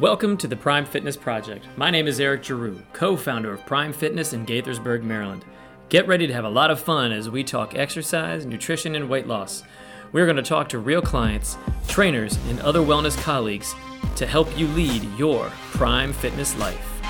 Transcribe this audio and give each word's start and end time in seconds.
Welcome 0.00 0.36
to 0.36 0.46
the 0.46 0.54
Prime 0.54 0.84
Fitness 0.84 1.16
Project. 1.16 1.66
My 1.76 1.90
name 1.90 2.06
is 2.06 2.20
Eric 2.20 2.44
Giroux, 2.44 2.80
co 2.92 3.16
founder 3.16 3.52
of 3.52 3.66
Prime 3.66 3.92
Fitness 3.92 4.32
in 4.32 4.46
Gaithersburg, 4.46 5.02
Maryland. 5.02 5.44
Get 5.88 6.06
ready 6.06 6.28
to 6.28 6.32
have 6.32 6.44
a 6.44 6.48
lot 6.48 6.70
of 6.70 6.78
fun 6.78 7.10
as 7.10 7.28
we 7.28 7.42
talk 7.42 7.74
exercise, 7.74 8.46
nutrition, 8.46 8.94
and 8.94 9.10
weight 9.10 9.26
loss. 9.26 9.64
We're 10.12 10.26
going 10.26 10.36
to 10.36 10.42
talk 10.44 10.68
to 10.68 10.78
real 10.78 11.02
clients, 11.02 11.58
trainers, 11.88 12.38
and 12.48 12.60
other 12.60 12.78
wellness 12.78 13.20
colleagues 13.20 13.74
to 14.14 14.24
help 14.24 14.56
you 14.56 14.68
lead 14.68 15.02
your 15.18 15.50
Prime 15.72 16.12
Fitness 16.12 16.56
life. 16.58 17.00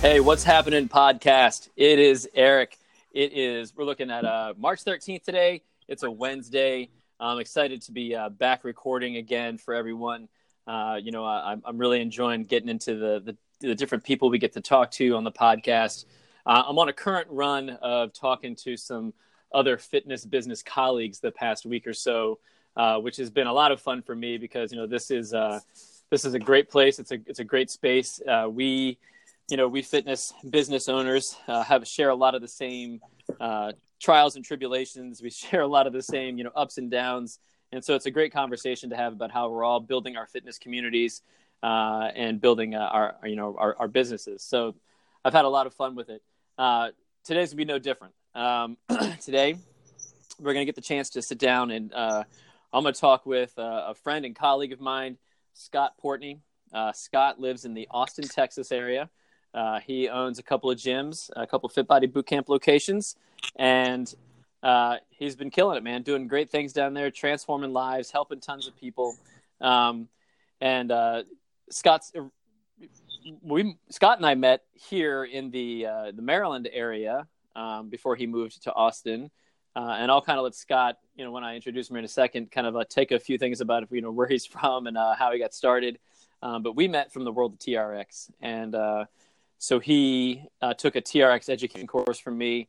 Hey, 0.00 0.20
what's 0.20 0.44
happening, 0.44 0.88
podcast? 0.88 1.68
It 1.76 1.98
is 1.98 2.26
Eric. 2.34 2.78
It 3.14 3.32
is, 3.32 3.72
we're 3.76 3.84
looking 3.84 4.10
at 4.10 4.24
uh, 4.24 4.54
March 4.58 4.84
13th 4.84 5.22
today. 5.22 5.62
It's 5.86 6.02
a 6.02 6.10
Wednesday. 6.10 6.90
I'm 7.20 7.38
excited 7.38 7.80
to 7.82 7.92
be 7.92 8.12
uh, 8.12 8.28
back 8.28 8.64
recording 8.64 9.18
again 9.18 9.56
for 9.56 9.72
everyone. 9.72 10.26
Uh, 10.66 10.98
you 11.00 11.12
know, 11.12 11.24
I, 11.24 11.56
I'm 11.64 11.78
really 11.78 12.00
enjoying 12.00 12.42
getting 12.42 12.68
into 12.68 12.96
the, 12.96 13.20
the, 13.20 13.36
the, 13.68 13.74
different 13.76 14.02
people 14.02 14.30
we 14.30 14.40
get 14.40 14.52
to 14.54 14.60
talk 14.60 14.90
to 14.92 15.14
on 15.14 15.22
the 15.22 15.30
podcast. 15.30 16.06
Uh, 16.44 16.64
I'm 16.66 16.76
on 16.76 16.88
a 16.88 16.92
current 16.92 17.28
run 17.30 17.70
of 17.82 18.12
talking 18.12 18.56
to 18.56 18.76
some 18.76 19.14
other 19.52 19.78
fitness 19.78 20.24
business 20.24 20.60
colleagues 20.60 21.20
the 21.20 21.30
past 21.30 21.66
week 21.66 21.86
or 21.86 21.94
so, 21.94 22.40
uh, 22.74 22.98
which 22.98 23.16
has 23.18 23.30
been 23.30 23.46
a 23.46 23.52
lot 23.52 23.70
of 23.70 23.80
fun 23.80 24.02
for 24.02 24.16
me 24.16 24.38
because, 24.38 24.72
you 24.72 24.78
know, 24.78 24.88
this 24.88 25.12
is, 25.12 25.32
uh, 25.32 25.60
this 26.10 26.24
is 26.24 26.34
a 26.34 26.40
great 26.40 26.68
place. 26.68 26.98
It's 26.98 27.12
a, 27.12 27.20
it's 27.26 27.38
a 27.38 27.44
great 27.44 27.70
space. 27.70 28.20
we, 28.50 28.98
you 29.48 29.56
know, 29.56 29.68
we 29.68 29.82
fitness 29.82 30.32
business 30.48 30.88
owners 30.88 31.36
uh, 31.48 31.62
have 31.62 31.86
share 31.86 32.10
a 32.10 32.14
lot 32.14 32.34
of 32.34 32.40
the 32.40 32.48
same 32.48 33.00
uh, 33.40 33.72
trials 34.00 34.36
and 34.36 34.44
tribulations. 34.44 35.22
We 35.22 35.30
share 35.30 35.60
a 35.60 35.66
lot 35.66 35.86
of 35.86 35.92
the 35.92 36.02
same, 36.02 36.38
you 36.38 36.44
know, 36.44 36.52
ups 36.54 36.78
and 36.78 36.90
downs. 36.90 37.38
And 37.72 37.84
so 37.84 37.94
it's 37.94 38.06
a 38.06 38.10
great 38.10 38.32
conversation 38.32 38.90
to 38.90 38.96
have 38.96 39.12
about 39.12 39.30
how 39.30 39.48
we're 39.48 39.64
all 39.64 39.80
building 39.80 40.16
our 40.16 40.26
fitness 40.26 40.58
communities 40.58 41.22
uh, 41.62 42.10
and 42.14 42.40
building 42.40 42.74
uh, 42.74 42.78
our, 42.78 43.16
you 43.24 43.36
know, 43.36 43.56
our, 43.58 43.74
our, 43.78 43.88
businesses. 43.88 44.42
So 44.42 44.74
I've 45.24 45.32
had 45.32 45.44
a 45.44 45.48
lot 45.48 45.66
of 45.66 45.74
fun 45.74 45.94
with 45.96 46.10
it. 46.10 46.22
Uh, 46.58 46.90
today's 47.24 47.50
gonna 47.50 47.56
be 47.56 47.64
no 47.64 47.78
different. 47.78 48.14
Um, 48.34 48.76
today, 49.22 49.56
we're 50.38 50.52
gonna 50.52 50.66
get 50.66 50.74
the 50.74 50.82
chance 50.82 51.10
to 51.10 51.22
sit 51.22 51.38
down 51.38 51.70
and 51.70 51.92
uh, 51.92 52.24
I'm 52.72 52.82
gonna 52.82 52.92
talk 52.92 53.24
with 53.24 53.52
a 53.56 53.94
friend 53.94 54.24
and 54.24 54.36
colleague 54.36 54.72
of 54.72 54.80
mine, 54.80 55.16
Scott 55.54 55.94
Portney. 56.02 56.40
Scott 56.92 57.40
lives 57.40 57.64
in 57.64 57.74
the 57.74 57.88
Austin, 57.90 58.28
Texas 58.28 58.70
area. 58.70 59.08
Uh, 59.54 59.78
he 59.80 60.08
owns 60.08 60.38
a 60.38 60.42
couple 60.42 60.70
of 60.70 60.76
gyms, 60.76 61.30
a 61.36 61.46
couple 61.46 61.68
of 61.68 61.72
Fit 61.72 61.86
Body 61.86 62.08
Bootcamp 62.08 62.48
locations, 62.48 63.16
and 63.56 64.12
uh, 64.64 64.96
he's 65.10 65.36
been 65.36 65.50
killing 65.50 65.76
it, 65.76 65.84
man. 65.84 66.02
Doing 66.02 66.26
great 66.26 66.50
things 66.50 66.72
down 66.72 66.94
there, 66.94 67.10
transforming 67.10 67.72
lives, 67.72 68.10
helping 68.10 68.40
tons 68.40 68.66
of 68.66 68.76
people. 68.76 69.14
Um, 69.60 70.08
and 70.60 70.90
uh, 70.90 71.22
Scott's 71.70 72.12
uh, 72.18 72.22
we 73.42 73.76
Scott 73.90 74.18
and 74.18 74.26
I 74.26 74.34
met 74.34 74.62
here 74.72 75.24
in 75.24 75.50
the 75.50 75.86
uh, 75.86 76.12
the 76.12 76.22
Maryland 76.22 76.68
area 76.72 77.26
um, 77.54 77.90
before 77.90 78.16
he 78.16 78.26
moved 78.26 78.62
to 78.64 78.72
Austin. 78.72 79.30
Uh, 79.76 79.96
and 79.98 80.10
I'll 80.10 80.22
kind 80.22 80.38
of 80.38 80.44
let 80.44 80.54
Scott, 80.54 80.98
you 81.16 81.24
know, 81.24 81.32
when 81.32 81.42
I 81.42 81.56
introduce 81.56 81.90
him 81.90 81.96
in 81.96 82.04
a 82.04 82.08
second, 82.08 82.52
kind 82.52 82.66
of 82.66 82.88
take 82.88 83.10
a 83.10 83.18
few 83.18 83.38
things 83.38 83.60
about 83.60 83.86
you 83.90 84.00
know 84.00 84.10
where 84.10 84.26
he's 84.26 84.46
from 84.56 84.86
and 84.86 84.96
how 84.96 85.30
he 85.32 85.38
got 85.38 85.54
started. 85.54 85.98
Um, 86.42 86.62
but 86.62 86.74
we 86.74 86.88
met 86.88 87.12
from 87.12 87.24
the 87.24 87.32
world 87.32 87.54
of 87.54 87.58
TRX, 87.58 88.30
and 88.40 88.74
so 89.64 89.80
he 89.80 90.44
uh, 90.60 90.74
took 90.74 90.94
a 90.94 91.00
TRX 91.00 91.48
education 91.48 91.86
course 91.86 92.18
from 92.18 92.36
me. 92.36 92.68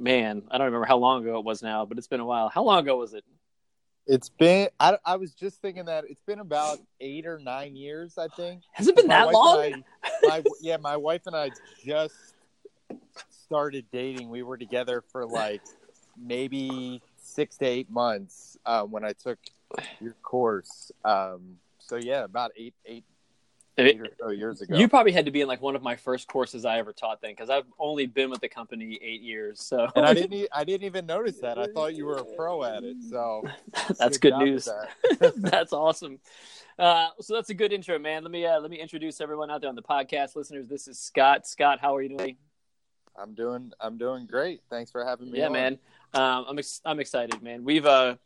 Man, 0.00 0.42
I 0.50 0.58
don't 0.58 0.64
remember 0.64 0.84
how 0.84 0.96
long 0.96 1.22
ago 1.22 1.38
it 1.38 1.44
was 1.44 1.62
now, 1.62 1.84
but 1.84 1.96
it's 1.96 2.08
been 2.08 2.18
a 2.18 2.24
while. 2.24 2.48
How 2.48 2.64
long 2.64 2.80
ago 2.80 2.96
was 2.96 3.14
it? 3.14 3.22
It's 4.08 4.30
been. 4.30 4.68
I, 4.80 4.98
I 5.04 5.14
was 5.14 5.32
just 5.32 5.62
thinking 5.62 5.84
that 5.84 6.04
it's 6.08 6.22
been 6.26 6.40
about 6.40 6.78
eight 7.00 7.24
or 7.24 7.38
nine 7.38 7.76
years. 7.76 8.18
I 8.18 8.26
think. 8.26 8.62
Has 8.72 8.88
it 8.88 8.96
been 8.96 9.06
that 9.06 9.30
long? 9.30 9.84
I, 10.02 10.12
my, 10.24 10.44
yeah, 10.60 10.76
my 10.76 10.96
wife 10.96 11.22
and 11.26 11.36
I 11.36 11.52
just 11.84 12.14
started 13.30 13.86
dating. 13.92 14.28
We 14.28 14.42
were 14.42 14.58
together 14.58 15.04
for 15.12 15.26
like 15.26 15.62
maybe 16.20 17.00
six 17.16 17.56
to 17.58 17.64
eight 17.64 17.88
months 17.88 18.58
uh, 18.66 18.82
when 18.82 19.04
I 19.04 19.12
took 19.12 19.38
your 20.00 20.16
course. 20.24 20.90
Um, 21.04 21.58
so 21.78 21.94
yeah, 21.94 22.24
about 22.24 22.50
eight 22.56 22.74
eight 22.86 23.04
or 23.78 24.08
so 24.20 24.30
years 24.30 24.60
ago. 24.60 24.76
You 24.76 24.88
probably 24.88 25.12
had 25.12 25.24
to 25.24 25.30
be 25.30 25.40
in 25.40 25.48
like 25.48 25.60
one 25.60 25.74
of 25.74 25.82
my 25.82 25.96
first 25.96 26.28
courses 26.28 26.64
I 26.64 26.78
ever 26.78 26.92
taught 26.92 27.20
then, 27.20 27.32
because 27.32 27.50
I've 27.50 27.66
only 27.78 28.06
been 28.06 28.30
with 28.30 28.40
the 28.40 28.48
company 28.48 28.98
eight 29.02 29.22
years. 29.22 29.60
So 29.60 29.88
and 29.94 30.06
I 30.06 30.14
didn't 30.14 30.48
I 30.52 30.64
didn't 30.64 30.84
even 30.84 31.06
notice 31.06 31.38
that. 31.38 31.58
I 31.58 31.66
thought 31.66 31.94
you 31.94 32.06
were 32.06 32.16
a 32.16 32.24
pro 32.24 32.62
at 32.64 32.84
it. 32.84 32.96
So 33.10 33.44
that's 33.98 34.18
good, 34.18 34.32
good 34.32 34.38
news. 34.38 34.68
That. 35.18 35.32
that's 35.36 35.72
awesome. 35.72 36.18
Uh, 36.78 37.08
so 37.20 37.34
that's 37.34 37.50
a 37.50 37.54
good 37.54 37.72
intro, 37.72 37.98
man. 37.98 38.22
Let 38.22 38.32
me 38.32 38.46
uh, 38.46 38.60
let 38.60 38.70
me 38.70 38.80
introduce 38.80 39.20
everyone 39.20 39.50
out 39.50 39.60
there 39.60 39.70
on 39.70 39.76
the 39.76 39.82
podcast 39.82 40.36
listeners. 40.36 40.66
This 40.66 40.88
is 40.88 40.98
Scott. 40.98 41.46
Scott, 41.46 41.78
how 41.80 41.94
are 41.94 42.02
you 42.02 42.16
doing? 42.16 42.36
I'm 43.16 43.34
doing 43.34 43.72
I'm 43.80 43.96
doing 43.98 44.26
great. 44.26 44.62
Thanks 44.70 44.90
for 44.90 45.04
having 45.04 45.30
me. 45.30 45.38
Yeah, 45.38 45.46
on. 45.46 45.52
man. 45.52 45.78
Um, 46.14 46.44
I'm 46.48 46.58
ex- 46.58 46.80
I'm 46.84 47.00
excited, 47.00 47.42
man. 47.42 47.64
We've 47.64 47.86
uh 47.86 48.16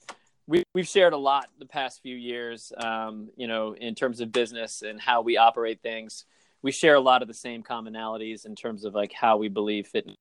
we, 0.49 0.65
we've 0.75 0.89
shared 0.89 1.13
a 1.13 1.19
lot 1.19 1.49
the 1.59 1.67
past 1.67 2.01
few 2.03 2.17
years, 2.17 2.73
um, 2.79 3.29
you 3.37 3.47
know, 3.47 3.75
in 3.75 3.95
terms 3.95 4.21
of 4.21 4.33
business 4.33 4.83
and 4.83 4.99
how 4.99 5.21
we 5.21 5.37
operate 5.37 5.83
things. 5.83 6.25
We 6.63 6.73
share 6.73 6.95
a 6.95 7.01
lot 7.01 7.21
of 7.21 7.29
the 7.29 7.35
same 7.35 7.63
commonalities 7.63 8.47
in 8.47 8.57
terms 8.57 8.85
of 8.85 8.95
like 8.95 9.13
how 9.13 9.37
we 9.37 9.49
believe 9.49 9.87
fitness, 9.87 10.17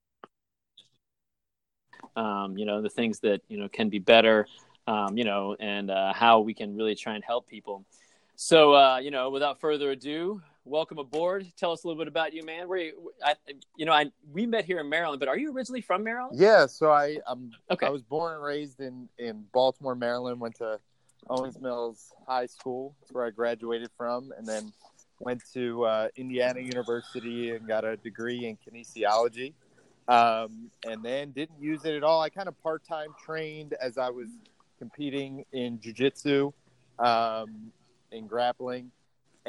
um, 2.14 2.58
you 2.58 2.66
know, 2.66 2.82
the 2.82 2.90
things 2.90 3.20
that, 3.20 3.40
you 3.48 3.58
know, 3.58 3.68
can 3.68 3.88
be 3.88 3.98
better, 3.98 4.46
um, 4.86 5.16
you 5.16 5.24
know, 5.24 5.56
and 5.58 5.90
uh, 5.90 6.12
how 6.12 6.40
we 6.40 6.52
can 6.52 6.76
really 6.76 6.94
try 6.94 7.14
and 7.14 7.24
help 7.24 7.48
people. 7.48 7.86
So, 8.36 8.74
uh, 8.74 8.98
you 8.98 9.10
know, 9.10 9.30
without 9.30 9.60
further 9.60 9.90
ado, 9.90 10.42
welcome 10.68 10.98
aboard. 10.98 11.46
Tell 11.56 11.72
us 11.72 11.84
a 11.84 11.86
little 11.86 12.00
bit 12.00 12.08
about 12.08 12.32
you, 12.32 12.44
man. 12.44 12.68
Where 12.68 12.78
you, 12.78 13.12
I, 13.24 13.34
you 13.76 13.86
know, 13.86 13.92
I 13.92 14.10
we 14.32 14.46
met 14.46 14.64
here 14.64 14.78
in 14.80 14.88
Maryland, 14.88 15.20
but 15.20 15.28
are 15.28 15.38
you 15.38 15.52
originally 15.52 15.80
from 15.80 16.04
Maryland? 16.04 16.38
Yeah, 16.38 16.66
so 16.66 16.92
I 16.92 17.18
um 17.26 17.50
okay. 17.70 17.86
I 17.86 17.90
was 17.90 18.02
born 18.02 18.34
and 18.34 18.42
raised 18.42 18.80
in 18.80 19.08
in 19.18 19.44
Baltimore, 19.52 19.94
Maryland. 19.94 20.40
Went 20.40 20.56
to 20.56 20.78
Owings 21.28 21.58
Mills 21.60 22.12
High 22.26 22.46
School. 22.46 22.94
That's 23.00 23.12
where 23.12 23.24
I 23.24 23.30
graduated 23.30 23.90
from, 23.96 24.32
and 24.36 24.46
then 24.46 24.72
went 25.20 25.42
to 25.54 25.84
uh, 25.84 26.08
Indiana 26.16 26.60
University 26.60 27.50
and 27.50 27.66
got 27.66 27.84
a 27.84 27.96
degree 27.96 28.46
in 28.46 28.56
kinesiology. 28.56 29.54
Um, 30.06 30.70
and 30.86 31.02
then 31.02 31.32
didn't 31.32 31.60
use 31.60 31.84
it 31.84 31.94
at 31.94 32.02
all. 32.02 32.22
I 32.22 32.30
kind 32.30 32.48
of 32.48 32.58
part 32.62 32.82
time 32.82 33.08
trained 33.22 33.74
as 33.74 33.98
I 33.98 34.08
was 34.08 34.28
competing 34.78 35.44
in 35.52 35.80
jiu-jitsu, 35.80 36.50
um, 36.98 37.72
in 38.10 38.26
grappling 38.26 38.90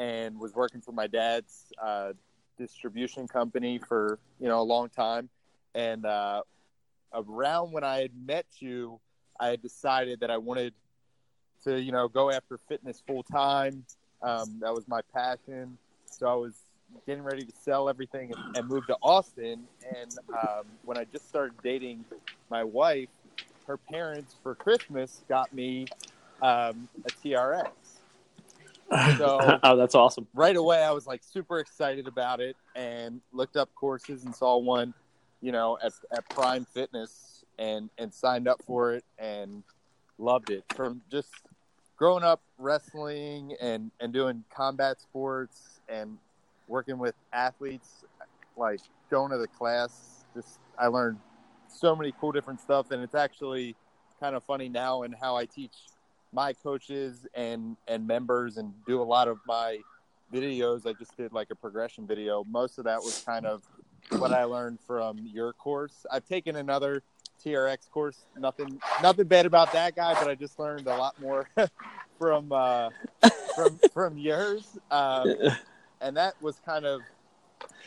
and 0.00 0.40
was 0.40 0.54
working 0.54 0.80
for 0.80 0.92
my 0.92 1.06
dad's 1.06 1.66
uh, 1.80 2.12
distribution 2.58 3.28
company 3.28 3.78
for 3.78 4.18
you 4.40 4.48
know 4.48 4.60
a 4.60 4.64
long 4.64 4.88
time. 4.88 5.28
And 5.74 6.04
uh, 6.04 6.42
around 7.12 7.72
when 7.72 7.84
I 7.84 8.00
had 8.00 8.10
met 8.26 8.46
you, 8.58 8.98
I 9.38 9.48
had 9.48 9.62
decided 9.62 10.20
that 10.20 10.30
I 10.30 10.38
wanted 10.38 10.72
to 11.64 11.80
you 11.80 11.92
know 11.92 12.08
go 12.08 12.30
after 12.30 12.58
fitness 12.58 13.02
full 13.06 13.22
time. 13.22 13.84
Um, 14.22 14.58
that 14.60 14.74
was 14.74 14.88
my 14.88 15.02
passion. 15.14 15.76
So 16.06 16.26
I 16.26 16.34
was 16.34 16.54
getting 17.06 17.22
ready 17.22 17.44
to 17.44 17.52
sell 17.62 17.88
everything 17.88 18.32
and, 18.32 18.56
and 18.56 18.68
move 18.68 18.86
to 18.86 18.96
Austin. 19.02 19.66
And 19.96 20.18
um, 20.32 20.64
when 20.84 20.98
I 20.98 21.04
just 21.04 21.28
started 21.28 21.56
dating 21.62 22.04
my 22.50 22.64
wife, 22.64 23.08
her 23.66 23.76
parents 23.76 24.34
for 24.42 24.54
Christmas 24.54 25.22
got 25.28 25.52
me 25.52 25.86
um, 26.42 26.88
a 27.04 27.10
TRX. 27.24 27.68
So 29.16 29.58
oh, 29.62 29.76
that's 29.76 29.94
awesome. 29.94 30.26
Right 30.34 30.56
away, 30.56 30.82
I 30.82 30.90
was 30.90 31.06
like 31.06 31.22
super 31.22 31.58
excited 31.58 32.06
about 32.06 32.40
it 32.40 32.56
and 32.74 33.20
looked 33.32 33.56
up 33.56 33.72
courses 33.74 34.24
and 34.24 34.34
saw 34.34 34.58
one, 34.58 34.94
you 35.40 35.52
know, 35.52 35.78
at, 35.82 35.92
at 36.12 36.28
Prime 36.28 36.64
Fitness 36.64 37.44
and, 37.58 37.90
and 37.98 38.12
signed 38.12 38.48
up 38.48 38.62
for 38.66 38.92
it 38.94 39.04
and 39.18 39.62
loved 40.18 40.50
it. 40.50 40.64
From 40.74 41.02
just 41.10 41.30
growing 41.96 42.24
up 42.24 42.40
wrestling 42.58 43.54
and, 43.60 43.90
and 44.00 44.12
doing 44.12 44.44
combat 44.54 45.00
sports 45.00 45.80
and 45.88 46.18
working 46.66 46.98
with 46.98 47.14
athletes, 47.32 48.04
like 48.56 48.80
going 49.10 49.30
to 49.30 49.38
the 49.38 49.48
class, 49.48 50.24
just 50.34 50.58
I 50.78 50.86
learned 50.88 51.18
so 51.68 51.94
many 51.94 52.12
cool 52.20 52.32
different 52.32 52.60
stuff. 52.60 52.90
And 52.90 53.02
it's 53.02 53.14
actually 53.14 53.76
kind 54.18 54.34
of 54.34 54.42
funny 54.44 54.68
now 54.68 55.02
and 55.02 55.14
how 55.14 55.36
I 55.36 55.44
teach 55.44 55.76
my 56.32 56.52
coaches 56.52 57.26
and 57.34 57.76
and 57.88 58.06
members 58.06 58.56
and 58.56 58.72
do 58.86 59.00
a 59.00 59.04
lot 59.04 59.28
of 59.28 59.38
my 59.46 59.78
videos. 60.32 60.86
I 60.86 60.92
just 60.92 61.16
did 61.16 61.32
like 61.32 61.50
a 61.50 61.54
progression 61.54 62.06
video. 62.06 62.44
Most 62.48 62.78
of 62.78 62.84
that 62.84 63.00
was 63.00 63.22
kind 63.24 63.46
of 63.46 63.62
what 64.10 64.32
I 64.32 64.44
learned 64.44 64.78
from 64.86 65.18
your 65.32 65.52
course. 65.52 66.06
I've 66.10 66.26
taken 66.26 66.56
another 66.56 67.02
TRX 67.44 67.90
course. 67.90 68.18
Nothing 68.38 68.80
nothing 69.02 69.26
bad 69.26 69.46
about 69.46 69.72
that 69.72 69.96
guy, 69.96 70.14
but 70.14 70.28
I 70.28 70.34
just 70.34 70.58
learned 70.58 70.86
a 70.86 70.96
lot 70.96 71.20
more 71.20 71.48
from 72.18 72.52
uh, 72.52 72.90
from 73.54 73.78
from 73.92 74.18
yours. 74.18 74.78
Um, 74.90 75.34
and 76.00 76.16
that 76.16 76.40
was 76.40 76.60
kind 76.64 76.84
of 76.84 77.00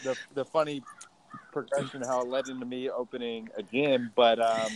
the 0.04 0.18
the 0.34 0.46
funny 0.46 0.84
progression 1.52 2.02
how 2.02 2.22
it 2.22 2.28
led 2.28 2.50
into 2.50 2.66
me 2.66 2.90
opening 2.90 3.50
a 3.58 3.64
gym. 3.64 4.12
But 4.16 4.40
um, 4.40 4.72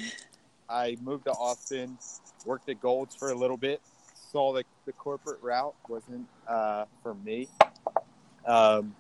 I 0.69 0.97
moved 1.01 1.25
to 1.25 1.31
Austin, 1.31 1.97
worked 2.45 2.69
at 2.69 2.81
Gold's 2.81 3.15
for 3.15 3.29
a 3.29 3.35
little 3.35 3.57
bit, 3.57 3.81
saw 4.31 4.53
that 4.53 4.65
the 4.85 4.93
corporate 4.93 5.41
route 5.41 5.75
wasn't 5.87 6.27
uh, 6.47 6.85
for 7.01 7.13
me. 7.15 7.47
Um, 8.45 8.95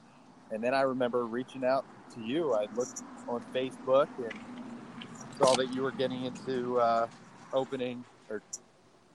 and 0.51 0.63
then 0.63 0.73
I 0.73 0.81
remember 0.81 1.25
reaching 1.25 1.65
out 1.65 1.85
to 2.15 2.21
you. 2.21 2.53
I 2.53 2.67
looked 2.75 3.03
on 3.27 3.43
Facebook 3.53 4.07
and 4.17 4.33
saw 5.37 5.53
that 5.55 5.73
you 5.73 5.81
were 5.81 5.91
getting 5.91 6.25
into 6.25 6.79
uh, 6.79 7.07
opening 7.53 8.03
or, 8.29 8.41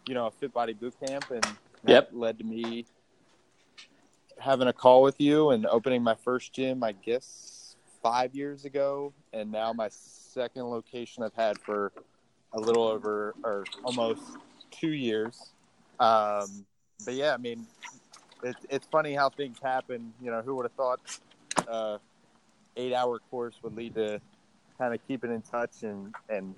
you 0.06 0.14
know, 0.14 0.26
a 0.26 0.30
fit 0.30 0.52
body 0.52 0.74
boot 0.74 0.94
camp. 1.06 1.30
And 1.30 1.46
yep. 1.86 2.10
led 2.12 2.38
to 2.38 2.44
me 2.44 2.86
having 4.38 4.68
a 4.68 4.72
call 4.72 5.02
with 5.02 5.20
you 5.20 5.50
and 5.50 5.66
opening 5.66 6.02
my 6.02 6.14
first 6.14 6.52
gym, 6.52 6.82
I 6.82 6.92
guess, 6.92 7.76
five 8.02 8.34
years 8.34 8.64
ago. 8.64 9.12
And 9.32 9.50
now 9.50 9.72
my 9.72 9.88
second 9.90 10.64
location 10.64 11.22
I've 11.22 11.34
had 11.34 11.58
for 11.58 11.92
a 12.54 12.60
little 12.60 12.84
over 12.84 13.34
or 13.44 13.64
almost 13.84 14.22
two 14.70 14.90
years. 14.92 15.52
Um, 15.98 16.64
but 17.04 17.14
yeah, 17.14 17.34
I 17.34 17.36
mean, 17.36 17.66
it's 18.42 18.66
it's 18.68 18.86
funny 18.86 19.14
how 19.14 19.30
things 19.30 19.58
happen. 19.62 20.12
You 20.22 20.30
know, 20.30 20.42
who 20.42 20.56
would 20.56 20.64
have 20.64 20.72
thought 20.72 21.00
uh, 21.68 21.98
eight 22.76 22.92
hour 22.92 23.18
course 23.30 23.54
would 23.62 23.76
lead 23.76 23.94
to 23.94 24.20
kind 24.78 24.94
of 24.94 25.06
keeping 25.06 25.32
in 25.32 25.42
touch 25.42 25.82
and 25.82 26.14
and 26.28 26.54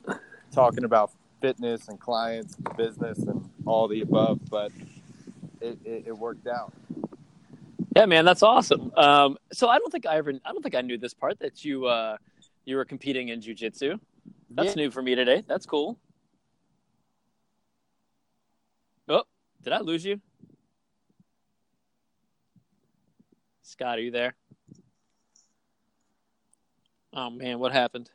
talking 0.52 0.84
about 0.84 1.10
fitness 1.40 1.88
and 1.88 2.00
clients 2.00 2.56
and 2.56 2.76
business 2.76 3.18
and 3.18 3.48
all 3.66 3.88
the 3.88 4.00
above. 4.00 4.40
But 4.50 4.72
it, 5.60 5.78
it, 5.84 6.04
it 6.06 6.18
worked 6.18 6.46
out. 6.46 6.72
Yeah, 7.96 8.06
man, 8.06 8.24
that's 8.24 8.42
awesome. 8.42 8.92
Um, 8.96 9.38
so 9.52 9.68
I 9.68 9.78
don't 9.78 9.90
think 9.90 10.04
I 10.06 10.16
ever, 10.16 10.32
I 10.44 10.52
don't 10.52 10.62
think 10.62 10.74
I 10.74 10.80
knew 10.80 10.98
this 10.98 11.14
part 11.14 11.38
that 11.40 11.64
you 11.64 11.86
uh, 11.86 12.16
you 12.64 12.76
were 12.76 12.84
competing 12.84 13.28
in 13.28 13.40
jujitsu. 13.40 14.00
That's 14.50 14.76
yeah. 14.76 14.84
new 14.84 14.90
for 14.90 15.02
me 15.02 15.14
today. 15.14 15.42
That's 15.46 15.66
cool. 15.66 15.98
Oh, 19.08 19.24
did 19.62 19.72
I 19.72 19.80
lose 19.80 20.04
you? 20.04 20.20
Scott, 23.62 23.98
are 23.98 24.02
you 24.02 24.10
there? 24.10 24.34
Oh 27.12 27.30
man, 27.30 27.58
what 27.58 27.72
happened? 27.72 28.10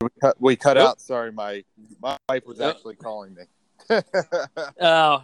We 0.00 0.08
cut, 0.20 0.36
we 0.38 0.56
cut 0.56 0.76
out. 0.76 1.00
Sorry, 1.00 1.32
my 1.32 1.64
my 2.00 2.16
wife 2.28 2.46
was 2.46 2.60
actually 2.60 2.96
calling 2.96 3.34
me. 3.34 3.42
oh, 4.80 5.22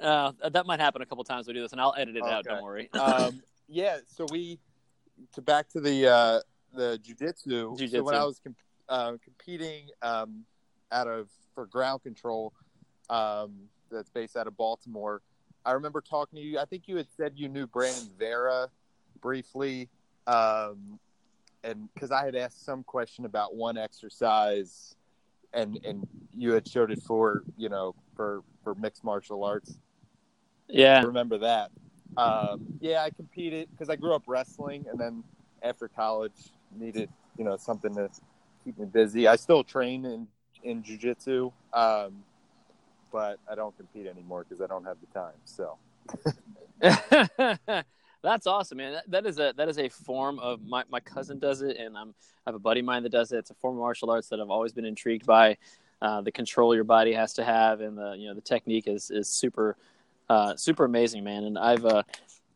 uh, 0.00 0.32
that 0.50 0.66
might 0.66 0.80
happen 0.80 1.02
a 1.02 1.06
couple 1.06 1.24
times 1.24 1.46
we 1.46 1.54
do 1.54 1.62
this, 1.62 1.72
and 1.72 1.80
I'll 1.80 1.94
edit 1.96 2.16
it 2.16 2.22
okay. 2.22 2.32
out. 2.32 2.44
Don't 2.44 2.62
worry. 2.62 2.90
um, 2.94 3.42
yeah. 3.68 3.98
So 4.06 4.26
we 4.30 4.58
to 5.34 5.42
back 5.42 5.68
to 5.70 5.80
the 5.80 6.08
uh, 6.08 6.40
the 6.74 7.00
jujitsu. 7.02 7.78
Jiu-jitsu. 7.78 7.96
So 7.96 8.02
when 8.02 8.14
I 8.14 8.24
was 8.24 8.38
comp- 8.38 8.56
uh, 8.88 9.12
competing 9.22 9.88
um, 10.02 10.44
out 10.92 11.08
of 11.08 11.28
for 11.54 11.66
ground 11.66 12.02
control, 12.02 12.52
um, 13.10 13.52
that's 13.90 14.10
based 14.10 14.36
out 14.36 14.46
of 14.46 14.56
Baltimore. 14.56 15.22
I 15.64 15.72
remember 15.72 16.00
talking 16.00 16.38
to 16.38 16.44
you. 16.44 16.58
I 16.58 16.64
think 16.64 16.84
you 16.86 16.96
had 16.96 17.08
said 17.16 17.32
you 17.36 17.48
knew 17.48 17.66
Brandon 17.66 18.08
Vera 18.18 18.68
briefly, 19.20 19.88
um, 20.26 20.98
and 21.64 21.88
because 21.92 22.10
I 22.10 22.24
had 22.24 22.34
asked 22.34 22.64
some 22.64 22.82
question 22.84 23.24
about 23.24 23.54
one 23.54 23.76
exercise, 23.76 24.94
and 25.52 25.78
and 25.84 26.06
you 26.36 26.52
had 26.52 26.66
showed 26.66 26.90
it 26.90 27.02
for 27.02 27.42
you 27.56 27.68
know 27.68 27.94
for 28.14 28.42
for 28.62 28.74
mixed 28.74 29.04
martial 29.04 29.44
arts. 29.44 29.78
Yeah, 30.68 31.00
I 31.00 31.02
remember 31.02 31.38
that. 31.38 31.70
Um, 32.16 32.66
yeah, 32.80 33.02
I 33.02 33.10
competed 33.10 33.68
because 33.70 33.90
I 33.90 33.96
grew 33.96 34.14
up 34.14 34.22
wrestling, 34.26 34.86
and 34.90 34.98
then 34.98 35.24
after 35.62 35.88
college 35.88 36.52
needed 36.76 37.08
you 37.36 37.44
know 37.44 37.56
something 37.56 37.94
to 37.94 38.08
keep 38.64 38.78
me 38.78 38.86
busy. 38.86 39.26
I 39.28 39.36
still 39.36 39.64
train 39.64 40.04
in 40.04 40.26
in 40.62 40.82
jujitsu, 40.82 41.52
um, 41.72 42.24
but 43.12 43.38
I 43.50 43.54
don't 43.54 43.76
compete 43.76 44.06
anymore 44.06 44.44
because 44.48 44.60
I 44.62 44.66
don't 44.66 44.84
have 44.84 44.96
the 45.00 45.06
time. 45.18 45.34
So. 45.44 45.78
That's 48.22 48.48
awesome, 48.48 48.78
man. 48.78 48.94
That, 48.94 49.10
that 49.10 49.26
is 49.26 49.38
a 49.38 49.54
that 49.56 49.68
is 49.68 49.78
a 49.78 49.88
form 49.88 50.40
of 50.40 50.64
my, 50.66 50.82
my 50.90 50.98
cousin 50.98 51.38
does 51.38 51.62
it, 51.62 51.76
and 51.76 51.96
I'm 51.96 52.14
I 52.46 52.50
have 52.50 52.56
a 52.56 52.58
buddy 52.58 52.80
of 52.80 52.86
mine 52.86 53.04
that 53.04 53.12
does 53.12 53.30
it. 53.30 53.38
It's 53.38 53.50
a 53.50 53.54
form 53.54 53.76
of 53.76 53.80
martial 53.80 54.10
arts 54.10 54.28
that 54.28 54.40
I've 54.40 54.50
always 54.50 54.72
been 54.72 54.84
intrigued 54.84 55.24
by. 55.24 55.56
Uh, 56.02 56.20
the 56.20 56.32
control 56.32 56.74
your 56.74 56.84
body 56.84 57.12
has 57.12 57.32
to 57.34 57.44
have, 57.44 57.80
and 57.80 57.96
the 57.96 58.16
you 58.18 58.28
know 58.28 58.34
the 58.34 58.40
technique 58.40 58.88
is 58.88 59.10
is 59.10 59.28
super 59.28 59.76
uh, 60.28 60.56
super 60.56 60.84
amazing, 60.84 61.22
man. 61.22 61.44
And 61.44 61.58
I've 61.58 61.84
uh, 61.84 62.02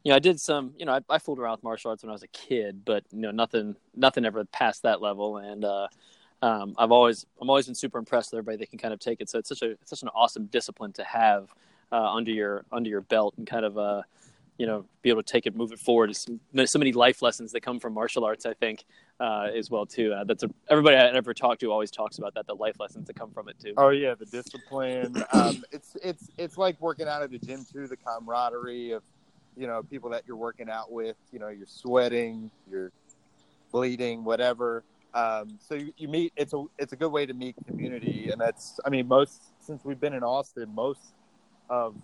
you 0.05 0.11
know 0.11 0.17
I 0.17 0.19
did 0.19 0.41
some 0.41 0.73
you 0.79 0.87
know 0.87 0.93
I, 0.95 1.01
I, 1.09 1.19
fooled 1.19 1.39
around 1.39 1.53
with 1.53 1.65
martial 1.65 1.91
arts 1.91 2.03
when 2.03 2.11
I 2.11 2.13
was 2.13 2.23
a 2.23 2.29
kid, 2.29 2.85
but 2.85 3.05
you 3.13 3.21
know 3.21 3.31
nothing 3.31 3.77
nothing 3.95 4.25
ever 4.25 4.45
past 4.47 4.83
that 4.83 5.01
level. 5.01 5.39
And 5.39 5.65
uh, 5.65 5.89
um, 6.43 6.75
I've 6.79 6.93
always 6.93 7.27
I'm 7.41 7.49
always 7.49 7.67
been 7.67 7.75
super 7.75 7.99
impressed 7.99 8.33
with 8.33 8.39
everybody 8.39 8.59
that 8.59 8.71
can 8.71 8.79
kind 8.79 8.95
of 8.95 9.01
take 9.01 9.21
it. 9.21 9.31
So 9.31 9.39
it's 9.39 9.49
such 9.49 9.63
a 9.63 9.73
it's 9.73 9.91
such 9.91 10.03
an 10.03 10.09
awesome 10.15 10.47
discipline 10.47 10.93
to 10.95 11.05
have 11.05 11.55
uh, 11.93 12.13
under 12.13 12.31
your 12.31 12.65
under 12.73 12.89
your 12.89 13.03
belt 13.03 13.35
and 13.37 13.47
kind 13.47 13.65
of 13.65 13.79
uh 13.79 14.03
you 14.59 14.67
know 14.67 14.85
be 15.03 15.11
able 15.11 15.23
to 15.23 15.33
take 15.33 15.47
it 15.47 15.57
move 15.57 15.73
it 15.73 15.79
forward 15.79 16.15
so 16.15 16.79
many 16.79 16.93
life 16.93 17.23
lessons 17.23 17.53
that 17.53 17.63
come 17.63 17.81
from 17.81 17.95
martial 17.95 18.25
arts 18.25 18.45
i 18.47 18.53
think 18.55 18.85
uh, 19.19 19.49
as 19.55 19.71
well 19.71 19.87
too 19.87 20.13
uh, 20.13 20.25
that's 20.25 20.43
a, 20.43 20.51
everybody 20.69 20.97
i 20.97 21.09
ever 21.09 21.33
talked 21.33 21.61
to 21.61 21.71
always 21.73 21.91
talks 21.91 22.19
about 22.19 22.35
that 22.35 22.47
the 22.47 22.55
life 22.55 22.79
lessons 22.79 23.07
that 23.07 23.17
come 23.17 23.31
from 23.31 23.49
it 23.49 23.57
too 23.59 23.73
oh 23.77 23.89
yeah 23.89 24.15
the 24.15 24.27
discipline 24.27 25.25
um, 25.33 25.65
it's 25.73 25.97
it's 26.03 26.29
it's 26.39 26.59
like 26.59 26.81
working 26.81 27.09
out 27.09 27.23
at 27.23 27.31
the 27.31 27.39
gym 27.39 27.65
too 27.73 27.87
the 27.87 27.97
camaraderie 27.97 28.93
of 28.93 29.03
you 29.57 29.67
know 29.67 29.83
people 29.83 30.11
that 30.11 30.23
you're 30.27 30.37
working 30.37 30.71
out 30.71 30.91
with 30.91 31.17
you 31.33 31.39
know 31.39 31.49
you're 31.49 31.67
sweating 31.67 32.51
you're 32.71 32.93
bleeding 33.71 34.25
whatever 34.25 34.83
um, 35.15 35.59
so 35.59 35.75
you, 35.75 35.93
you 35.97 36.09
meet 36.09 36.33
it's 36.37 36.55
a 36.55 36.65
it's 36.79 36.93
a 36.93 36.97
good 36.97 37.11
way 37.11 37.27
to 37.27 37.35
meet 37.35 37.55
community 37.67 38.31
and 38.31 38.41
that's 38.41 38.81
i 38.85 38.91
mean 38.91 39.07
most 39.07 39.43
since 39.61 39.85
we've 39.85 40.01
been 40.01 40.15
in 40.15 40.23
austin 40.23 40.75
most 40.75 41.13
of 41.69 41.95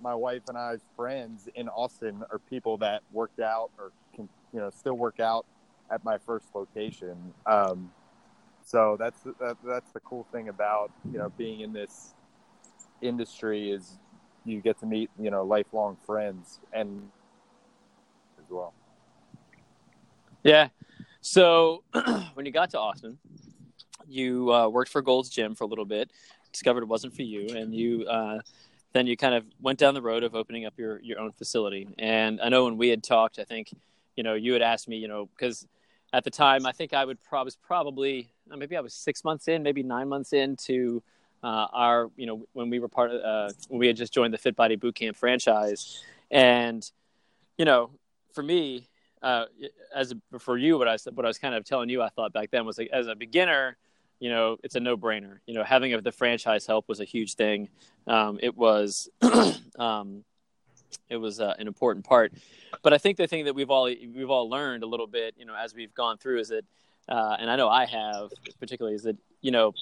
my 0.00 0.14
wife 0.14 0.42
and 0.48 0.58
I's 0.58 0.80
friends 0.94 1.48
in 1.54 1.68
Austin 1.68 2.22
are 2.30 2.38
people 2.38 2.76
that 2.78 3.02
worked 3.12 3.40
out 3.40 3.70
or 3.78 3.92
can, 4.14 4.28
you 4.52 4.60
know, 4.60 4.70
still 4.70 4.94
work 4.94 5.20
out 5.20 5.46
at 5.90 6.04
my 6.04 6.18
first 6.18 6.46
location. 6.54 7.16
Um, 7.46 7.90
so 8.64 8.96
that's 8.98 9.20
that, 9.40 9.56
that's 9.64 9.90
the 9.92 10.00
cool 10.00 10.26
thing 10.32 10.48
about 10.48 10.90
you 11.10 11.18
know 11.18 11.32
being 11.38 11.60
in 11.60 11.72
this 11.72 12.14
industry 13.00 13.70
is 13.70 13.98
you 14.46 14.60
get 14.60 14.78
to 14.80 14.86
meet 14.86 15.10
you 15.18 15.30
know 15.30 15.44
lifelong 15.44 15.96
friends 16.06 16.60
and 16.72 17.10
as 18.38 18.50
well. 18.50 18.72
Yeah. 20.42 20.68
So 21.20 21.82
when 22.34 22.46
you 22.46 22.52
got 22.52 22.70
to 22.70 22.78
Austin, 22.78 23.18
you 24.06 24.52
uh, 24.52 24.68
worked 24.68 24.90
for 24.90 25.02
Gold's 25.02 25.28
Gym 25.28 25.54
for 25.54 25.64
a 25.64 25.66
little 25.66 25.84
bit. 25.84 26.10
Discovered 26.52 26.82
it 26.82 26.88
wasn't 26.88 27.14
for 27.14 27.22
you, 27.22 27.48
and 27.56 27.74
you 27.74 28.06
uh, 28.06 28.40
then 28.92 29.06
you 29.06 29.16
kind 29.16 29.34
of 29.34 29.44
went 29.60 29.78
down 29.78 29.94
the 29.94 30.00
road 30.00 30.22
of 30.22 30.34
opening 30.34 30.64
up 30.64 30.74
your 30.78 31.00
your 31.02 31.18
own 31.18 31.32
facility. 31.32 31.88
And 31.98 32.40
I 32.40 32.48
know 32.48 32.64
when 32.64 32.78
we 32.78 32.88
had 32.88 33.02
talked, 33.02 33.38
I 33.38 33.44
think 33.44 33.74
you 34.16 34.22
know 34.22 34.34
you 34.34 34.52
had 34.52 34.62
asked 34.62 34.88
me, 34.88 34.96
you 34.96 35.08
know, 35.08 35.28
because 35.36 35.66
at 36.12 36.24
the 36.24 36.30
time 36.30 36.64
I 36.64 36.72
think 36.72 36.94
I 36.94 37.04
would 37.04 37.22
probably 37.22 37.52
probably 37.66 38.30
uh, 38.50 38.56
maybe 38.56 38.76
I 38.76 38.80
was 38.80 38.94
six 38.94 39.24
months 39.24 39.48
in, 39.48 39.62
maybe 39.62 39.82
nine 39.82 40.08
months 40.08 40.32
into 40.32 41.02
uh, 41.46 41.68
our 41.72 42.10
you 42.16 42.26
know 42.26 42.46
when 42.54 42.70
we 42.70 42.78
were 42.78 42.88
part 42.88 43.10
of 43.12 43.22
uh, 43.22 43.52
when 43.68 43.78
we 43.78 43.86
had 43.86 43.96
just 43.96 44.12
joined 44.12 44.34
the 44.34 44.38
Fit 44.38 44.56
Body 44.56 44.76
Bootcamp 44.76 45.16
franchise, 45.16 46.02
and 46.30 46.90
you 47.56 47.64
know 47.64 47.90
for 48.34 48.42
me 48.42 48.88
uh, 49.22 49.44
as 49.94 50.12
a, 50.12 50.38
for 50.38 50.58
you 50.58 50.78
what 50.78 50.88
I 50.88 50.96
what 51.14 51.24
I 51.24 51.28
was 51.28 51.38
kind 51.38 51.54
of 51.54 51.64
telling 51.64 51.88
you 51.88 52.02
I 52.02 52.08
thought 52.08 52.32
back 52.32 52.50
then 52.50 52.66
was 52.66 52.78
like 52.78 52.90
as 52.92 53.06
a 53.06 53.14
beginner 53.14 53.76
you 54.18 54.30
know, 54.30 54.56
it's 54.62 54.76
a 54.76 54.80
no 54.80 54.96
brainer. 54.96 55.38
You 55.46 55.54
know, 55.54 55.62
having 55.62 55.92
a, 55.94 56.00
the 56.00 56.12
franchise 56.12 56.66
help 56.66 56.88
was 56.88 57.00
a 57.00 57.04
huge 57.04 57.34
thing. 57.34 57.68
Um, 58.06 58.38
it 58.42 58.56
was, 58.56 59.10
um, 59.78 60.24
it 61.10 61.16
was 61.16 61.40
uh, 61.40 61.54
an 61.58 61.66
important 61.66 62.04
part. 62.04 62.32
But 62.82 62.92
I 62.92 62.98
think 62.98 63.18
the 63.18 63.26
thing 63.26 63.44
that 63.44 63.54
we've 63.54 63.70
all 63.70 63.84
we've 63.84 64.30
all 64.30 64.48
learned 64.48 64.82
a 64.82 64.86
little 64.86 65.06
bit, 65.06 65.34
you 65.36 65.44
know, 65.44 65.54
as 65.54 65.74
we've 65.74 65.94
gone 65.94 66.18
through, 66.18 66.40
is 66.40 66.48
that, 66.48 66.64
uh, 67.08 67.36
and 67.38 67.50
I 67.50 67.56
know 67.56 67.68
I 67.68 67.84
have 67.86 68.30
particularly, 68.58 68.96
is 68.96 69.02
that 69.02 69.16
you 69.42 69.50
know, 69.50 69.74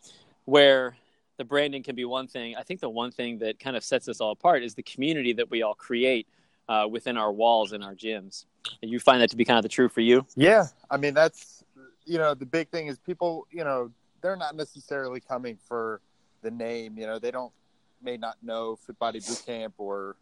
where 0.47 0.97
the 1.37 1.45
branding 1.45 1.83
can 1.83 1.95
be 1.95 2.05
one 2.05 2.27
thing. 2.27 2.57
I 2.57 2.63
think 2.63 2.81
the 2.81 2.89
one 2.89 3.11
thing 3.11 3.39
that 3.39 3.59
kind 3.59 3.77
of 3.77 3.85
sets 3.85 4.09
us 4.09 4.21
all 4.21 4.33
apart 4.33 4.63
is 4.63 4.75
the 4.75 4.83
community 4.83 5.33
that 5.35 5.51
we 5.51 5.63
all 5.63 5.75
create 5.75 6.27
uh, 6.69 6.87
within 6.91 7.17
our 7.17 7.33
walls 7.33 7.73
and 7.73 7.83
our 7.83 7.95
gyms. 7.95 8.47
And 8.83 8.91
you 8.91 8.99
find 8.99 9.21
that 9.21 9.31
to 9.31 9.37
be 9.37 9.45
kind 9.45 9.59
of 9.59 9.63
the 9.63 9.69
true 9.69 9.89
for 9.89 10.01
you? 10.01 10.27
Yeah, 10.37 10.67
I 10.91 10.97
mean 10.97 11.15
that's 11.15 11.65
you 12.07 12.19
know 12.19 12.35
the 12.35 12.47
big 12.47 12.69
thing 12.69 12.87
is 12.87 12.99
people 12.99 13.47
you 13.51 13.65
know 13.65 13.91
they're 14.21 14.37
not 14.37 14.57
necessarily 14.57 15.21
coming 15.21 15.59
for 15.69 16.01
the 16.43 16.51
name. 16.51 16.97
You 16.97 17.07
know, 17.07 17.19
they 17.19 17.31
don't 17.31 17.53
may 18.03 18.17
not 18.17 18.37
know 18.43 18.77
Fit 18.77 18.99
Body 18.99 19.21
Boot 19.21 19.43
Camp 19.45 19.75
or 19.79 20.17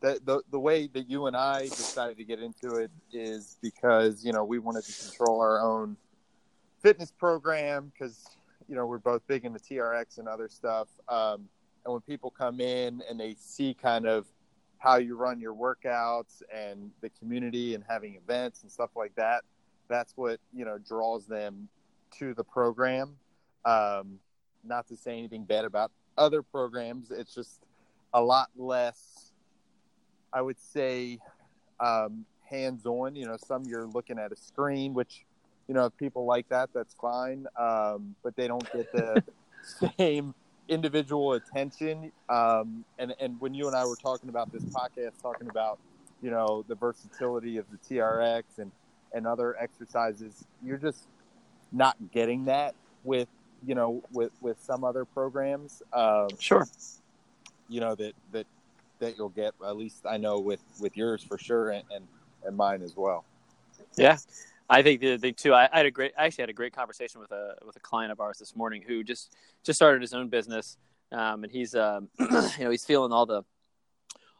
the, 0.00 0.20
the 0.24 0.42
the 0.50 0.58
way 0.58 0.88
that 0.88 1.08
you 1.08 1.26
and 1.26 1.36
I 1.36 1.62
decided 1.62 2.18
to 2.18 2.24
get 2.24 2.40
into 2.40 2.76
it 2.76 2.90
is 3.12 3.56
because 3.62 4.24
you 4.24 4.32
know 4.32 4.44
we 4.44 4.58
wanted 4.58 4.84
to 4.84 5.08
control 5.08 5.40
our 5.40 5.60
own 5.60 5.96
fitness 6.82 7.10
program 7.10 7.92
because 7.92 8.26
you 8.68 8.74
know 8.74 8.86
we're 8.86 8.98
both 8.98 9.26
big 9.26 9.44
into 9.44 9.58
TRX 9.58 10.18
and 10.18 10.28
other 10.28 10.48
stuff. 10.48 10.88
Um, 11.08 11.48
and 11.84 11.92
when 11.92 12.00
people 12.02 12.30
come 12.30 12.60
in 12.60 13.02
and 13.08 13.18
they 13.18 13.36
see 13.38 13.74
kind 13.74 14.06
of 14.06 14.26
how 14.78 14.96
you 14.96 15.16
run 15.16 15.40
your 15.40 15.54
workouts 15.54 16.42
and 16.54 16.90
the 17.00 17.10
community 17.10 17.74
and 17.74 17.82
having 17.88 18.14
events 18.14 18.62
and 18.62 18.70
stuff 18.70 18.90
like 18.94 19.14
that. 19.16 19.42
That's 19.88 20.12
what 20.16 20.40
you 20.52 20.64
know 20.64 20.78
draws 20.78 21.26
them 21.26 21.68
to 22.18 22.34
the 22.34 22.44
program. 22.44 23.16
Um, 23.64 24.20
not 24.64 24.86
to 24.88 24.96
say 24.96 25.18
anything 25.18 25.44
bad 25.44 25.64
about 25.64 25.92
other 26.16 26.42
programs, 26.42 27.10
it's 27.10 27.34
just 27.34 27.62
a 28.14 28.22
lot 28.22 28.48
less. 28.56 29.32
I 30.32 30.40
would 30.40 30.58
say 30.58 31.18
um, 31.80 32.24
hands-on. 32.48 33.16
You 33.16 33.26
know, 33.26 33.36
some 33.36 33.64
you're 33.64 33.86
looking 33.86 34.18
at 34.18 34.32
a 34.32 34.36
screen, 34.36 34.94
which 34.94 35.25
you 35.68 35.74
know 35.74 35.86
if 35.86 35.96
people 35.96 36.24
like 36.24 36.48
that. 36.48 36.70
That's 36.74 36.94
fine, 36.94 37.46
um, 37.58 38.14
but 38.22 38.36
they 38.36 38.48
don't 38.48 38.70
get 38.72 38.90
the 38.92 39.22
same 39.98 40.34
individual 40.68 41.34
attention. 41.34 42.12
Um, 42.28 42.84
and 42.98 43.14
and 43.20 43.40
when 43.40 43.54
you 43.54 43.66
and 43.66 43.76
I 43.76 43.84
were 43.84 43.96
talking 43.96 44.28
about 44.28 44.52
this 44.52 44.64
podcast, 44.64 45.20
talking 45.22 45.48
about 45.48 45.78
you 46.22 46.30
know 46.30 46.64
the 46.68 46.74
versatility 46.74 47.58
of 47.58 47.66
the 47.70 47.78
TRX 47.78 48.42
and 48.58 48.70
and 49.12 49.26
other 49.26 49.56
exercises, 49.58 50.44
you're 50.64 50.78
just 50.78 51.04
not 51.72 51.96
getting 52.12 52.44
that 52.46 52.74
with 53.04 53.28
you 53.66 53.74
know 53.74 54.02
with 54.12 54.32
with 54.40 54.60
some 54.62 54.84
other 54.84 55.04
programs. 55.04 55.82
Um, 55.92 56.28
sure. 56.38 56.66
You 57.68 57.80
know 57.80 57.94
that 57.94 58.12
that 58.32 58.46
that 58.98 59.18
you'll 59.18 59.28
get 59.30 59.54
at 59.64 59.76
least 59.76 60.06
I 60.06 60.16
know 60.16 60.38
with 60.38 60.60
with 60.80 60.96
yours 60.96 61.22
for 61.22 61.38
sure 61.38 61.70
and 61.70 61.84
and, 61.94 62.06
and 62.44 62.56
mine 62.56 62.82
as 62.82 62.96
well. 62.96 63.24
Yeah. 63.96 64.18
I 64.68 64.82
think 64.82 65.00
the 65.00 65.16
thing 65.18 65.34
too. 65.34 65.54
I, 65.54 65.68
I, 65.72 65.78
had 65.78 65.86
a 65.86 65.90
great, 65.90 66.12
I 66.18 66.26
actually 66.26 66.42
had 66.42 66.50
a 66.50 66.54
great 66.54 66.74
conversation 66.74 67.20
with 67.20 67.30
a 67.30 67.54
with 67.64 67.76
a 67.76 67.80
client 67.80 68.12
of 68.12 68.20
ours 68.20 68.38
this 68.38 68.56
morning 68.56 68.82
who 68.86 69.04
just 69.04 69.34
just 69.64 69.78
started 69.78 70.02
his 70.02 70.12
own 70.12 70.28
business, 70.28 70.76
um, 71.12 71.44
and 71.44 71.52
he's 71.52 71.74
um, 71.74 72.08
you 72.18 72.64
know 72.64 72.70
he's 72.70 72.84
feeling 72.84 73.12
all 73.12 73.26
the 73.26 73.42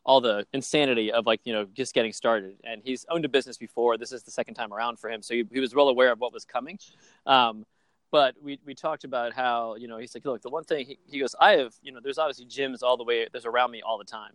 all 0.05 0.21
the 0.21 0.47
insanity 0.53 1.13
of 1.13 1.27
like 1.27 1.41
you 1.45 1.53
know 1.53 1.67
just 1.75 1.95
getting 1.95 2.13
started. 2.13 2.57
And 2.65 2.83
he's 2.85 3.07
owned 3.09 3.25
a 3.25 3.29
business 3.29 3.57
before. 3.57 3.99
This 3.99 4.13
is 4.13 4.25
the 4.25 4.31
second 4.31 4.55
time 4.55 4.73
around 4.73 4.99
for 4.99 5.11
him, 5.11 5.23
so 5.23 5.35
he, 5.35 5.45
he 5.53 5.61
was 5.61 5.75
well 5.75 5.89
aware 5.89 6.11
of 6.11 6.19
what 6.19 6.33
was 6.33 6.45
coming. 6.45 6.79
Um, 7.25 7.65
but 8.11 8.35
we 8.43 8.59
we 8.65 8.75
talked 8.75 9.05
about 9.05 9.33
how 9.33 9.77
you 9.77 9.87
know 9.87 9.99
he's 9.99 10.15
like, 10.15 10.25
look, 10.25 10.43
the 10.43 10.51
one 10.51 10.65
thing 10.65 10.87
he, 10.87 10.99
he 11.07 11.21
goes, 11.21 11.37
I 11.41 11.53
have 11.53 11.75
you 11.83 11.93
know 11.93 12.01
there's 12.03 12.19
obviously 12.19 12.47
gyms 12.47 12.83
all 12.83 12.97
the 12.97 13.05
way 13.05 13.29
there's 13.31 13.47
around 13.47 13.71
me 13.71 13.83
all 13.83 13.99
the 13.99 14.05
time, 14.05 14.33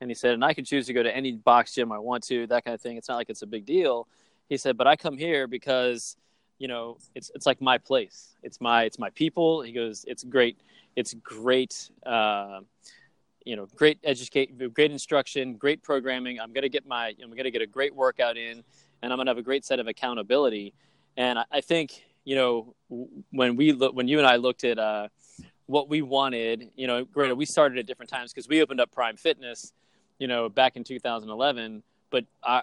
and 0.00 0.10
he 0.10 0.14
said, 0.14 0.32
and 0.32 0.44
I 0.44 0.54
can 0.54 0.64
choose 0.64 0.86
to 0.86 0.94
go 0.94 1.02
to 1.02 1.14
any 1.14 1.32
box 1.32 1.74
gym 1.74 1.92
I 1.92 1.98
want 1.98 2.24
to, 2.24 2.46
that 2.46 2.64
kind 2.64 2.74
of 2.74 2.80
thing. 2.80 2.96
It's 2.96 3.08
not 3.10 3.16
like 3.16 3.28
it's 3.28 3.42
a 3.42 3.46
big 3.46 3.66
deal 3.66 4.08
he 4.48 4.56
said, 4.56 4.76
but 4.76 4.86
I 4.86 4.96
come 4.96 5.16
here 5.16 5.46
because, 5.46 6.16
you 6.58 6.68
know, 6.68 6.98
it's 7.14 7.30
it's 7.34 7.46
like 7.46 7.60
my 7.60 7.78
place. 7.78 8.36
It's 8.42 8.60
my 8.60 8.84
it's 8.84 8.98
my 8.98 9.10
people. 9.10 9.62
He 9.62 9.72
goes, 9.72 10.04
it's 10.06 10.24
great. 10.24 10.58
It's 10.96 11.14
great. 11.14 11.90
Uh, 12.04 12.60
you 13.44 13.56
know, 13.56 13.66
great 13.76 13.98
educate, 14.04 14.56
great 14.72 14.90
instruction, 14.90 15.54
great 15.54 15.82
programming. 15.82 16.40
I'm 16.40 16.52
gonna 16.52 16.68
get 16.68 16.86
my, 16.86 17.14
I'm 17.22 17.30
gonna 17.30 17.50
get 17.50 17.62
a 17.62 17.66
great 17.66 17.94
workout 17.94 18.36
in, 18.36 18.64
and 19.02 19.12
I'm 19.12 19.18
gonna 19.18 19.30
have 19.30 19.38
a 19.38 19.42
great 19.42 19.64
set 19.64 19.78
of 19.78 19.86
accountability. 19.86 20.72
And 21.16 21.38
I, 21.38 21.44
I 21.52 21.60
think, 21.60 22.02
you 22.24 22.36
know, 22.36 22.74
when 23.30 23.56
we 23.56 23.72
look, 23.72 23.94
when 23.94 24.08
you 24.08 24.18
and 24.18 24.26
I 24.26 24.36
looked 24.36 24.64
at 24.64 24.78
uh, 24.78 25.08
what 25.66 25.88
we 25.88 26.02
wanted, 26.02 26.70
you 26.74 26.86
know, 26.86 27.04
granted, 27.04 27.36
we 27.36 27.44
started 27.44 27.78
at 27.78 27.86
different 27.86 28.10
times 28.10 28.32
because 28.32 28.48
we 28.48 28.62
opened 28.62 28.80
up 28.80 28.90
Prime 28.90 29.16
Fitness, 29.16 29.72
you 30.18 30.26
know, 30.26 30.48
back 30.48 30.76
in 30.76 30.84
2011. 30.84 31.82
But 32.10 32.24
I, 32.42 32.62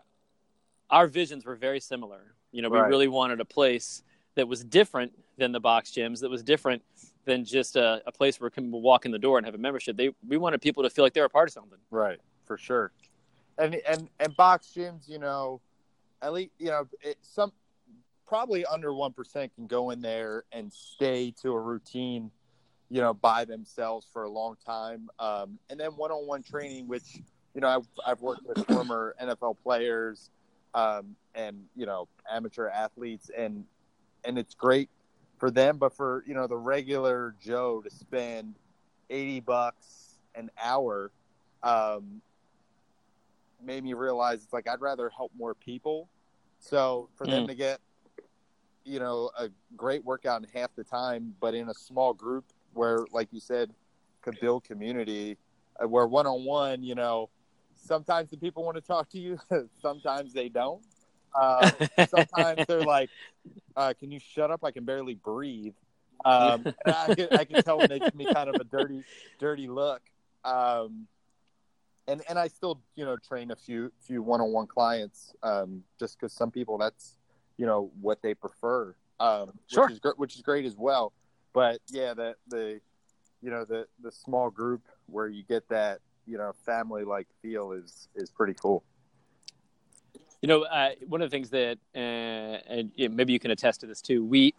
our 0.91 1.07
visions 1.07 1.45
were 1.45 1.55
very 1.55 1.79
similar. 1.79 2.35
You 2.51 2.61
know, 2.61 2.69
we 2.69 2.77
right. 2.77 2.89
really 2.89 3.07
wanted 3.07 3.39
a 3.39 3.45
place 3.45 4.03
that 4.35 4.47
was 4.47 4.63
different 4.63 5.13
than 5.37 5.51
the 5.51 5.59
box 5.59 5.91
gyms, 5.91 6.19
that 6.19 6.29
was 6.29 6.43
different 6.43 6.83
than 7.25 7.45
just 7.45 7.75
a, 7.75 8.01
a 8.05 8.11
place 8.11 8.39
where 8.39 8.49
people 8.49 8.81
walk 8.81 9.05
in 9.05 9.11
the 9.11 9.19
door 9.19 9.37
and 9.37 9.45
have 9.45 9.55
a 9.55 9.59
membership. 9.59 9.95
They 9.95 10.13
we 10.27 10.37
wanted 10.37 10.61
people 10.61 10.83
to 10.83 10.89
feel 10.89 11.05
like 11.05 11.13
they're 11.13 11.25
a 11.25 11.29
part 11.29 11.49
of 11.49 11.53
something. 11.53 11.79
Right, 11.89 12.19
for 12.45 12.57
sure. 12.57 12.91
And 13.57 13.75
and 13.87 14.09
and 14.19 14.35
box 14.35 14.73
gyms, 14.75 15.07
you 15.07 15.19
know, 15.19 15.61
at 16.21 16.33
least 16.33 16.51
you 16.57 16.67
know 16.67 16.87
it, 17.01 17.17
some 17.21 17.53
probably 18.27 18.65
under 18.65 18.93
one 18.93 19.13
percent 19.13 19.53
can 19.55 19.67
go 19.67 19.91
in 19.91 20.01
there 20.01 20.43
and 20.51 20.71
stay 20.73 21.33
to 21.41 21.53
a 21.53 21.59
routine, 21.59 22.31
you 22.89 23.01
know, 23.01 23.13
by 23.13 23.45
themselves 23.45 24.07
for 24.11 24.23
a 24.23 24.29
long 24.29 24.55
time. 24.65 25.09
Um, 25.19 25.59
and 25.69 25.79
then 25.79 25.91
one-on-one 25.91 26.43
training, 26.43 26.87
which 26.87 27.19
you 27.53 27.61
know 27.61 27.67
I've, 27.67 27.87
I've 28.05 28.21
worked 28.21 28.45
with 28.45 28.65
former 28.67 29.15
NFL 29.21 29.57
players 29.63 30.29
um, 30.73 31.15
and 31.35 31.63
you 31.75 31.85
know 31.85 32.07
amateur 32.29 32.67
athletes, 32.67 33.29
and 33.35 33.65
and 34.23 34.37
it's 34.37 34.55
great 34.55 34.89
for 35.37 35.51
them. 35.51 35.77
But 35.77 35.93
for 35.93 36.23
you 36.27 36.33
know 36.33 36.47
the 36.47 36.57
regular 36.57 37.35
Joe 37.41 37.81
to 37.81 37.89
spend 37.89 38.55
eighty 39.09 39.39
bucks 39.39 40.19
an 40.35 40.49
hour, 40.61 41.11
um, 41.63 42.21
made 43.63 43.83
me 43.83 43.93
realize 43.93 44.43
it's 44.43 44.53
like 44.53 44.67
I'd 44.67 44.81
rather 44.81 45.09
help 45.09 45.31
more 45.37 45.53
people. 45.53 46.07
So 46.59 47.09
for 47.15 47.25
mm. 47.25 47.31
them 47.31 47.47
to 47.47 47.55
get 47.55 47.79
you 48.83 48.99
know 48.99 49.31
a 49.37 49.49
great 49.75 50.03
workout 50.03 50.41
in 50.41 50.47
half 50.53 50.75
the 50.75 50.83
time, 50.83 51.35
but 51.39 51.53
in 51.53 51.69
a 51.69 51.73
small 51.73 52.13
group 52.13 52.45
where, 52.73 53.05
like 53.11 53.27
you 53.31 53.39
said, 53.39 53.71
could 54.21 54.39
build 54.39 54.63
community, 54.63 55.37
uh, 55.81 55.87
where 55.87 56.07
one 56.07 56.25
on 56.25 56.45
one, 56.45 56.83
you 56.83 56.95
know 56.95 57.29
sometimes 57.81 58.29
the 58.29 58.37
people 58.37 58.63
want 58.63 58.75
to 58.75 58.81
talk 58.81 59.09
to 59.09 59.19
you, 59.19 59.39
sometimes 59.81 60.33
they 60.33 60.49
don't. 60.49 60.81
Uh, 61.33 61.71
sometimes 62.09 62.65
they're 62.67 62.81
like, 62.81 63.09
uh, 63.77 63.93
"Can 63.97 64.11
you 64.11 64.19
shut 64.19 64.51
up? 64.51 64.65
I 64.65 64.71
can 64.71 64.83
barely 64.83 65.15
breathe." 65.15 65.75
Um, 66.25 66.65
I, 66.85 67.15
can, 67.15 67.29
I 67.31 67.45
can 67.45 67.63
tell 67.63 67.77
when 67.77 67.87
they 67.87 67.99
give 67.99 68.13
me 68.15 68.25
kind 68.33 68.49
of 68.49 68.55
a 68.59 68.65
dirty, 68.65 69.05
dirty 69.39 69.69
look. 69.69 70.01
Um, 70.43 71.07
and 72.07 72.21
and 72.27 72.37
I 72.37 72.49
still 72.49 72.81
you 72.95 73.05
know 73.05 73.15
train 73.15 73.51
a 73.51 73.55
few 73.55 73.93
few 74.01 74.21
one 74.21 74.41
on 74.41 74.51
one 74.51 74.67
clients 74.67 75.33
um, 75.41 75.83
just 75.99 76.19
because 76.19 76.33
some 76.33 76.51
people 76.51 76.77
that's 76.77 77.15
you 77.57 77.65
know 77.65 77.91
what 78.01 78.21
they 78.21 78.33
prefer, 78.33 78.93
um, 79.21 79.53
which 79.73 79.91
is 79.91 79.99
great, 79.99 80.17
which 80.19 80.35
is 80.35 80.41
great 80.41 80.65
as 80.65 80.75
well. 80.75 81.13
But 81.53 81.79
yeah, 81.89 82.13
the 82.13 82.35
the 82.47 82.81
you 83.41 83.51
know 83.51 83.65
the 83.65 83.87
the 84.01 84.11
small 84.11 84.49
group 84.49 84.81
where 85.05 85.27
you 85.27 85.43
get 85.43 85.67
that 85.69 85.99
you 86.25 86.37
know 86.37 86.51
family 86.65 87.03
like 87.03 87.27
feel 87.41 87.71
is 87.71 88.07
is 88.15 88.29
pretty 88.29 88.53
cool. 88.53 88.83
You 90.41 90.47
know, 90.47 90.63
uh, 90.63 90.89
one 91.07 91.21
of 91.21 91.29
the 91.29 91.35
things 91.35 91.51
that, 91.51 91.77
uh, 91.95 91.99
and 91.99 92.91
maybe 92.97 93.31
you 93.31 93.37
can 93.37 93.51
attest 93.51 93.81
to 93.81 93.85
this 93.85 94.01
too. 94.01 94.25
We, 94.25 94.55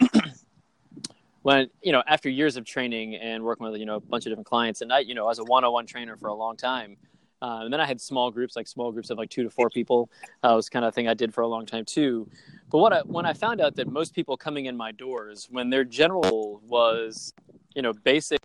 when 1.43 1.71
you 1.83 1.91
know, 1.91 2.05
after 2.07 2.29
years 2.29 2.57
of 2.57 2.65
training 2.65 3.17
and 3.17 3.43
working 3.43 3.67
with 3.67 3.81
you 3.81 3.87
know 3.87 3.97
a 3.97 4.01
bunch 4.01 4.27
of 4.27 4.31
different 4.31 4.47
clients, 4.47 4.81
and 4.81 4.93
I, 4.93 5.01
you 5.01 5.15
know, 5.15 5.29
as 5.29 5.41
a 5.41 5.45
one-on-one 5.45 5.87
trainer 5.87 6.17
for 6.17 6.29
a 6.29 6.35
long 6.35 6.57
time, 6.57 6.97
uh, 7.43 7.63
and 7.65 7.73
then 7.73 7.81
I 7.81 7.87
had 7.87 8.01
small 8.01 8.31
groups, 8.31 8.55
like 8.55 8.69
small 8.69 8.93
groups 8.93 9.11
of 9.11 9.19
like 9.19 9.29
two 9.29 9.43
to 9.43 9.51
four 9.51 9.69
people. 9.69 10.09
Uh, 10.45 10.53
was 10.55 10.69
kind 10.69 10.85
of 10.85 10.95
thing 10.95 11.09
I 11.09 11.15
did 11.15 11.35
for 11.35 11.41
a 11.41 11.49
long 11.49 11.67
time 11.67 11.85
too. 11.85 12.29
But 12.71 12.79
what 12.79 12.93
I, 12.93 13.01
when 13.01 13.27
I 13.27 13.33
found 13.33 13.61
out 13.61 13.75
that 13.77 13.89
most 13.91 14.15
people 14.15 14.37
coming 14.37 14.67
in 14.67 14.77
my 14.77 14.93
doors, 14.93 15.49
when 15.51 15.69
their 15.69 15.83
general 15.83 16.63
was, 16.65 17.35
you 17.75 17.83
know, 17.83 17.93
basic 17.93 18.39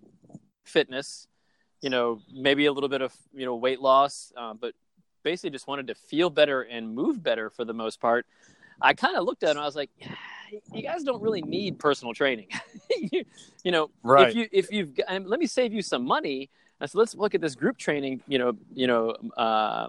fitness, 0.66 1.28
you 1.82 1.90
know, 1.90 2.22
maybe 2.34 2.66
a 2.66 2.72
little 2.72 2.90
bit 2.90 3.02
of 3.02 3.14
you 3.34 3.46
know 3.46 3.56
weight 3.56 3.82
loss, 3.82 4.32
uh, 4.36 4.54
but 4.54 4.74
basically 5.24 5.50
just 5.50 5.68
wanted 5.68 5.88
to 5.88 5.96
feel 5.96 6.30
better 6.30 6.62
and 6.62 6.94
move 6.94 7.22
better 7.22 7.50
for 7.50 7.66
the 7.66 7.74
most 7.74 8.00
part. 8.00 8.26
I 8.82 8.94
kind 8.94 9.18
of 9.18 9.26
looked 9.26 9.44
at 9.44 9.52
him. 9.52 9.62
I 9.62 9.66
was 9.66 9.76
like, 9.76 9.90
yeah, 9.98 10.14
you 10.74 10.82
guys 10.82 11.04
don't 11.04 11.22
really 11.22 11.42
need 11.42 11.80
personal 11.80 12.14
training. 12.14 12.48
you, 13.12 13.26
you, 13.64 13.72
know, 13.72 13.90
right. 14.04 14.30
if 14.30 14.36
you 14.36 14.48
if 14.52 14.72
you've 14.72 15.00
and 15.08 15.28
let 15.28 15.40
me 15.40 15.48
save 15.48 15.74
you 15.74 15.82
some 15.82 16.06
money. 16.06 16.50
I 16.80 16.86
said, 16.86 17.00
let's 17.00 17.16
look 17.16 17.34
at 17.34 17.42
this 17.42 17.56
group 17.56 17.80
training, 17.80 18.22
you 18.28 18.38
know, 18.38 18.56
you 18.72 18.86
know, 18.86 19.16
uh, 19.36 19.88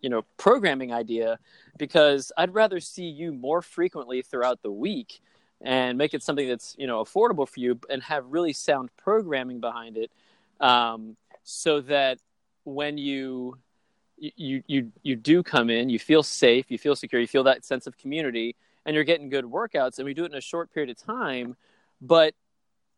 you 0.00 0.10
know, 0.10 0.22
programming 0.36 0.92
idea, 0.92 1.38
because 1.78 2.32
I'd 2.36 2.52
rather 2.52 2.80
see 2.80 3.04
you 3.04 3.32
more 3.32 3.62
frequently 3.62 4.20
throughout 4.20 4.60
the 4.60 4.70
week 4.72 5.20
and 5.60 5.96
make 5.96 6.12
it 6.12 6.22
something 6.22 6.46
that's 6.46 6.76
you 6.78 6.86
know 6.86 7.02
affordable 7.02 7.48
for 7.48 7.60
you 7.60 7.78
and 7.88 8.02
have 8.02 8.26
really 8.26 8.52
sound 8.52 8.90
programming 8.96 9.60
behind 9.60 9.96
it. 9.96 10.10
Um, 10.60 11.16
so 11.44 11.80
that 11.82 12.18
when 12.64 12.98
you 12.98 13.58
you 14.16 14.62
you 14.66 14.90
you 15.02 15.16
do 15.16 15.42
come 15.42 15.70
in, 15.70 15.88
you 15.88 15.98
feel 15.98 16.22
safe, 16.22 16.70
you 16.70 16.78
feel 16.78 16.96
secure, 16.96 17.20
you 17.20 17.26
feel 17.26 17.44
that 17.44 17.64
sense 17.64 17.86
of 17.86 17.96
community, 17.96 18.56
and 18.84 18.94
you're 18.94 19.04
getting 19.04 19.28
good 19.28 19.44
workouts. 19.44 19.98
And 19.98 20.06
we 20.06 20.14
do 20.14 20.24
it 20.24 20.32
in 20.32 20.38
a 20.38 20.40
short 20.40 20.72
period 20.72 20.90
of 20.90 20.96
time, 20.96 21.56
but 22.00 22.34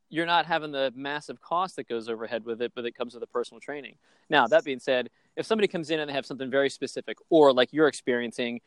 you're 0.09 0.27
not 0.27 0.47
having 0.47 0.71
the 0.71 0.93
massive 0.95 1.41
cost 1.41 1.77
that 1.77 1.89
goes 1.89 2.09
overhead 2.09 2.45
with 2.45 2.63
it, 2.63 2.73
but 2.75 2.85
it 2.85 2.95
comes 2.95 3.15
with 3.15 3.21
the 3.21 3.27
personal 3.27 3.61
training. 3.61 3.97
Now, 4.31 4.47
that 4.47 4.63
being 4.65 4.79
said, 4.79 5.11
if 5.35 5.47
somebody 5.47 5.67
comes 5.67 5.91
in 5.91 5.99
and 5.99 6.09
they 6.09 6.15
have 6.15 6.27
something 6.27 6.51
very 6.51 6.71
specific, 6.71 7.19
or 7.29 7.53
like 7.53 7.73
you're 7.73 7.89
experiencing, 7.89 8.61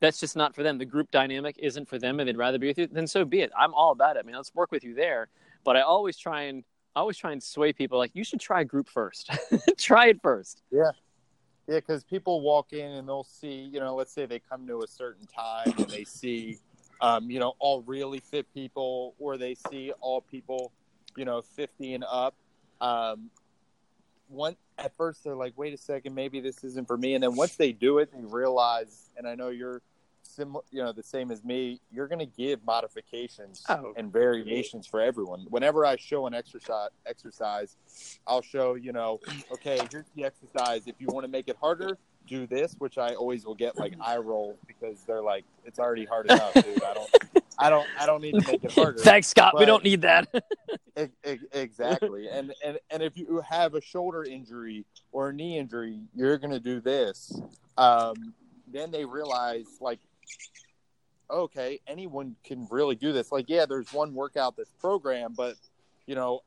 that's 0.00 0.20
just 0.20 0.36
not 0.36 0.54
for 0.54 0.62
them. 0.62 0.78
The 0.78 0.84
group 0.84 1.10
dynamic 1.10 1.56
isn't 1.58 1.88
for 1.88 1.98
them, 1.98 2.20
and 2.20 2.28
they'd 2.28 2.36
rather 2.36 2.58
be 2.58 2.68
with 2.68 2.78
you. 2.78 2.86
Then 2.86 3.08
so 3.08 3.24
be 3.24 3.40
it. 3.40 3.50
I'm 3.58 3.74
all 3.74 3.90
about 3.90 4.16
it. 4.16 4.20
I 4.20 4.22
mean, 4.22 4.36
let's 4.36 4.54
work 4.54 4.70
with 4.70 4.84
you 4.84 4.94
there. 4.94 5.28
But 5.64 5.76
I 5.76 5.80
always 5.80 6.16
try 6.16 6.42
and 6.42 6.62
I 6.96 7.00
always 7.00 7.16
try 7.16 7.32
and 7.32 7.42
sway 7.42 7.72
people 7.72 7.98
like 7.98 8.10
you 8.14 8.24
should 8.24 8.40
try 8.40 8.64
group 8.64 8.88
first. 8.88 9.30
try 9.78 10.08
it 10.08 10.20
first. 10.22 10.62
Yeah. 10.70 10.90
Yeah, 11.68 11.76
because 11.76 12.02
people 12.02 12.40
walk 12.40 12.72
in 12.72 12.92
and 12.92 13.06
they'll 13.06 13.24
see, 13.24 13.68
you 13.70 13.78
know, 13.78 13.94
let's 13.94 14.10
say 14.12 14.24
they 14.24 14.38
come 14.38 14.66
to 14.68 14.80
a 14.82 14.86
certain 14.86 15.26
time 15.26 15.74
and 15.76 15.88
they 15.90 16.04
see, 16.04 16.56
um, 17.02 17.30
you 17.30 17.38
know, 17.38 17.54
all 17.58 17.82
really 17.82 18.20
fit 18.20 18.46
people, 18.54 19.14
or 19.18 19.36
they 19.36 19.54
see 19.54 19.92
all 20.00 20.22
people, 20.22 20.72
you 21.14 21.26
know, 21.26 21.42
fifty 21.42 21.92
and 21.92 22.04
up. 22.10 22.34
Um, 22.80 23.30
one 24.28 24.56
at 24.78 24.96
first 24.96 25.24
they're 25.24 25.36
like, 25.36 25.52
wait 25.56 25.74
a 25.74 25.76
second, 25.76 26.14
maybe 26.14 26.40
this 26.40 26.64
isn't 26.64 26.86
for 26.86 26.96
me. 26.96 27.14
And 27.14 27.22
then 27.22 27.36
once 27.36 27.56
they 27.56 27.72
do 27.72 27.98
it, 27.98 28.12
they 28.12 28.24
realize, 28.24 29.10
and 29.18 29.28
I 29.28 29.34
know 29.34 29.48
you're 29.48 29.82
similar, 30.38 30.62
you 30.70 30.82
know, 30.82 30.92
the 30.92 31.02
same 31.02 31.30
as 31.30 31.44
me, 31.44 31.80
you're 31.90 32.08
going 32.08 32.18
to 32.20 32.26
give 32.26 32.64
modifications 32.64 33.64
oh. 33.68 33.92
and 33.96 34.12
variations 34.12 34.86
for 34.86 35.00
everyone. 35.00 35.46
Whenever 35.50 35.84
I 35.84 35.96
show 35.96 36.26
an 36.26 36.34
exercise, 36.34 36.90
exercise, 37.06 37.76
I'll 38.26 38.42
show, 38.42 38.74
you 38.74 38.92
know, 38.92 39.20
okay, 39.52 39.78
here's 39.90 40.06
the 40.14 40.24
exercise. 40.24 40.86
If 40.86 40.94
you 40.98 41.08
want 41.08 41.24
to 41.24 41.30
make 41.30 41.48
it 41.48 41.56
harder, 41.60 41.98
do 42.26 42.46
this, 42.46 42.76
which 42.78 42.98
I 42.98 43.14
always 43.14 43.44
will 43.44 43.54
get 43.54 43.78
like 43.78 43.94
eye 44.00 44.18
roll 44.18 44.58
because 44.66 45.02
they're 45.06 45.22
like, 45.22 45.44
it's 45.64 45.78
already 45.78 46.04
hard 46.04 46.26
enough, 46.26 46.54
dude. 46.54 46.82
I 46.82 46.94
don't, 46.94 47.10
I 47.58 47.70
don't, 47.70 47.88
I 47.98 48.06
don't 48.06 48.22
need 48.22 48.32
to 48.32 48.46
make 48.46 48.62
it 48.62 48.72
harder. 48.72 48.98
Thanks, 48.98 49.28
Scott. 49.28 49.52
But, 49.54 49.60
we 49.60 49.66
don't 49.66 49.82
need 49.82 50.02
that. 50.02 50.28
e- 50.98 51.06
e- 51.26 51.38
exactly. 51.52 52.28
And, 52.28 52.52
and, 52.64 52.78
and 52.90 53.02
if 53.02 53.16
you 53.16 53.42
have 53.48 53.74
a 53.74 53.80
shoulder 53.80 54.24
injury 54.24 54.84
or 55.10 55.30
a 55.30 55.32
knee 55.32 55.58
injury, 55.58 56.00
you're 56.14 56.38
going 56.38 56.52
to 56.52 56.60
do 56.60 56.80
this. 56.80 57.40
Um, 57.78 58.34
then 58.70 58.90
they 58.90 59.04
realize 59.04 59.66
like, 59.80 59.98
okay, 61.30 61.80
anyone 61.86 62.36
can 62.44 62.66
really 62.70 62.94
do 62.94 63.12
this. 63.12 63.30
Like, 63.32 63.46
yeah, 63.48 63.66
there's 63.66 63.92
one 63.92 64.14
workout 64.14 64.56
that's 64.56 64.72
programmed, 64.78 65.36
but 65.36 65.56
you 66.06 66.14
know, 66.14 66.40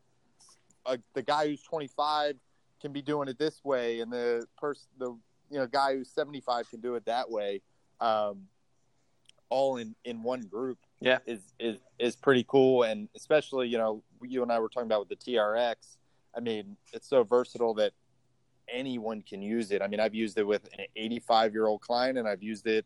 a, 0.85 0.97
the 1.13 1.21
guy 1.21 1.47
who's 1.47 1.61
25 1.63 2.35
can 2.81 2.91
be 2.91 3.01
doing 3.01 3.27
it 3.27 3.37
this 3.37 3.63
way, 3.63 3.99
and 3.99 4.11
the 4.11 4.45
person, 4.57 4.87
the 4.97 5.15
you 5.49 5.59
know 5.59 5.67
guy 5.67 5.95
who's 5.95 6.09
75 6.09 6.69
can 6.69 6.81
do 6.81 6.95
it 6.95 7.05
that 7.05 7.29
way. 7.29 7.61
Um, 7.99 8.47
all 9.51 9.77
in 9.77 9.93
in 10.05 10.23
one 10.23 10.41
group 10.41 10.79
yeah. 10.99 11.19
is 11.27 11.41
is 11.59 11.77
is 11.99 12.15
pretty 12.15 12.43
cool. 12.47 12.83
And 12.83 13.09
especially 13.15 13.67
you 13.67 13.77
know 13.77 14.01
you 14.23 14.41
and 14.41 14.51
i 14.51 14.59
were 14.59 14.69
talking 14.69 14.87
about 14.87 15.07
with 15.07 15.19
the 15.19 15.33
trx 15.33 15.75
i 16.35 16.39
mean 16.39 16.77
it's 16.93 17.09
so 17.09 17.23
versatile 17.23 17.73
that 17.73 17.91
anyone 18.69 19.21
can 19.21 19.41
use 19.41 19.71
it. 19.71 19.81
I 19.81 19.87
mean 19.87 19.99
i've 19.99 20.15
used 20.15 20.37
it 20.37 20.47
with 20.47 20.69
an 20.77 20.85
85 20.95 21.53
year 21.53 21.67
old 21.67 21.81
client 21.81 22.17
and 22.17 22.27
i've 22.27 22.41
used 22.41 22.67
it 22.67 22.85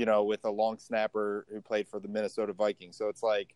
you 0.00 0.06
know 0.06 0.24
with 0.24 0.44
a 0.44 0.50
long 0.50 0.78
snapper 0.78 1.46
who 1.50 1.60
played 1.60 1.86
for 1.86 2.00
the 2.00 2.08
minnesota 2.08 2.52
vikings 2.52 2.96
so 2.96 3.08
it's 3.08 3.22
like 3.22 3.54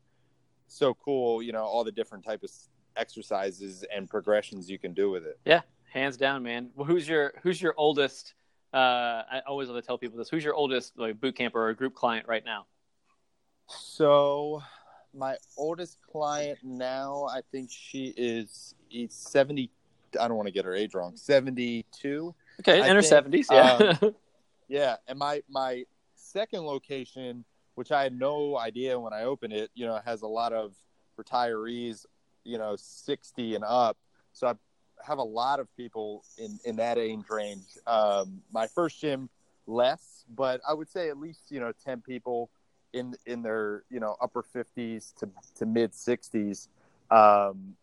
so 0.69 0.95
cool 0.95 1.43
you 1.43 1.53
know 1.53 1.65
all 1.65 1.85
the 1.85 1.93
different 1.93 2.25
type 2.25 2.43
of 2.43 2.51
exercises 2.97 3.85
and 3.95 4.09
progressions 4.09 4.71
you 4.71 4.79
can 4.79 4.93
do 4.93 5.11
with 5.11 5.25
it 5.25 5.39
yeah 5.45 5.63
hands 5.93 6.17
down 6.17 6.43
man 6.43 6.71
well 6.75 6.87
who's 6.87 7.09
your 7.09 7.33
who's 7.43 7.61
your 7.61 7.75
oldest 7.77 8.35
uh, 8.75 9.23
I 9.31 9.43
always 9.47 9.69
love 9.69 9.81
to 9.81 9.87
tell 9.87 9.99
people 9.99 10.19
this. 10.19 10.29
Who's 10.29 10.43
your 10.43 10.55
oldest 10.55 10.99
like 10.99 11.21
boot 11.21 11.37
camper 11.37 11.65
or 11.65 11.73
group 11.75 11.95
client 11.95 12.27
right 12.27 12.45
now? 12.45 12.67
So, 13.69 14.63
my 15.17 15.37
oldest 15.57 15.99
client 16.11 16.59
now, 16.65 17.25
I 17.31 17.43
think 17.53 17.71
she 17.71 18.13
is 18.17 18.75
seventy. 19.09 19.71
I 20.21 20.27
don't 20.27 20.37
want 20.37 20.49
to 20.49 20.53
get 20.53 20.65
her 20.65 20.75
age 20.75 20.93
wrong. 20.93 21.15
Seventy-two. 21.15 22.35
Okay, 22.61 22.89
in 22.89 22.97
her 22.97 23.03
seventies. 23.03 23.47
Yeah. 23.49 23.93
Um, 24.03 24.15
yeah, 24.69 24.97
and 25.07 25.21
my 25.21 25.45
my 25.49 25.85
second 26.35 26.63
location, 26.63 27.45
which 27.77 27.91
I 27.93 28.03
had 28.03 28.19
no 28.19 28.59
idea 28.59 28.99
when 28.99 29.15
I 29.15 29.23
opened 29.23 29.55
it, 29.55 29.71
you 29.75 29.87
know, 29.87 29.99
has 30.05 30.23
a 30.23 30.27
lot 30.27 30.53
of 30.53 30.75
retirees, 31.19 32.05
you 32.45 32.59
know, 32.59 32.75
sixty 32.77 33.55
and 33.55 33.65
up. 33.65 33.97
So 34.33 34.49
I 34.49 34.55
have 35.07 35.19
a 35.19 35.25
lot 35.25 35.61
of 35.61 35.75
people 35.77 36.25
in 36.37 36.59
in 36.65 36.77
that 36.77 36.99
age 36.99 37.25
range. 37.31 37.65
Um, 37.87 38.43
my 38.53 38.67
first 38.67 39.01
gym, 39.01 39.31
less, 39.67 40.25
but 40.29 40.61
I 40.69 40.75
would 40.75 40.91
say 40.91 41.09
at 41.09 41.19
least 41.19 41.51
you 41.51 41.61
know 41.61 41.73
ten 41.85 42.03
people 42.03 42.51
in 42.93 43.15
in 43.27 43.43
their 43.43 43.85
you 43.91 44.01
know 44.01 44.17
upper 44.21 44.43
fifties 44.43 45.15
to 45.21 45.29
to 45.57 45.67
mid 45.67 45.95
sixties. 45.95 46.69
Um, 47.11 47.77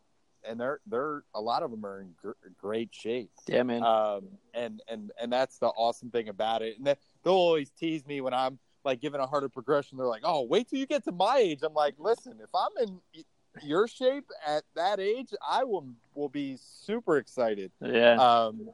and 0.48 0.60
they're 0.60 0.80
they're 0.88 1.24
a 1.34 1.42
lot 1.42 1.64
of 1.64 1.72
them 1.72 1.86
are 1.86 2.02
in 2.02 2.14
gr- 2.22 2.32
great 2.60 2.90
shape. 2.94 3.32
Yeah, 3.48 3.64
man. 3.64 3.84
Um, 3.84 4.28
and 4.54 4.82
and 4.88 5.12
and 5.22 5.32
that's 5.32 5.58
the 5.58 5.68
awesome 5.68 6.10
thing 6.10 6.30
about 6.30 6.62
it. 6.62 6.78
And 6.78 6.86
they'll 6.86 7.34
always 7.34 7.70
tease 7.72 8.06
me 8.06 8.22
when 8.22 8.34
I'm 8.34 8.60
like 8.84 9.02
giving 9.02 9.22
a 9.22 9.28
harder 9.28 9.50
progression. 9.50 9.98
They're 9.98 10.08
like, 10.08 10.24
"Oh, 10.24 10.44
wait 10.44 10.70
till 10.70 10.80
you 10.80 10.86
get 10.86 11.04
to 11.06 11.12
my 11.12 11.38
age." 11.38 11.60
I'm 11.64 11.74
like, 11.74 11.96
"Listen, 11.98 12.40
if 12.42 12.50
I'm 12.54 12.88
in 12.88 13.24
your 13.64 13.88
shape 13.88 14.30
at 14.46 14.64
that 14.76 15.00
age, 15.00 15.34
I 15.48 15.64
will 15.64 15.88
will 16.16 16.30
be 16.30 16.58
super 16.58 17.18
excited. 17.18 17.72
Yeah. 17.82 18.16
Um, 18.16 18.70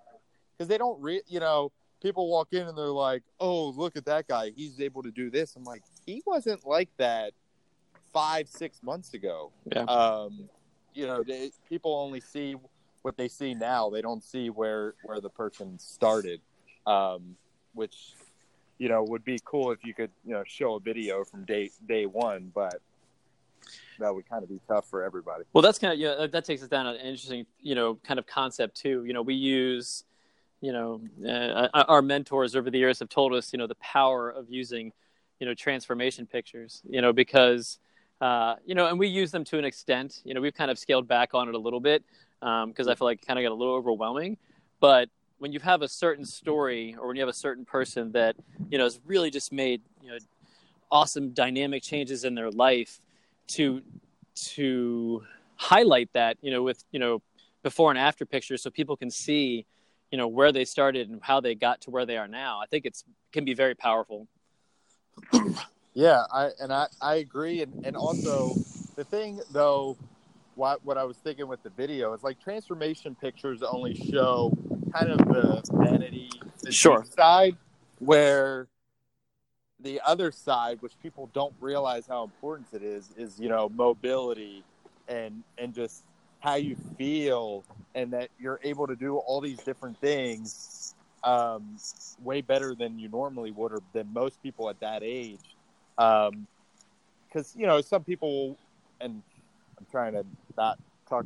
because 0.57 0.67
they 0.69 0.77
don't 0.77 0.99
re, 1.01 1.21
you 1.27 1.39
know, 1.39 1.71
people 2.01 2.29
walk 2.29 2.49
in 2.51 2.67
and 2.67 2.77
they're 2.77 2.87
like, 2.87 3.23
"Oh, 3.39 3.69
look 3.69 3.95
at 3.95 4.05
that 4.05 4.27
guy. 4.27 4.51
He's 4.55 4.79
able 4.79 5.03
to 5.03 5.11
do 5.11 5.29
this." 5.29 5.55
I'm 5.55 5.63
like, 5.63 5.83
he 6.05 6.21
wasn't 6.25 6.65
like 6.65 6.89
that 6.97 7.33
five, 8.13 8.47
six 8.47 8.81
months 8.81 9.13
ago. 9.13 9.51
Yeah. 9.71 9.83
Um, 9.83 10.49
you 10.97 11.05
know, 11.05 11.21
they, 11.23 11.51
people 11.69 11.93
only 11.95 12.19
see 12.19 12.55
what 13.03 13.17
they 13.17 13.27
see 13.27 13.53
now. 13.53 13.89
They 13.91 14.01
don't 14.01 14.23
see 14.23 14.49
where 14.49 14.95
where 15.03 15.21
the 15.21 15.29
person 15.29 15.77
started, 15.77 16.41
um, 16.87 17.35
which 17.73 18.15
you 18.79 18.89
know 18.89 19.03
would 19.03 19.23
be 19.23 19.37
cool 19.45 19.71
if 19.71 19.85
you 19.85 19.93
could 19.93 20.09
you 20.25 20.33
know 20.33 20.43
show 20.47 20.75
a 20.75 20.79
video 20.79 21.23
from 21.23 21.45
day 21.45 21.69
day 21.87 22.07
one, 22.07 22.51
but 22.53 22.81
that 23.99 24.13
would 24.13 24.27
kind 24.27 24.41
of 24.41 24.49
be 24.49 24.59
tough 24.67 24.89
for 24.89 25.03
everybody. 25.03 25.43
Well, 25.53 25.61
that's 25.61 25.77
kind 25.77 25.93
of 25.93 25.99
yeah, 25.99 26.25
that 26.25 26.45
takes 26.45 26.63
us 26.63 26.67
down 26.67 26.87
an 26.87 26.95
interesting 26.95 27.45
you 27.61 27.75
know 27.75 27.99
kind 28.03 28.17
of 28.19 28.25
concept 28.25 28.75
too. 28.75 29.05
You 29.05 29.13
know, 29.13 29.21
we 29.21 29.35
use 29.35 30.03
you 30.61 30.73
know 30.73 30.99
uh, 31.29 31.67
our 31.73 32.01
mentors 32.01 32.55
over 32.55 32.71
the 32.71 32.79
years 32.79 32.97
have 32.99 33.09
told 33.09 33.35
us 33.35 33.53
you 33.53 33.59
know 33.59 33.67
the 33.67 33.75
power 33.75 34.31
of 34.31 34.49
using 34.49 34.91
you 35.39 35.45
know 35.45 35.53
transformation 35.53 36.25
pictures. 36.25 36.81
You 36.89 37.01
know 37.01 37.13
because. 37.13 37.77
Uh, 38.19 38.55
you 38.65 38.75
know, 38.75 38.87
and 38.87 38.97
we 38.97 39.07
use 39.07 39.31
them 39.31 39.43
to 39.45 39.57
an 39.59 39.65
extent. 39.65 40.21
You 40.23 40.33
know, 40.33 40.41
we've 40.41 40.53
kind 40.53 40.71
of 40.71 40.79
scaled 40.79 41.07
back 41.07 41.33
on 41.33 41.47
it 41.47 41.55
a 41.55 41.59
little 41.59 41.79
bit 41.79 42.03
because 42.39 42.87
um, 42.87 42.89
I 42.89 42.95
feel 42.95 43.05
like 43.05 43.21
it 43.21 43.27
kind 43.27 43.39
of 43.39 43.43
got 43.43 43.51
a 43.51 43.55
little 43.55 43.75
overwhelming. 43.75 44.37
But 44.79 45.09
when 45.39 45.51
you 45.51 45.59
have 45.59 45.81
a 45.81 45.87
certain 45.87 46.25
story, 46.25 46.95
or 46.99 47.07
when 47.07 47.15
you 47.15 47.21
have 47.21 47.29
a 47.29 47.33
certain 47.33 47.65
person 47.65 48.11
that 48.13 48.35
you 48.69 48.77
know 48.77 48.85
has 48.85 48.99
really 49.05 49.29
just 49.29 49.51
made 49.51 49.81
you 50.01 50.09
know 50.09 50.17
awesome 50.91 51.29
dynamic 51.31 51.83
changes 51.83 52.23
in 52.23 52.33
their 52.33 52.49
life, 52.49 52.99
to 53.47 53.81
to 54.35 55.23
highlight 55.55 56.11
that 56.13 56.37
you 56.41 56.51
know 56.51 56.63
with 56.63 56.83
you 56.91 56.99
know 56.99 57.21
before 57.63 57.89
and 57.89 57.99
after 57.99 58.25
pictures 58.25 58.61
so 58.61 58.69
people 58.69 58.95
can 58.95 59.09
see 59.09 59.65
you 60.11 60.17
know 60.17 60.27
where 60.27 60.51
they 60.51 60.63
started 60.63 61.09
and 61.09 61.19
how 61.23 61.39
they 61.41 61.55
got 61.55 61.81
to 61.81 61.89
where 61.89 62.05
they 62.05 62.17
are 62.17 62.27
now 62.27 62.59
i 62.61 62.65
think 62.67 62.85
it's 62.85 63.03
can 63.31 63.43
be 63.43 63.55
very 63.55 63.73
powerful 63.73 64.27
yeah 65.97 66.23
i 66.31 66.49
and 66.61 66.71
i 66.71 66.87
i 67.01 67.15
agree 67.15 67.61
and 67.61 67.85
and 67.85 67.95
also 67.95 68.57
the 68.95 69.03
thing 69.03 69.41
though 69.51 69.97
what 70.55 70.83
what 70.85 70.97
i 70.97 71.03
was 71.03 71.17
thinking 71.17 71.47
with 71.47 71.61
the 71.63 71.69
video 71.71 72.13
is 72.13 72.23
like 72.23 72.39
transformation 72.39 73.15
pictures 73.19 73.63
only 73.63 73.95
show 73.95 74.55
kind 74.93 75.09
of 75.09 75.17
the 75.27 75.61
vanity 75.73 76.29
the 76.61 76.71
sure. 76.71 77.03
side 77.17 77.57
where 77.99 78.67
the 79.79 80.01
other 80.05 80.31
side, 80.31 80.81
which 80.81 80.93
people 81.01 81.29
don't 81.33 81.53
realize 81.59 82.07
how 82.07 82.23
important 82.23 82.67
it 82.73 82.83
is, 82.83 83.09
is 83.17 83.39
you 83.39 83.49
know 83.49 83.69
mobility 83.69 84.63
and 85.07 85.43
and 85.57 85.73
just 85.73 86.03
how 86.39 86.55
you 86.55 86.75
feel, 86.97 87.63
and 87.95 88.11
that 88.13 88.29
you're 88.39 88.59
able 88.63 88.87
to 88.87 88.95
do 88.95 89.17
all 89.17 89.41
these 89.41 89.59
different 89.59 89.99
things 89.99 90.95
um, 91.23 91.77
way 92.23 92.41
better 92.41 92.75
than 92.75 92.97
you 92.99 93.09
normally 93.09 93.51
would, 93.51 93.71
or 93.71 93.81
than 93.93 94.11
most 94.13 94.41
people 94.41 94.69
at 94.69 94.79
that 94.79 95.01
age. 95.03 95.56
Because 95.97 96.29
um, 96.29 96.47
you 97.55 97.65
know 97.65 97.81
some 97.81 98.03
people, 98.03 98.57
and 99.01 99.21
I'm 99.77 99.85
trying 99.91 100.13
to 100.13 100.25
not 100.57 100.79
talk 101.09 101.25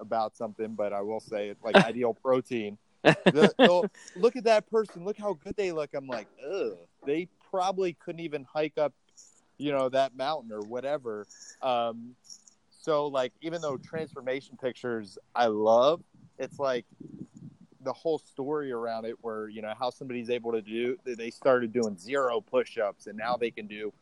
about 0.00 0.36
something, 0.36 0.74
but 0.74 0.92
I 0.92 1.00
will 1.00 1.20
say 1.20 1.50
it 1.50 1.58
like 1.62 1.76
ideal 1.76 2.14
protein. 2.14 2.78
look 4.16 4.36
at 4.36 4.44
that 4.44 4.68
person. 4.70 5.04
Look 5.04 5.18
how 5.18 5.34
good 5.34 5.56
they 5.56 5.72
look. 5.72 5.90
I'm 5.94 6.06
like, 6.06 6.26
ugh. 6.44 6.76
They 7.06 7.28
probably 7.50 7.94
couldn't 7.94 8.20
even 8.20 8.44
hike 8.44 8.76
up, 8.76 8.92
you 9.56 9.72
know, 9.72 9.88
that 9.88 10.16
mountain 10.16 10.52
or 10.52 10.60
whatever. 10.60 11.26
Um, 11.62 12.14
so 12.80 13.06
like, 13.06 13.32
even 13.40 13.60
though 13.60 13.76
transformation 13.76 14.58
pictures 14.60 15.18
I 15.34 15.46
love, 15.46 16.02
it's 16.38 16.58
like 16.58 16.84
the 17.84 17.92
whole 17.92 18.18
story 18.18 18.72
around 18.72 19.04
it, 19.04 19.16
where 19.22 19.48
you 19.48 19.62
know 19.62 19.72
how 19.78 19.90
somebody's 19.90 20.30
able 20.30 20.52
to 20.52 20.62
do. 20.62 20.96
They 21.04 21.30
started 21.30 21.72
doing 21.72 21.96
zero 21.96 22.40
push-ups, 22.40 23.06
and 23.06 23.16
now 23.16 23.36
they 23.36 23.50
can 23.50 23.66
do 23.66 23.92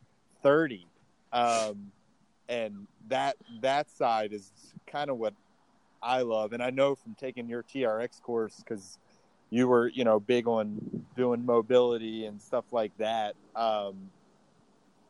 thirty. 0.47 0.87
Um, 1.33 1.91
and 2.49 2.87
that 3.09 3.37
that 3.63 3.91
side 3.91 4.33
is 4.33 4.53
kind 4.87 5.11
of 5.11 5.19
what 5.19 5.35
I 6.01 6.23
love, 6.23 6.53
and 6.53 6.63
I 6.63 6.71
know 6.71 6.95
from 6.95 7.17
taking 7.17 7.49
your 7.49 7.65
TRX 7.65 8.23
course 8.23 8.55
because 8.61 8.99
you 9.51 9.67
were 9.67 9.89
you 9.89 10.05
know 10.05 10.21
big 10.21 10.47
on 10.47 11.05
doing 11.17 11.45
mobility 11.45 12.27
and 12.27 12.41
stuff 12.41 12.65
like 12.71 12.97
that. 12.99 13.35
Um, 13.57 14.11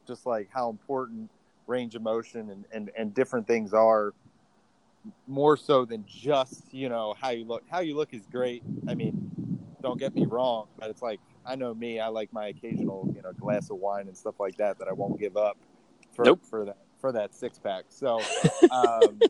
just 0.06 0.24
like 0.24 0.48
how 0.50 0.70
important 0.70 1.28
range 1.66 1.96
of 1.96 2.02
motion 2.02 2.48
and, 2.48 2.64
and, 2.72 2.90
and 2.96 3.12
different 3.12 3.46
things 3.46 3.74
are 3.74 4.14
more 5.26 5.56
so 5.56 5.84
than 5.84 6.02
just 6.06 6.72
you 6.72 6.88
know 6.88 7.14
how 7.20 7.28
you 7.28 7.44
look 7.44 7.62
how 7.70 7.80
you 7.80 7.94
look 7.94 8.14
is 8.14 8.22
great. 8.32 8.62
I 8.88 8.94
mean 8.94 9.58
don't 9.82 10.00
get 10.00 10.14
me 10.14 10.24
wrong 10.24 10.66
but 10.78 10.88
it's 10.88 11.02
like 11.02 11.20
i 11.46 11.54
know 11.54 11.74
me 11.74 12.00
i 12.00 12.08
like 12.08 12.32
my 12.32 12.48
occasional 12.48 13.10
you 13.14 13.22
know 13.22 13.32
glass 13.32 13.70
of 13.70 13.76
wine 13.76 14.08
and 14.08 14.16
stuff 14.16 14.38
like 14.40 14.56
that 14.56 14.78
that 14.78 14.88
i 14.88 14.92
won't 14.92 15.18
give 15.18 15.36
up 15.36 15.56
for 16.14 16.24
nope. 16.24 16.40
for 16.48 16.64
that 16.64 16.78
for 17.00 17.12
that 17.12 17.34
six 17.34 17.58
pack 17.58 17.84
so 17.88 18.20
um, 18.70 19.20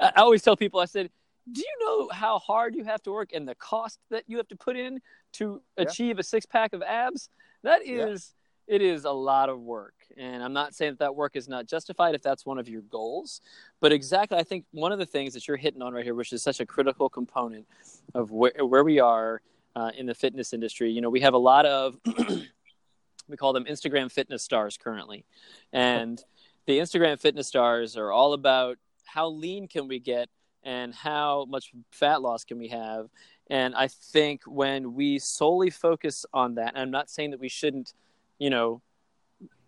i 0.00 0.12
always 0.16 0.42
tell 0.42 0.56
people 0.56 0.80
i 0.80 0.84
said 0.84 1.10
do 1.52 1.60
you 1.60 1.86
know 1.86 2.08
how 2.08 2.38
hard 2.38 2.74
you 2.74 2.84
have 2.84 3.02
to 3.02 3.12
work 3.12 3.32
and 3.32 3.46
the 3.46 3.54
cost 3.54 3.98
that 4.10 4.24
you 4.26 4.36
have 4.38 4.48
to 4.48 4.56
put 4.56 4.76
in 4.76 5.00
to 5.32 5.60
yeah. 5.76 5.84
achieve 5.84 6.18
a 6.18 6.22
six 6.22 6.46
pack 6.46 6.72
of 6.72 6.82
abs? 6.82 7.28
That 7.62 7.86
is, 7.86 8.34
yeah. 8.66 8.76
it 8.76 8.82
is 8.82 9.04
a 9.04 9.10
lot 9.10 9.48
of 9.48 9.60
work. 9.60 9.94
And 10.16 10.42
I'm 10.42 10.52
not 10.52 10.74
saying 10.74 10.92
that 10.92 10.98
that 11.00 11.14
work 11.14 11.36
is 11.36 11.48
not 11.48 11.66
justified 11.66 12.14
if 12.14 12.22
that's 12.22 12.46
one 12.46 12.58
of 12.58 12.68
your 12.68 12.82
goals, 12.82 13.40
but 13.80 13.92
exactly, 13.92 14.38
I 14.38 14.42
think 14.42 14.64
one 14.70 14.92
of 14.92 14.98
the 14.98 15.06
things 15.06 15.34
that 15.34 15.46
you're 15.46 15.56
hitting 15.56 15.82
on 15.82 15.92
right 15.92 16.04
here, 16.04 16.14
which 16.14 16.32
is 16.32 16.42
such 16.42 16.60
a 16.60 16.66
critical 16.66 17.08
component 17.08 17.66
of 18.14 18.30
where, 18.30 18.52
where 18.64 18.84
we 18.84 18.98
are 19.00 19.42
uh, 19.76 19.90
in 19.96 20.06
the 20.06 20.14
fitness 20.14 20.52
industry, 20.52 20.90
you 20.90 21.00
know, 21.00 21.10
we 21.10 21.20
have 21.20 21.34
a 21.34 21.38
lot 21.38 21.66
of, 21.66 21.96
we 23.28 23.36
call 23.36 23.52
them 23.52 23.64
Instagram 23.64 24.10
fitness 24.10 24.42
stars 24.42 24.76
currently. 24.76 25.24
And 25.72 26.22
the 26.66 26.78
Instagram 26.78 27.20
fitness 27.20 27.48
stars 27.48 27.96
are 27.96 28.12
all 28.12 28.32
about 28.32 28.78
how 29.04 29.28
lean 29.28 29.68
can 29.68 29.88
we 29.88 29.98
get 29.98 30.28
and 30.62 30.94
how 30.94 31.44
much 31.48 31.72
fat 31.90 32.22
loss 32.22 32.44
can 32.44 32.58
we 32.58 32.68
have. 32.68 33.08
And 33.50 33.74
i 33.74 33.88
think 33.88 34.40
when 34.46 34.94
we 34.94 35.18
solely 35.18 35.68
focus 35.68 36.24
on 36.32 36.54
that 36.54 36.72
i'm 36.76 36.90
not 36.90 37.10
saying 37.10 37.32
that 37.32 37.40
we 37.40 37.50
shouldn't 37.50 37.92
you 38.38 38.48
know 38.48 38.80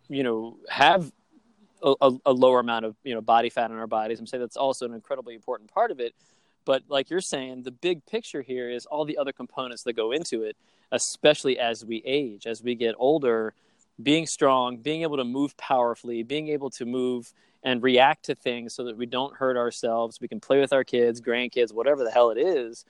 you 0.08 0.22
know 0.22 0.56
have 0.68 1.12
a, 1.82 2.12
a, 2.24 2.32
lower 2.32 2.60
amount 2.60 2.84
of 2.84 2.96
you 3.04 3.14
know 3.14 3.20
body 3.20 3.50
fat 3.50 3.70
in 3.70 3.76
our 3.76 3.86
bodies. 3.86 4.18
I'm 4.18 4.26
saying 4.26 4.40
that's 4.40 4.56
also 4.56 4.86
an 4.86 4.94
incredibly 4.94 5.34
important 5.34 5.72
part 5.72 5.90
of 5.90 6.00
it 6.00 6.14
but 6.66 6.82
like 6.88 7.08
you're 7.08 7.20
saying 7.22 7.62
the 7.62 7.70
big 7.70 8.04
picture 8.04 8.42
here 8.42 8.68
is 8.70 8.84
all 8.84 9.06
the 9.06 9.16
other 9.16 9.32
components 9.32 9.82
that 9.84 9.94
go 9.94 10.12
into 10.12 10.42
it 10.42 10.56
especially 10.92 11.58
as 11.58 11.84
we 11.84 12.02
age 12.04 12.46
as 12.46 12.62
we 12.62 12.74
get 12.74 12.94
older 12.98 13.54
being 14.02 14.26
strong 14.26 14.76
being 14.76 15.00
able 15.02 15.16
to 15.16 15.24
move 15.24 15.56
powerfully 15.56 16.22
being 16.22 16.48
able 16.48 16.68
to 16.68 16.84
move 16.84 17.32
and 17.66 17.82
react 17.82 18.24
to 18.24 18.34
things 18.34 18.72
so 18.74 18.84
that 18.84 18.96
we 18.96 19.06
don't 19.06 19.34
hurt 19.34 19.56
ourselves. 19.56 20.20
We 20.20 20.28
can 20.28 20.38
play 20.38 20.60
with 20.60 20.72
our 20.72 20.84
kids, 20.84 21.20
grandkids, 21.20 21.72
whatever 21.72 22.04
the 22.04 22.12
hell 22.12 22.30
it 22.30 22.38
is. 22.38 22.84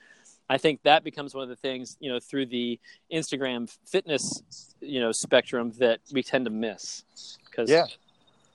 I 0.49 0.59
think 0.59 0.83
that 0.83 1.03
becomes 1.03 1.33
one 1.33 1.41
of 1.41 1.49
the 1.49 1.55
things, 1.55 1.97
you 1.99 2.11
know, 2.11 2.19
through 2.19 2.45
the 2.45 2.79
Instagram 3.11 3.75
fitness, 3.87 4.43
you 4.79 4.99
know, 4.99 5.11
spectrum 5.11 5.73
that 5.79 5.99
we 6.13 6.21
tend 6.21 6.45
to 6.45 6.51
miss. 6.51 7.03
Cause 7.51 7.71
yeah, 7.71 7.87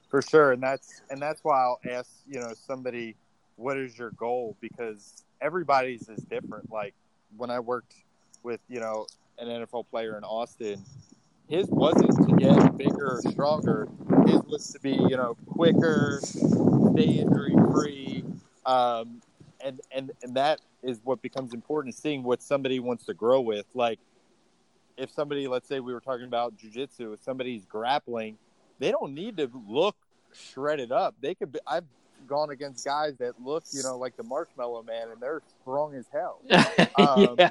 for 0.09 0.23
sure. 0.23 0.53
And 0.53 0.63
that's, 0.63 1.03
and 1.11 1.21
that's 1.21 1.43
why 1.43 1.61
I'll 1.61 1.81
ask, 1.91 2.09
you 2.29 2.39
know, 2.39 2.53
somebody, 2.55 3.17
what 3.63 3.79
is 3.79 3.97
your 3.97 4.11
goal? 4.11 4.57
Because 4.61 5.25
everybody's 5.41 6.09
is 6.09 6.23
different. 6.25 6.71
Like 6.71 6.95
when 7.37 7.51
I 7.51 7.61
worked 7.61 7.95
with, 8.43 8.61
you 8.69 8.81
know, 8.81 9.07
an 9.39 9.49
NFL 9.49 9.87
player 9.91 10.19
in 10.19 10.25
Austin, 10.25 10.83
his 11.49 11.69
wasn't 11.69 12.29
to 12.29 12.37
get 12.37 12.77
bigger 12.77 13.19
or 13.19 13.23
stronger. 13.31 13.89
His 14.27 14.41
was 14.43 14.69
to 14.73 14.81
be, 14.81 14.91
you 14.91 15.17
know, 15.17 15.37
quicker, 15.47 16.21
stay 16.23 17.05
injury 17.05 17.55
free, 17.71 18.25
um, 18.67 19.21
and 19.65 19.81
and 19.91 20.13
and 20.23 20.35
that 20.35 20.61
is 20.83 21.01
what 21.05 21.23
becomes 21.23 21.53
important. 21.53 21.95
Is 21.95 22.01
seeing 22.01 22.23
what 22.23 22.43
somebody 22.43 22.81
wants 22.81 23.05
to 23.07 23.15
grow 23.15 23.41
with. 23.41 23.67
Like, 23.75 23.99
if 24.97 25.11
somebody, 25.11 25.47
let's 25.47 25.69
say, 25.69 25.81
we 25.81 25.93
were 25.93 26.01
talking 26.01 26.27
about 26.27 26.57
jujitsu, 26.57 27.15
if 27.15 27.23
somebody's 27.23 27.65
grappling, 27.65 28.39
they 28.79 28.91
don't 28.91 29.15
need 29.15 29.37
to 29.37 29.51
look 29.69 29.97
shredded 30.33 30.91
up. 30.91 31.15
They 31.21 31.35
could. 31.35 31.53
Be, 31.53 31.59
I've 31.67 31.85
gone 32.33 32.51
against 32.51 32.83
guys 32.83 33.15
that 33.19 33.35
look, 33.39 33.65
you 33.73 33.83
know, 33.83 33.99
like 33.99 34.17
the 34.17 34.23
Marshmallow 34.23 34.83
Man, 34.85 35.09
and 35.11 35.21
they're 35.21 35.43
strong 35.61 35.95
as 35.95 36.07
hell. 36.11 36.41
Um, 36.97 37.37
yeah. 37.39 37.51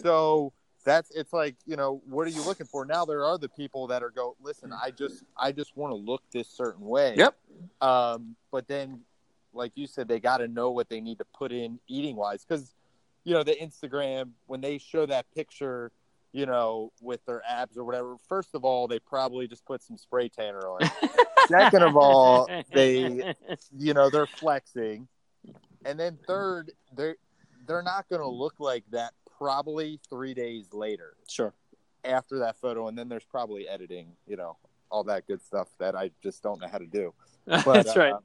So 0.00 0.52
that's 0.84 1.10
it's 1.12 1.32
like 1.32 1.54
you 1.66 1.76
know 1.76 2.02
what 2.08 2.26
are 2.26 2.30
you 2.30 2.42
looking 2.42 2.66
for 2.66 2.84
now 2.84 3.04
there 3.04 3.24
are 3.24 3.38
the 3.38 3.48
people 3.48 3.86
that 3.86 4.02
are 4.02 4.10
go 4.10 4.34
listen 4.42 4.72
i 4.72 4.90
just 4.90 5.22
i 5.36 5.52
just 5.52 5.76
want 5.76 5.92
to 5.92 5.94
look 5.94 6.22
this 6.32 6.48
certain 6.48 6.84
way 6.84 7.14
yep 7.16 7.36
um 7.80 8.34
but 8.50 8.66
then 8.66 9.00
like 9.52 9.70
you 9.76 9.86
said 9.86 10.08
they 10.08 10.18
got 10.18 10.38
to 10.38 10.48
know 10.48 10.70
what 10.70 10.88
they 10.88 11.00
need 11.00 11.18
to 11.18 11.24
put 11.36 11.52
in 11.52 11.78
eating 11.86 12.16
wise 12.16 12.44
because 12.44 12.74
you 13.22 13.32
know 13.32 13.44
the 13.44 13.54
instagram 13.62 14.30
when 14.46 14.60
they 14.60 14.78
show 14.78 15.06
that 15.06 15.24
picture 15.36 15.92
you 16.32 16.46
know 16.46 16.90
with 17.00 17.24
their 17.26 17.42
abs 17.48 17.76
or 17.76 17.84
whatever 17.84 18.16
first 18.28 18.54
of 18.54 18.64
all 18.64 18.88
they 18.88 18.98
probably 18.98 19.46
just 19.46 19.64
put 19.64 19.82
some 19.82 19.96
spray 19.96 20.28
tanner 20.28 20.66
on 20.66 20.80
second 21.52 21.82
of 21.82 21.96
all 21.96 22.48
they 22.72 23.34
you 23.76 23.94
know 23.94 24.10
they're 24.10 24.26
flexing 24.26 25.06
and 25.84 25.98
then 25.98 26.18
third 26.26 26.72
they're 26.96 27.16
they're 27.66 27.82
not 27.82 28.08
going 28.08 28.20
to 28.20 28.28
look 28.28 28.54
like 28.58 28.84
that 28.90 29.12
probably 29.38 30.00
three 30.08 30.34
days 30.34 30.72
later. 30.72 31.14
Sure. 31.28 31.54
After 32.04 32.38
that 32.40 32.56
photo, 32.56 32.88
and 32.88 32.98
then 32.98 33.08
there's 33.08 33.24
probably 33.24 33.68
editing, 33.68 34.08
you 34.26 34.36
know, 34.36 34.56
all 34.90 35.04
that 35.04 35.26
good 35.26 35.42
stuff 35.42 35.68
that 35.78 35.94
I 35.94 36.10
just 36.22 36.42
don't 36.42 36.60
know 36.60 36.68
how 36.68 36.78
to 36.78 36.86
do. 36.86 37.14
But, 37.44 37.64
That's 37.64 37.96
right. 37.96 38.12
Um, 38.12 38.22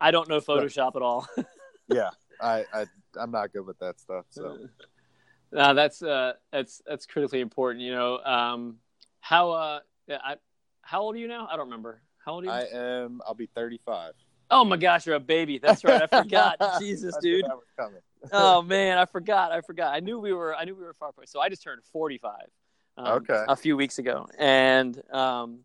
I 0.00 0.10
don't 0.10 0.26
know 0.26 0.40
Photoshop 0.40 0.94
but, 0.94 1.00
at 1.00 1.02
all. 1.02 1.28
yeah, 1.88 2.08
I, 2.40 2.64
I 2.72 2.86
I'm 3.20 3.30
not 3.30 3.52
good 3.52 3.66
with 3.66 3.78
that 3.80 4.00
stuff. 4.00 4.24
So. 4.30 4.56
No, 5.52 5.74
that's 5.74 6.02
uh, 6.02 6.32
that's 6.50 6.80
that's 6.86 7.04
critically 7.04 7.40
important. 7.40 7.84
You 7.84 7.92
know, 7.92 8.18
um, 8.24 8.78
how 9.20 9.50
uh, 9.50 9.80
I, 10.08 10.36
how 10.80 11.02
old 11.02 11.14
are 11.14 11.18
you 11.18 11.28
now? 11.28 11.46
I 11.46 11.56
don't 11.56 11.66
remember. 11.66 12.00
How 12.24 12.34
old 12.34 12.44
are 12.44 12.46
you? 12.46 12.52
I 12.52 13.02
am. 13.02 13.20
I'll 13.26 13.34
be 13.34 13.46
35. 13.46 14.14
Oh 14.50 14.64
my 14.64 14.76
gosh, 14.76 15.06
you're 15.06 15.16
a 15.16 15.20
baby. 15.20 15.58
That's 15.58 15.82
right. 15.82 16.02
I 16.02 16.22
forgot. 16.22 16.56
Jesus, 16.80 17.16
dude. 17.22 17.46
oh 18.32 18.62
man, 18.62 18.98
I 18.98 19.06
forgot. 19.06 19.50
I 19.50 19.60
forgot. 19.62 19.94
I 19.94 20.00
knew 20.00 20.18
we 20.18 20.32
were. 20.32 20.54
I 20.54 20.64
knew 20.64 20.74
we 20.74 20.84
were 20.84 20.92
far 20.92 21.08
apart. 21.08 21.28
So 21.28 21.40
I 21.40 21.48
just 21.48 21.62
turned 21.62 21.82
45. 21.92 22.34
Um, 22.98 23.06
okay. 23.06 23.44
A 23.48 23.56
few 23.56 23.76
weeks 23.76 23.98
ago, 23.98 24.28
and 24.38 25.02
um, 25.10 25.60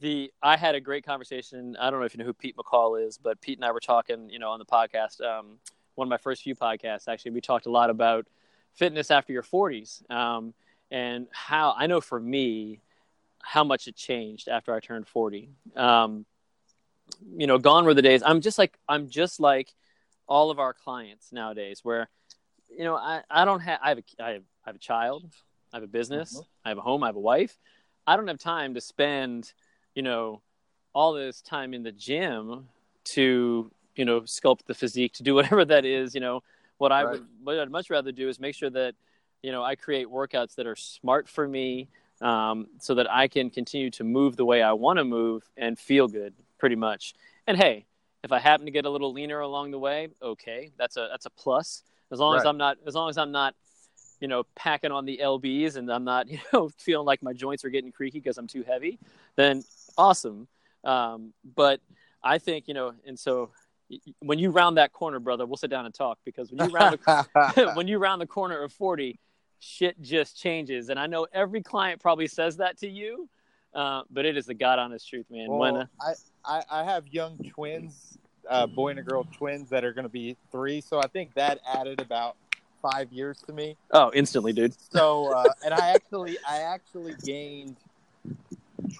the 0.00 0.32
I 0.42 0.56
had 0.56 0.74
a 0.74 0.80
great 0.80 1.04
conversation. 1.04 1.76
I 1.78 1.90
don't 1.90 2.00
know 2.00 2.06
if 2.06 2.14
you 2.14 2.18
know 2.18 2.24
who 2.24 2.32
Pete 2.32 2.56
McCall 2.56 3.06
is, 3.06 3.18
but 3.18 3.40
Pete 3.42 3.58
and 3.58 3.64
I 3.64 3.72
were 3.72 3.80
talking. 3.80 4.30
You 4.30 4.38
know, 4.38 4.50
on 4.50 4.58
the 4.58 4.64
podcast. 4.64 5.20
Um, 5.20 5.58
one 5.94 6.06
of 6.06 6.10
my 6.10 6.16
first 6.16 6.42
few 6.42 6.54
podcasts. 6.54 7.08
Actually, 7.08 7.32
we 7.32 7.40
talked 7.40 7.66
a 7.66 7.70
lot 7.70 7.90
about 7.90 8.26
fitness 8.74 9.10
after 9.10 9.32
your 9.32 9.42
40s, 9.42 10.08
um, 10.10 10.54
and 10.90 11.26
how 11.32 11.74
I 11.76 11.86
know 11.86 12.00
for 12.00 12.18
me 12.18 12.80
how 13.46 13.62
much 13.62 13.86
it 13.86 13.94
changed 13.94 14.48
after 14.48 14.74
I 14.74 14.80
turned 14.80 15.06
40. 15.06 15.48
Um, 15.76 16.26
you 17.36 17.46
know, 17.46 17.58
gone 17.58 17.84
were 17.84 17.94
the 17.94 18.02
days. 18.02 18.20
I'm 18.26 18.40
just 18.40 18.58
like 18.58 18.76
I'm 18.88 19.08
just 19.08 19.38
like 19.38 19.72
all 20.26 20.50
of 20.50 20.58
our 20.58 20.74
clients 20.74 21.32
nowadays, 21.32 21.80
where 21.84 22.08
you 22.76 22.82
know 22.82 22.96
I, 22.96 23.22
I 23.30 23.44
don't 23.44 23.60
have 23.60 23.78
I 23.80 23.88
have 23.90 23.98
a 23.98 24.02
I 24.18 24.30
have, 24.30 24.42
I 24.64 24.68
have 24.70 24.74
a 24.74 24.80
child, 24.80 25.30
I 25.72 25.76
have 25.76 25.84
a 25.84 25.86
business, 25.86 26.34
mm-hmm. 26.34 26.42
I 26.64 26.68
have 26.70 26.78
a 26.78 26.80
home, 26.80 27.04
I 27.04 27.06
have 27.06 27.14
a 27.14 27.20
wife. 27.20 27.56
I 28.04 28.16
don't 28.16 28.26
have 28.26 28.38
time 28.38 28.74
to 28.74 28.80
spend 28.80 29.52
you 29.94 30.02
know 30.02 30.42
all 30.92 31.12
this 31.12 31.40
time 31.40 31.72
in 31.72 31.84
the 31.84 31.92
gym 31.92 32.66
to 33.04 33.70
you 33.94 34.04
know 34.04 34.22
sculpt 34.22 34.64
the 34.66 34.74
physique 34.74 35.12
to 35.14 35.22
do 35.22 35.34
whatever 35.36 35.64
that 35.64 35.84
is. 35.84 36.16
You 36.16 36.20
know 36.20 36.42
what 36.78 36.90
I 36.90 37.04
right. 37.04 37.12
would 37.12 37.26
what 37.44 37.60
I'd 37.60 37.70
much 37.70 37.90
rather 37.90 38.10
do 38.10 38.28
is 38.28 38.40
make 38.40 38.56
sure 38.56 38.70
that 38.70 38.96
you 39.40 39.52
know 39.52 39.62
I 39.62 39.76
create 39.76 40.08
workouts 40.08 40.56
that 40.56 40.66
are 40.66 40.76
smart 40.76 41.28
for 41.28 41.46
me. 41.46 41.88
Um, 42.22 42.68
so 42.80 42.94
that 42.94 43.10
I 43.10 43.28
can 43.28 43.50
continue 43.50 43.90
to 43.90 44.04
move 44.04 44.36
the 44.36 44.44
way 44.46 44.62
I 44.62 44.72
want 44.72 44.98
to 44.98 45.04
move 45.04 45.42
and 45.56 45.78
feel 45.78 46.08
good 46.08 46.32
pretty 46.58 46.76
much. 46.76 47.14
And 47.46 47.58
hey, 47.58 47.84
if 48.24 48.32
I 48.32 48.38
happen 48.38 48.66
to 48.66 48.72
get 48.72 48.86
a 48.86 48.90
little 48.90 49.12
leaner 49.12 49.40
along 49.40 49.70
the 49.70 49.78
way, 49.78 50.08
okay, 50.22 50.70
that's 50.78 50.96
a 50.96 51.08
that's 51.10 51.26
a 51.26 51.30
plus. 51.30 51.82
As 52.10 52.18
long 52.18 52.34
right. 52.34 52.40
as 52.40 52.46
I'm 52.46 52.56
not 52.56 52.78
as 52.86 52.94
long 52.94 53.08
as 53.08 53.18
I'm 53.18 53.32
not, 53.32 53.54
you 54.20 54.28
know, 54.28 54.44
packing 54.54 54.90
on 54.90 55.04
the 55.04 55.20
lbs 55.22 55.76
and 55.76 55.90
I'm 55.90 56.04
not, 56.04 56.28
you 56.30 56.38
know, 56.52 56.70
feeling 56.78 57.06
like 57.06 57.22
my 57.22 57.32
joints 57.32 57.64
are 57.64 57.70
getting 57.70 57.92
creaky 57.92 58.18
because 58.18 58.38
I'm 58.38 58.46
too 58.46 58.62
heavy, 58.62 58.98
then 59.36 59.62
awesome. 59.96 60.48
Um, 60.84 61.32
but 61.54 61.80
I 62.22 62.38
think 62.38 62.68
you 62.68 62.74
know, 62.74 62.94
and 63.06 63.18
so 63.18 63.50
when 64.18 64.38
you 64.38 64.50
round 64.50 64.78
that 64.78 64.92
corner, 64.92 65.20
brother, 65.20 65.46
we'll 65.46 65.56
sit 65.56 65.70
down 65.70 65.86
and 65.86 65.94
talk 65.94 66.18
because 66.24 66.50
when 66.50 66.68
you 66.68 66.74
round 66.74 66.98
the, 66.98 67.72
when 67.76 67.86
you 67.86 67.98
round 67.98 68.20
the 68.20 68.26
corner 68.26 68.62
of 68.62 68.72
forty, 68.72 69.18
shit 69.58 70.00
just 70.00 70.38
changes. 70.38 70.88
And 70.88 70.98
I 70.98 71.06
know 71.06 71.26
every 71.32 71.62
client 71.62 72.00
probably 72.00 72.26
says 72.26 72.58
that 72.58 72.78
to 72.78 72.88
you, 72.88 73.28
uh, 73.74 74.02
but 74.10 74.24
it 74.24 74.36
is 74.36 74.46
the 74.46 74.54
god 74.54 74.78
honest 74.78 75.08
truth, 75.08 75.26
man. 75.30 75.48
Well, 75.48 75.58
when, 75.58 75.76
uh, 75.76 75.86
I, 76.00 76.12
I, 76.44 76.80
I 76.80 76.84
have 76.84 77.06
young 77.08 77.38
twins, 77.50 78.18
uh, 78.48 78.66
boy 78.66 78.90
and 78.90 78.98
a 78.98 79.02
girl 79.02 79.24
twins 79.24 79.70
that 79.70 79.84
are 79.84 79.92
going 79.92 80.04
to 80.04 80.10
be 80.10 80.36
three. 80.50 80.80
So 80.80 80.98
I 80.98 81.08
think 81.08 81.34
that 81.34 81.60
added 81.66 82.00
about 82.00 82.36
five 82.80 83.12
years 83.12 83.42
to 83.46 83.52
me. 83.52 83.76
Oh, 83.92 84.10
instantly, 84.14 84.52
dude. 84.52 84.74
So, 84.92 85.32
uh, 85.34 85.52
and 85.64 85.74
I 85.74 85.90
actually, 85.90 86.38
I 86.48 86.58
actually 86.58 87.14
gained 87.24 87.76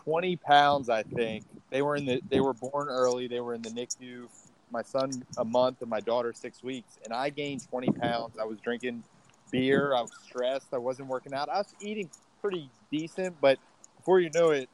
20 0.05 0.37
pounds, 0.37 0.89
I 0.89 1.03
think. 1.03 1.45
They 1.71 1.83
were 1.83 1.97
in 1.97 2.07
the, 2.07 2.21
they 2.29 2.41
were 2.41 2.55
born 2.55 2.89
early. 2.89 3.29
They 3.29 3.41
were 3.41 3.55
in 3.55 3.63
the 3.63 3.71
NICU. 3.71 4.29
My 4.71 4.83
son 4.83 5.23
a 5.37 5.45
month 5.45 5.81
and 5.81 5.91
my 5.91 6.01
daughter 6.01 6.33
six 6.33 6.63
weeks. 6.63 6.99
And 7.05 7.13
I 7.13 7.31
gained 7.31 7.69
20 7.69 7.89
pounds. 7.93 8.37
I 8.41 8.45
was 8.45 8.59
drinking 8.61 9.05
beer. 9.51 9.95
I 9.95 10.03
was 10.03 10.13
stressed. 10.25 10.69
I 10.73 10.79
wasn't 10.79 11.09
working 11.09 11.35
out. 11.35 11.49
I 11.49 11.59
was 11.59 11.75
eating 11.81 12.11
pretty 12.41 12.71
decent, 12.91 13.37
but 13.41 13.59
before 13.97 14.21
you 14.21 14.31
know 14.35 14.51
it, 14.51 14.69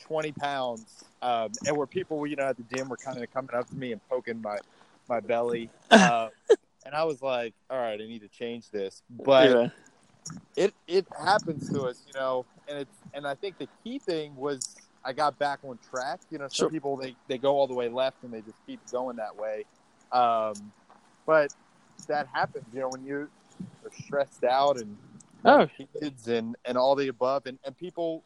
20 0.00 0.32
pounds. 0.32 1.04
Um, 1.22 1.50
and 1.66 1.76
where 1.76 1.86
people, 1.86 2.26
you 2.26 2.36
know, 2.36 2.44
at 2.44 2.56
the 2.56 2.64
gym 2.74 2.88
were 2.88 2.96
kind 2.96 3.22
of 3.22 3.32
coming 3.32 3.54
up 3.54 3.68
to 3.68 3.74
me 3.74 3.92
and 3.92 4.08
poking 4.08 4.40
my, 4.40 4.58
my 5.08 5.20
belly. 5.20 5.70
Uh, 5.90 6.28
and 6.86 6.94
I 6.94 7.04
was 7.04 7.22
like, 7.22 7.54
all 7.70 7.78
right, 7.78 8.00
I 8.00 8.04
need 8.04 8.22
to 8.22 8.28
change 8.28 8.70
this. 8.70 9.02
But 9.10 9.50
yeah. 9.50 9.68
it, 10.56 10.74
it 10.86 11.06
happens 11.24 11.70
to 11.70 11.82
us, 11.82 12.02
you 12.06 12.18
know, 12.18 12.44
and 12.68 12.78
it's, 12.78 12.96
and 13.14 13.26
I 13.26 13.34
think 13.34 13.58
the 13.58 13.68
key 13.82 13.98
thing 13.98 14.36
was 14.36 14.76
I 15.04 15.12
got 15.12 15.38
back 15.38 15.60
on 15.64 15.78
track. 15.90 16.20
You 16.30 16.38
know, 16.38 16.48
some 16.48 16.64
sure. 16.64 16.70
people, 16.70 16.96
they, 16.96 17.16
they 17.28 17.38
go 17.38 17.54
all 17.54 17.66
the 17.66 17.74
way 17.74 17.88
left 17.88 18.22
and 18.22 18.32
they 18.32 18.40
just 18.40 18.58
keep 18.66 18.80
going 18.90 19.16
that 19.16 19.36
way. 19.36 19.64
Um, 20.12 20.72
but 21.26 21.52
that 22.08 22.28
happens. 22.32 22.64
You 22.72 22.80
know, 22.80 22.88
when 22.88 23.04
you 23.04 23.28
are 23.84 23.90
stressed 24.04 24.44
out 24.44 24.78
and 24.78 24.96
oh. 25.44 25.68
kids 26.00 26.28
and 26.28 26.56
and 26.64 26.76
all 26.76 26.94
the 26.94 27.08
above, 27.08 27.46
and 27.46 27.58
and 27.64 27.76
people 27.76 28.22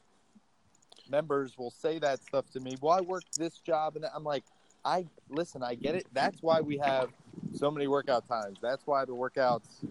members 1.10 1.58
will 1.58 1.70
say 1.70 1.98
that 1.98 2.22
stuff 2.22 2.50
to 2.52 2.60
me. 2.60 2.76
Well, 2.80 2.96
I 2.96 3.00
work 3.00 3.24
this 3.36 3.58
job, 3.58 3.96
and 3.96 4.04
I'm 4.14 4.24
like, 4.24 4.44
I 4.84 5.06
listen. 5.28 5.62
I 5.62 5.74
get 5.74 5.94
it. 5.94 6.06
That's 6.12 6.42
why 6.42 6.60
we 6.60 6.78
have 6.78 7.10
so 7.54 7.70
many 7.70 7.86
workout 7.86 8.26
times. 8.28 8.58
That's 8.62 8.86
why 8.86 9.04
the 9.04 9.12
workouts 9.12 9.84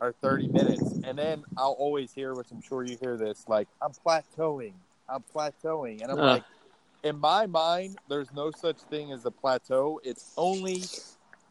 are 0.00 0.12
30 0.12 0.48
minutes. 0.48 1.00
And 1.04 1.18
then 1.18 1.44
I'll 1.56 1.76
always 1.78 2.12
hear, 2.12 2.34
which 2.34 2.48
I'm 2.50 2.62
sure 2.62 2.84
you 2.84 2.96
hear 3.00 3.16
this, 3.16 3.44
like 3.48 3.68
I'm 3.82 3.92
plateauing. 3.92 4.74
I'm 5.08 5.24
plateauing, 5.34 6.02
and 6.02 6.10
I'm 6.10 6.18
uh. 6.18 6.32
like, 6.34 6.44
in 7.04 7.18
my 7.18 7.46
mind, 7.46 7.96
there's 8.08 8.32
no 8.32 8.50
such 8.50 8.78
thing 8.90 9.12
as 9.12 9.24
a 9.24 9.30
plateau. 9.30 10.00
It's 10.04 10.32
only 10.36 10.82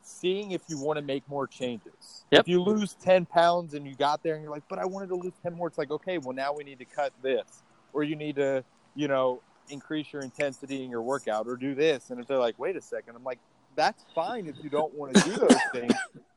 seeing 0.07 0.51
if 0.51 0.61
you 0.67 0.77
want 0.79 0.97
to 0.97 1.03
make 1.03 1.27
more 1.27 1.47
changes. 1.47 2.25
Yep. 2.31 2.41
If 2.41 2.47
you 2.47 2.61
lose 2.61 2.95
10 3.01 3.25
pounds 3.25 3.73
and 3.73 3.87
you 3.87 3.95
got 3.95 4.23
there 4.23 4.35
and 4.35 4.43
you're 4.43 4.51
like, 4.51 4.63
but 4.69 4.79
I 4.79 4.85
wanted 4.85 5.09
to 5.09 5.15
lose 5.15 5.33
10 5.43 5.53
more, 5.53 5.67
it's 5.67 5.77
like, 5.77 5.91
okay, 5.91 6.17
well, 6.17 6.33
now 6.33 6.53
we 6.53 6.63
need 6.63 6.79
to 6.79 6.85
cut 6.85 7.13
this. 7.21 7.63
Or 7.93 8.03
you 8.03 8.15
need 8.15 8.35
to, 8.35 8.63
you 8.95 9.07
know, 9.07 9.41
increase 9.69 10.11
your 10.11 10.21
intensity 10.21 10.83
in 10.83 10.89
your 10.89 11.01
workout 11.01 11.47
or 11.47 11.55
do 11.55 11.75
this. 11.75 12.09
And 12.09 12.19
if 12.19 12.27
they're 12.27 12.37
like, 12.37 12.57
wait 12.57 12.75
a 12.75 12.81
second, 12.81 13.15
I'm 13.15 13.23
like, 13.23 13.39
that's 13.75 14.03
fine 14.15 14.47
if 14.47 14.55
you 14.63 14.69
don't 14.69 14.93
want 14.93 15.15
to 15.15 15.23
do 15.23 15.35
those 15.35 15.57
things. 15.71 15.93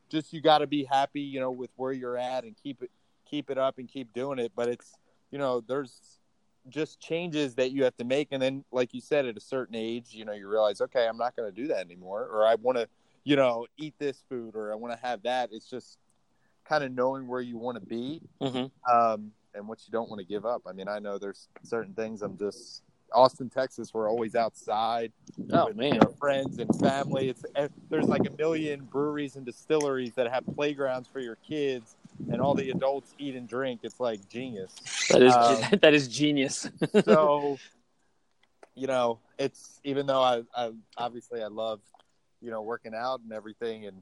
Just 0.09 0.33
you 0.33 0.41
got 0.41 0.59
to 0.59 0.67
be 0.67 0.83
happy, 0.83 1.21
you 1.21 1.39
know, 1.39 1.51
with 1.51 1.71
where 1.77 1.93
you're 1.93 2.17
at 2.17 2.43
and 2.43 2.55
keep 2.61 2.83
it, 2.83 2.91
keep 3.25 3.49
it 3.49 3.57
up 3.57 3.77
and 3.77 3.87
keep 3.87 4.13
doing 4.13 4.39
it. 4.39 4.51
But 4.55 4.69
it's, 4.69 4.93
you 5.31 5.39
know, 5.39 5.61
there's 5.61 6.19
just 6.69 6.99
changes 6.99 7.55
that 7.55 7.71
you 7.71 7.83
have 7.83 7.95
to 7.97 8.03
make. 8.03 8.29
And 8.31 8.41
then, 8.41 8.63
like 8.71 8.93
you 8.93 9.01
said, 9.01 9.25
at 9.25 9.37
a 9.37 9.41
certain 9.41 9.75
age, 9.75 10.07
you 10.11 10.25
know, 10.25 10.33
you 10.33 10.47
realize, 10.47 10.81
okay, 10.81 11.07
I'm 11.07 11.17
not 11.17 11.35
going 11.35 11.53
to 11.53 11.55
do 11.55 11.67
that 11.69 11.79
anymore, 11.79 12.27
or 12.31 12.45
I 12.45 12.55
want 12.55 12.77
to, 12.77 12.87
you 13.23 13.35
know, 13.35 13.67
eat 13.77 13.93
this 13.99 14.23
food, 14.29 14.55
or 14.55 14.71
I 14.71 14.75
want 14.75 14.93
to 14.93 15.05
have 15.05 15.23
that. 15.23 15.49
It's 15.51 15.69
just 15.69 15.97
kind 16.65 16.83
of 16.83 16.91
knowing 16.91 17.27
where 17.27 17.41
you 17.41 17.57
want 17.57 17.79
to 17.79 17.85
be 17.85 18.21
mm-hmm. 18.41 18.93
um, 18.93 19.31
and 19.53 19.67
what 19.67 19.79
you 19.85 19.91
don't 19.91 20.09
want 20.09 20.19
to 20.19 20.25
give 20.25 20.45
up. 20.45 20.61
I 20.67 20.73
mean, 20.73 20.87
I 20.87 20.99
know 20.99 21.17
there's 21.17 21.47
certain 21.63 21.93
things 21.93 22.21
I'm 22.21 22.37
just 22.37 22.83
Austin, 23.13 23.49
Texas, 23.49 23.93
we're 23.93 24.09
always 24.09 24.35
outside. 24.35 25.11
Oh 25.51 25.67
with, 25.67 25.75
man, 25.75 25.95
you 25.95 25.99
know, 25.99 26.13
friends 26.19 26.59
and 26.59 26.73
family. 26.79 27.29
It's 27.29 27.43
eh, 27.55 27.67
there's 27.89 28.07
like 28.07 28.25
a 28.27 28.35
million 28.37 28.85
breweries 28.85 29.35
and 29.35 29.45
distilleries 29.45 30.13
that 30.15 30.31
have 30.31 30.43
playgrounds 30.55 31.07
for 31.11 31.19
your 31.19 31.35
kids, 31.47 31.95
and 32.31 32.41
all 32.41 32.53
the 32.53 32.69
adults 32.69 33.13
eat 33.17 33.35
and 33.35 33.47
drink. 33.47 33.81
It's 33.83 33.99
like 33.99 34.27
genius. 34.29 34.73
That 35.09 35.21
is 35.21 35.33
um, 35.33 35.79
that 35.81 35.93
is 35.93 36.07
genius. 36.07 36.69
so, 37.03 37.57
you 38.75 38.87
know, 38.87 39.19
it's 39.37 39.79
even 39.83 40.05
though 40.05 40.21
I, 40.21 40.43
I 40.55 40.71
obviously 40.97 41.41
I 41.43 41.47
love, 41.47 41.81
you 42.41 42.51
know, 42.51 42.61
working 42.61 42.93
out 42.95 43.21
and 43.21 43.31
everything 43.31 43.85
and 43.85 44.01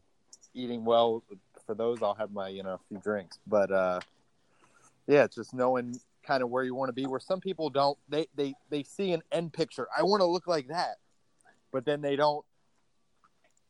eating 0.54 0.86
well. 0.86 1.23
For 1.65 1.75
those, 1.75 2.02
I'll 2.02 2.15
have 2.15 2.32
my 2.32 2.49
you 2.49 2.63
know 2.63 2.73
a 2.73 2.80
few 2.88 2.97
drinks, 2.99 3.39
but 3.45 3.71
uh, 3.71 3.99
yeah, 5.08 5.23
it's 5.23 5.36
just 5.36 5.54
knowing 5.54 5.99
kind 6.23 6.43
of 6.43 6.49
where 6.49 6.63
you 6.63 6.75
want 6.75 6.89
to 6.89 6.93
be 6.93 7.06
where 7.08 7.19
some 7.19 7.39
people 7.39 7.69
don't 7.69 7.97
they 8.08 8.28
they 8.36 8.54
they 8.69 8.84
see 8.84 9.13
an 9.13 9.21
end 9.32 9.52
picture 9.52 9.88
i 9.97 10.04
want 10.04 10.21
to 10.21 10.25
look 10.25 10.47
like 10.47 10.67
that 10.67 10.97
but 11.71 11.86
then 11.86 12.02
they 12.02 12.15
don't 12.15 12.45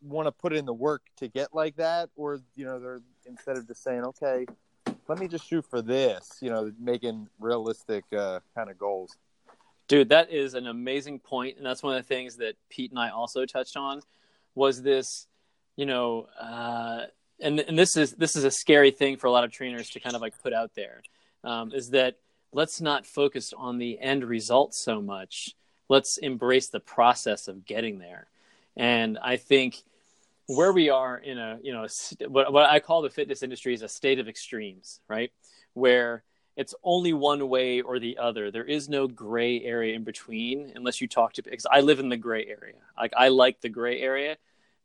want 0.02 0.28
to 0.28 0.32
put 0.32 0.54
in 0.54 0.66
the 0.66 0.74
work 0.74 1.04
to 1.16 1.28
get 1.28 1.54
like 1.54 1.76
that 1.76 2.10
or 2.16 2.42
you 2.56 2.66
know 2.66 2.80
they're 2.80 3.02
instead 3.26 3.58
of 3.58 3.68
just 3.68 3.84
saying 3.84 4.04
okay 4.04 4.46
let 5.08 5.20
me 5.20 5.28
just 5.28 5.48
shoot 5.48 5.66
for 5.70 5.82
this 5.82 6.38
you 6.42 6.50
know 6.50 6.72
making 6.80 7.28
realistic 7.40 8.04
uh, 8.14 8.40
kind 8.56 8.70
of 8.70 8.78
goals 8.78 9.18
dude 9.88 10.10
that 10.10 10.30
is 10.30 10.54
an 10.54 10.68
amazing 10.68 11.20
point 11.20 11.56
and 11.58 11.66
that's 11.66 11.84
one 11.84 11.96
of 11.96 12.02
the 12.02 12.08
things 12.08 12.36
that 12.38 12.56
pete 12.70 12.92
and 12.92 13.00
i 13.00 13.10
also 13.10 13.46
touched 13.46 13.78
on 13.78 14.02
was 14.56 14.82
this 14.82 15.28
you 15.76 15.86
know 15.86 16.28
uh, 16.40 17.06
and 17.40 17.60
and 17.60 17.78
this 17.78 17.96
is 17.96 18.14
this 18.14 18.36
is 18.36 18.44
a 18.44 18.52
scary 18.52 18.92
thing 18.92 19.18
for 19.18 19.28
a 19.28 19.32
lot 19.32 19.44
of 19.44 19.52
trainers 19.52 19.90
to 19.90 20.00
kind 20.00 20.16
of 20.16 20.22
like 20.22 20.34
put 20.42 20.54
out 20.54 20.72
there 20.76 21.02
um, 21.44 21.72
is 21.74 21.90
that 21.92 22.16
let's 22.52 22.82
not 22.82 23.06
focus 23.06 23.54
on 23.56 23.78
the 23.78 24.00
end 24.00 24.24
result 24.24 24.74
so 24.74 25.02
much. 25.02 25.56
Let's 25.88 26.18
embrace 26.18 26.70
the 26.70 26.80
process 26.80 27.48
of 27.48 27.66
getting 27.66 28.00
there. 28.00 28.28
And 28.76 29.18
I 29.22 29.38
think 29.38 29.84
where 30.48 30.72
we 30.72 30.90
are 30.90 31.18
in 31.18 31.38
a, 31.38 31.60
you 31.62 31.74
know, 31.74 31.88
what, 32.28 32.52
what 32.52 32.70
I 32.70 32.80
call 32.80 33.02
the 33.02 33.10
fitness 33.10 33.44
industry 33.44 33.74
is 33.74 33.82
a 33.82 33.88
state 33.88 34.20
of 34.20 34.28
extremes, 34.28 35.00
right? 35.08 35.32
Where 35.74 36.24
it's 36.60 36.76
only 36.84 37.14
one 37.14 37.48
way 37.48 37.80
or 37.80 38.00
the 38.00 38.18
other. 38.18 38.52
There 38.52 38.66
is 38.66 38.90
no 38.90 39.08
gray 39.08 39.64
area 39.64 39.96
in 39.96 40.04
between 40.04 40.74
unless 40.76 41.00
you 41.00 41.08
talk 41.08 41.32
to 41.34 41.42
because 41.42 41.66
I 41.66 41.80
live 41.80 42.02
in 42.02 42.10
the 42.10 42.18
gray 42.18 42.46
area. 42.46 42.76
Like 42.98 43.14
I 43.16 43.30
like 43.30 43.62
the 43.62 43.70
gray 43.70 44.02
area 44.02 44.36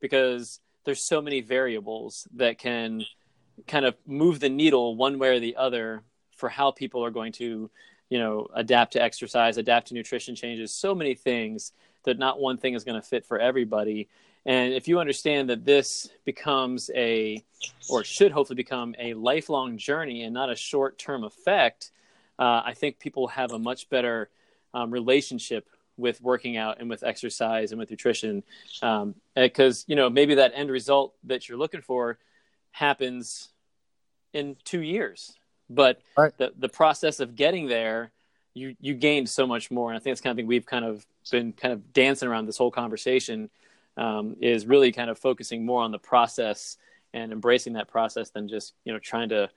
because 0.00 0.60
there's 0.84 1.02
so 1.02 1.20
many 1.20 1.40
variables 1.40 2.28
that 2.36 2.58
can 2.58 3.02
kind 3.66 3.84
of 3.84 3.96
move 4.06 4.38
the 4.38 4.48
needle 4.48 4.94
one 4.94 5.18
way 5.18 5.30
or 5.30 5.40
the 5.40 5.56
other 5.56 6.04
for 6.36 6.48
how 6.48 6.70
people 6.70 7.04
are 7.04 7.10
going 7.10 7.32
to 7.32 7.68
you 8.08 8.18
know 8.20 8.46
adapt 8.54 8.92
to 8.92 9.02
exercise 9.02 9.56
adapt 9.56 9.88
to 9.88 9.94
nutrition 9.94 10.36
changes 10.36 10.72
so 10.72 10.94
many 10.94 11.16
things 11.16 11.72
that 12.04 12.20
not 12.20 12.38
one 12.38 12.56
thing 12.56 12.74
is 12.74 12.84
going 12.84 13.00
to 13.00 13.06
fit 13.06 13.26
for 13.26 13.40
everybody 13.40 14.08
and 14.46 14.74
if 14.74 14.88
you 14.88 14.98
understand 14.98 15.48
that 15.50 15.64
this 15.64 16.10
becomes 16.24 16.90
a 16.94 17.42
or 17.88 18.04
should 18.04 18.32
hopefully 18.32 18.56
become 18.56 18.94
a 18.98 19.14
lifelong 19.14 19.78
journey 19.78 20.22
and 20.22 20.34
not 20.34 20.50
a 20.50 20.56
short 20.56 20.98
term 20.98 21.24
effect 21.24 21.90
uh, 22.38 22.62
i 22.64 22.72
think 22.74 22.98
people 22.98 23.28
have 23.28 23.52
a 23.52 23.58
much 23.58 23.88
better 23.90 24.30
um, 24.74 24.90
relationship 24.90 25.68
with 25.96 26.20
working 26.20 26.56
out 26.56 26.80
and 26.80 26.90
with 26.90 27.04
exercise 27.04 27.70
and 27.70 27.78
with 27.78 27.90
nutrition 27.90 28.42
because 29.34 29.80
um, 29.80 29.84
you 29.86 29.96
know 29.96 30.10
maybe 30.10 30.34
that 30.34 30.52
end 30.54 30.70
result 30.70 31.14
that 31.24 31.48
you're 31.48 31.58
looking 31.58 31.82
for 31.82 32.18
happens 32.72 33.50
in 34.32 34.56
two 34.64 34.80
years 34.80 35.36
but 35.70 36.00
right. 36.16 36.36
the 36.36 36.52
the 36.58 36.68
process 36.68 37.20
of 37.20 37.36
getting 37.36 37.68
there, 37.68 38.12
you 38.52 38.76
you 38.80 38.94
gained 38.94 39.28
so 39.28 39.46
much 39.46 39.70
more. 39.70 39.90
And 39.90 39.96
I 39.96 40.00
think 40.00 40.12
it's 40.12 40.20
kind 40.20 40.32
of 40.32 40.36
thing 40.36 40.46
we've 40.46 40.66
kind 40.66 40.84
of 40.84 41.06
been 41.30 41.52
kind 41.52 41.72
of 41.72 41.92
dancing 41.92 42.28
around 42.28 42.46
this 42.46 42.56
whole 42.56 42.70
conversation 42.70 43.50
um, 43.96 44.36
is 44.40 44.66
really 44.66 44.92
kind 44.92 45.10
of 45.10 45.18
focusing 45.18 45.64
more 45.64 45.82
on 45.82 45.92
the 45.92 45.98
process 45.98 46.76
and 47.12 47.32
embracing 47.32 47.74
that 47.74 47.88
process 47.88 48.30
than 48.30 48.48
just 48.48 48.74
you 48.84 48.92
know 48.92 48.98
trying 48.98 49.28
to 49.28 49.48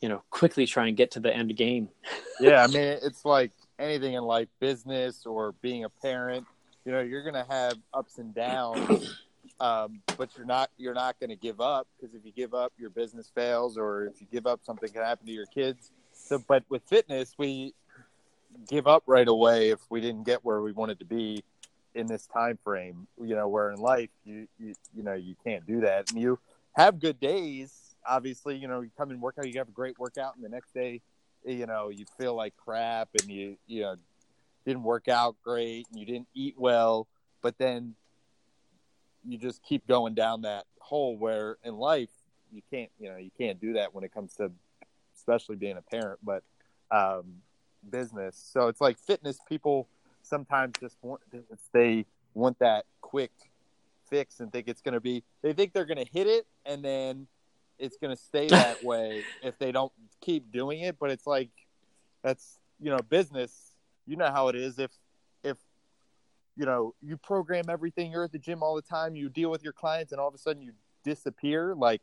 you 0.00 0.08
know 0.08 0.22
quickly 0.30 0.66
try 0.66 0.88
and 0.88 0.96
get 0.96 1.10
to 1.12 1.20
the 1.20 1.34
end 1.34 1.54
game. 1.56 1.88
yeah, 2.40 2.62
I 2.62 2.66
mean 2.68 2.98
it's 3.02 3.24
like 3.24 3.52
anything 3.78 4.14
in 4.14 4.22
life, 4.24 4.48
business 4.60 5.26
or 5.26 5.52
being 5.62 5.84
a 5.84 5.88
parent. 5.88 6.46
You 6.84 6.92
know, 6.92 7.00
you're 7.00 7.24
gonna 7.24 7.46
have 7.48 7.74
ups 7.94 8.18
and 8.18 8.34
downs 8.34 9.20
um, 9.62 10.00
but 10.16 10.30
you're 10.36 10.46
not 10.46 10.70
you're 10.76 10.92
not 10.92 11.18
going 11.20 11.30
to 11.30 11.36
give 11.36 11.60
up 11.60 11.86
because 11.96 12.14
if 12.14 12.24
you 12.24 12.32
give 12.32 12.52
up, 12.52 12.72
your 12.78 12.90
business 12.90 13.30
fails, 13.32 13.78
or 13.78 14.06
if 14.06 14.20
you 14.20 14.26
give 14.30 14.46
up, 14.46 14.60
something 14.64 14.90
can 14.90 15.02
happen 15.02 15.24
to 15.26 15.32
your 15.32 15.46
kids. 15.46 15.92
So, 16.12 16.42
but 16.46 16.64
with 16.68 16.82
fitness, 16.82 17.34
we 17.38 17.74
give 18.68 18.86
up 18.86 19.04
right 19.06 19.28
away 19.28 19.70
if 19.70 19.78
we 19.88 20.00
didn't 20.00 20.24
get 20.24 20.44
where 20.44 20.60
we 20.60 20.72
wanted 20.72 20.98
to 20.98 21.04
be 21.04 21.44
in 21.94 22.06
this 22.06 22.26
time 22.26 22.58
frame. 22.62 23.06
You 23.20 23.34
know, 23.34 23.48
where 23.48 23.70
in 23.70 23.80
life 23.80 24.10
you 24.24 24.48
you 24.58 24.74
you 24.94 25.02
know 25.02 25.14
you 25.14 25.34
can't 25.44 25.66
do 25.66 25.80
that, 25.80 26.10
and 26.10 26.20
you 26.20 26.38
have 26.72 27.00
good 27.00 27.20
days. 27.20 27.96
Obviously, 28.06 28.56
you 28.56 28.68
know 28.68 28.80
you 28.80 28.90
come 28.96 29.10
and 29.10 29.20
work 29.20 29.36
out, 29.38 29.46
you 29.46 29.58
have 29.58 29.68
a 29.68 29.72
great 29.72 29.98
workout, 29.98 30.34
and 30.36 30.44
the 30.44 30.48
next 30.48 30.74
day, 30.74 31.00
you 31.44 31.66
know 31.66 31.88
you 31.88 32.04
feel 32.18 32.34
like 32.34 32.54
crap, 32.56 33.08
and 33.20 33.30
you 33.30 33.56
you 33.66 33.82
know 33.82 33.96
didn't 34.66 34.82
work 34.82 35.08
out 35.08 35.36
great, 35.42 35.86
and 35.90 36.00
you 36.00 36.06
didn't 36.06 36.28
eat 36.34 36.54
well. 36.58 37.06
But 37.42 37.58
then 37.58 37.94
you 39.26 39.38
just 39.38 39.62
keep 39.62 39.86
going 39.86 40.14
down 40.14 40.42
that 40.42 40.64
hole 40.78 41.16
where 41.16 41.56
in 41.64 41.76
life 41.76 42.10
you 42.52 42.62
can't 42.70 42.90
you 42.98 43.08
know 43.08 43.16
you 43.16 43.30
can't 43.38 43.60
do 43.60 43.74
that 43.74 43.94
when 43.94 44.04
it 44.04 44.12
comes 44.12 44.34
to 44.34 44.50
especially 45.16 45.56
being 45.56 45.76
a 45.76 45.82
parent 45.82 46.18
but 46.22 46.42
um, 46.90 47.36
business 47.88 48.50
so 48.52 48.68
it's 48.68 48.80
like 48.80 48.98
fitness 48.98 49.38
people 49.48 49.88
sometimes 50.22 50.74
just 50.80 50.96
want 51.02 51.20
they 51.72 52.04
want 52.34 52.58
that 52.58 52.84
quick 53.00 53.32
fix 54.08 54.40
and 54.40 54.52
think 54.52 54.68
it's 54.68 54.80
going 54.80 54.94
to 54.94 55.00
be 55.00 55.22
they 55.42 55.52
think 55.52 55.72
they're 55.72 55.84
going 55.84 56.02
to 56.02 56.10
hit 56.10 56.26
it 56.26 56.46
and 56.66 56.84
then 56.84 57.26
it's 57.78 57.96
going 57.96 58.14
to 58.14 58.20
stay 58.20 58.46
that 58.48 58.82
way 58.84 59.22
if 59.42 59.58
they 59.58 59.72
don't 59.72 59.92
keep 60.20 60.50
doing 60.52 60.80
it 60.80 60.98
but 60.98 61.10
it's 61.10 61.26
like 61.26 61.50
that's 62.22 62.58
you 62.80 62.90
know 62.90 62.98
business 63.08 63.72
you 64.06 64.16
know 64.16 64.30
how 64.30 64.48
it 64.48 64.56
is 64.56 64.78
if 64.78 64.90
if 65.42 65.56
you 66.56 66.66
know, 66.66 66.94
you 67.00 67.16
program 67.16 67.64
everything, 67.68 68.12
you're 68.12 68.24
at 68.24 68.32
the 68.32 68.38
gym 68.38 68.62
all 68.62 68.74
the 68.74 68.82
time, 68.82 69.14
you 69.16 69.28
deal 69.28 69.50
with 69.50 69.62
your 69.62 69.72
clients, 69.72 70.12
and 70.12 70.20
all 70.20 70.28
of 70.28 70.34
a 70.34 70.38
sudden 70.38 70.62
you 70.62 70.72
disappear, 71.04 71.74
like 71.74 72.02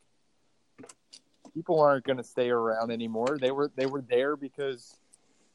people 1.53 1.79
aren't 1.79 2.05
going 2.05 2.17
to 2.17 2.23
stay 2.23 2.49
around 2.49 2.91
anymore. 2.91 3.37
They 3.39 3.51
were 3.51 3.71
they 3.75 3.85
were 3.85 4.01
there 4.01 4.35
because 4.35 4.97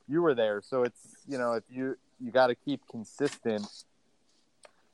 you 0.06 0.22
were 0.22 0.34
there. 0.34 0.62
So 0.62 0.82
it's 0.82 1.00
you 1.26 1.38
know 1.38 1.52
if 1.52 1.64
you 1.68 1.96
you 2.20 2.30
got 2.30 2.48
to 2.48 2.54
keep 2.54 2.80
consistent 2.90 3.66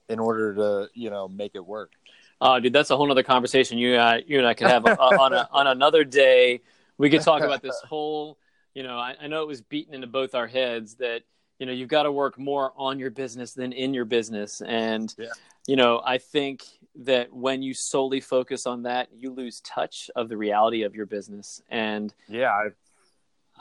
in 0.09 0.19
order 0.19 0.55
to 0.55 0.89
you 0.95 1.11
know 1.11 1.29
make 1.29 1.53
it 1.55 1.65
work. 1.65 1.93
Oh, 2.41 2.59
dude, 2.59 2.73
that's 2.73 2.91
a 2.91 2.97
whole 2.97 3.11
other 3.11 3.23
conversation. 3.23 3.79
You 3.79 3.97
uh, 3.97 4.21
you 4.27 4.39
and 4.39 4.47
I 4.47 4.55
could 4.55 4.69
have 4.69 4.87
uh, 4.87 4.97
on 4.99 5.33
a, 5.33 5.49
on 5.53 5.67
another 5.67 6.05
day. 6.05 6.61
We 6.99 7.11
could 7.11 7.23
talk 7.23 7.43
about 7.43 7.63
this 7.63 7.81
whole. 7.89 8.39
You 8.75 8.85
know, 8.85 8.99
I, 8.99 9.17
I 9.21 9.27
know 9.27 9.43
it 9.43 9.49
was 9.49 9.61
beaten 9.61 9.95
into 9.95 10.07
both 10.07 10.35
our 10.35 10.47
heads 10.47 10.95
that 10.97 11.23
you 11.59 11.67
know 11.67 11.73
you've 11.73 11.89
got 11.89 12.05
to 12.05 12.13
work 12.13 12.39
more 12.39 12.73
on 12.77 12.99
your 12.99 13.11
business 13.11 13.53
than 13.53 13.73
in 13.73 13.93
your 13.93 14.07
business 14.07 14.63
and 14.63 15.15
yeah. 15.19 15.27
you 15.67 15.77
know 15.77 16.01
i 16.07 16.17
think 16.17 16.63
that 16.97 17.33
when 17.33 17.63
you 17.63 17.75
solely 17.75 18.21
focus 18.21 18.67
on 18.67 18.83
that, 18.83 19.09
you 19.17 19.31
lose 19.31 19.61
touch 19.61 20.11
of 20.17 20.29
the 20.29 20.37
reality 20.37 20.83
of 20.83 20.95
your 20.95 21.07
business. 21.07 21.63
And 21.71 22.13
yeah, 22.29 22.53
I've, 22.53 22.77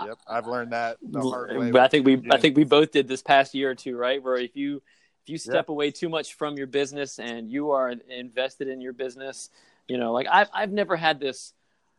yep, 0.06 0.20
I've 0.28 0.48
learned 0.48 0.74
that 0.74 0.98
the 1.02 1.22
hard 1.22 1.56
way. 1.58 1.80
I 1.80 1.88
think 1.88 2.06
we, 2.06 2.22
I 2.32 2.38
think 2.38 2.58
we 2.58 2.64
both 2.64 2.92
did 2.92 3.08
this 3.08 3.22
past 3.22 3.54
year 3.54 3.72
or 3.72 3.76
two, 3.76 3.98
right? 3.98 4.22
Where 4.22 4.36
if 4.36 4.56
you, 4.56 4.78
if 5.24 5.30
you 5.30 5.38
step 5.38 5.54
yep. 5.54 5.70
away 5.70 5.92
too 5.92 6.10
much 6.10 6.34
from 6.36 6.58
your 6.58 6.68
business 6.68 7.20
and 7.20 7.52
you 7.52 7.72
are 7.72 7.90
invested 8.10 8.68
in 8.68 8.82
your 8.82 8.94
business, 8.94 9.50
you 9.88 9.98
know, 9.98 10.12
like 10.12 10.28
I've, 10.32 10.50
I've 10.54 10.72
never 10.72 10.96
had 10.96 11.20
this, 11.20 11.54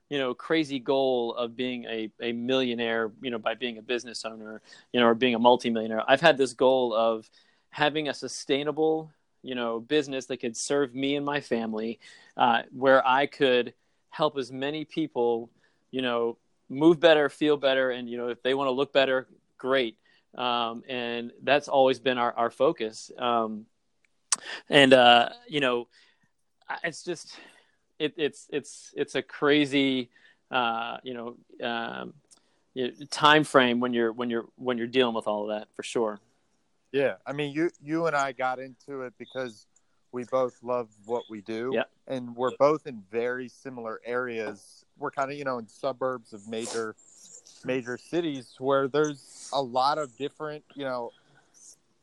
you 0.09 0.19
know, 0.19 0.35
crazy 0.35 0.79
goal 0.79 1.35
of 1.35 1.57
being 1.57 1.85
a, 1.85 2.11
a 2.21 2.33
millionaire, 2.33 3.11
you 3.23 3.31
know, 3.31 3.39
by 3.39 3.55
being 3.55 3.79
a 3.79 3.83
business 3.83 4.25
owner, 4.25 4.61
you 4.93 5.01
know, 5.01 5.07
or 5.07 5.15
being 5.15 5.35
a 5.35 5.39
multimillionaire. 5.39 6.03
I've 6.09 6.21
had 6.21 6.39
this 6.39 6.53
goal 6.53 6.95
of 6.95 7.29
having 7.71 8.09
a 8.09 8.15
sustainable 8.15 9.13
you 9.43 9.55
know 9.55 9.81
business 9.81 10.27
that 10.27 10.39
could 10.39 10.57
serve 10.57 10.95
me 10.95 11.17
and 11.17 11.25
my 11.25 11.41
family 11.41 11.99
uh, 12.37 12.63
where 12.73 13.07
i 13.07 13.27
could 13.27 13.73
help 14.11 14.37
as 14.37 14.53
many 14.53 14.85
people 14.85 15.51
you 15.91 16.03
know 16.03 16.37
move 16.71 17.01
better 17.01 17.29
feel 17.29 17.57
better 17.57 17.91
and 17.91 18.09
you 18.09 18.17
know 18.17 18.29
if 18.29 18.43
they 18.43 18.55
want 18.55 18.69
to 18.69 18.73
look 18.73 18.93
better 18.93 19.27
great. 19.59 19.97
Um, 20.37 20.85
and 20.89 21.33
that's 21.43 21.69
always 21.69 21.99
been 21.99 22.17
our, 22.17 22.33
our 22.33 22.51
focus. 22.51 23.11
Um, 23.19 23.67
and 24.69 24.93
uh, 24.93 25.31
you 25.49 25.61
know 25.61 25.89
it's 26.83 27.05
just 27.05 27.37
it, 27.99 28.15
it's 28.17 28.47
it's 28.51 28.93
it's 28.97 29.15
a 29.15 29.23
crazy 29.23 30.09
uh, 30.51 30.99
you 31.03 31.15
know 31.15 31.37
um, 31.67 32.15
time 33.11 33.45
frame 33.45 33.81
when 33.81 33.93
you're 33.93 34.13
when 34.13 34.31
you're 34.31 34.47
when 34.57 34.79
you're 34.79 34.87
dealing 34.87 35.15
with 35.15 35.27
all 35.27 35.51
of 35.51 35.59
that 35.59 35.69
for 35.75 35.83
sure. 35.83 36.21
Yeah, 36.93 37.17
I 37.27 37.33
mean, 37.33 37.53
you 37.53 37.71
you 37.83 38.07
and 38.07 38.17
I 38.17 38.33
got 38.33 38.59
into 38.59 39.03
it 39.03 39.13
because 39.19 39.67
we 40.13 40.25
both 40.25 40.57
love 40.63 40.89
what 41.05 41.25
we 41.31 41.41
do, 41.41 41.73
yeah. 41.75 41.85
and 42.07 42.35
we're 42.35 42.57
both 42.59 42.87
in 42.87 43.03
very 43.11 43.49
similar 43.49 44.01
areas. 44.05 44.85
We're 44.99 45.11
kind 45.11 45.31
of 45.31 45.39
you 45.39 45.45
know 45.45 45.59
in 45.59 45.69
suburbs 45.69 46.33
of 46.33 46.49
major 46.49 46.95
major 47.65 47.99
cities 47.99 48.55
where 48.59 48.89
there's 48.89 49.51
a 49.53 49.63
lot 49.63 49.99
of 49.99 50.17
different 50.17 50.65
you 50.75 50.85
know 50.85 51.11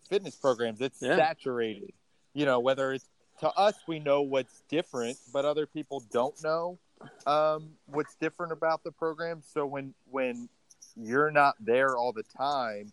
fitness 0.09 0.35
programs. 0.35 0.81
It's 0.81 1.01
yeah. 1.01 1.15
saturated. 1.15 1.93
You 2.33 2.45
know, 2.45 2.59
whether 2.59 2.93
it's 2.93 3.05
to 3.39 3.49
us, 3.49 3.75
we 3.87 3.99
know 3.99 4.21
what's 4.21 4.61
different, 4.69 5.17
but 5.33 5.45
other 5.45 5.65
people 5.65 6.03
don't 6.11 6.35
know 6.43 6.79
um, 7.25 7.69
what's 7.85 8.15
different 8.15 8.51
about 8.51 8.83
the 8.83 8.91
program. 8.91 9.41
So 9.53 9.65
when 9.65 9.93
when 10.09 10.49
you're 10.95 11.31
not 11.31 11.55
there 11.59 11.95
all 11.95 12.11
the 12.11 12.23
time 12.23 12.91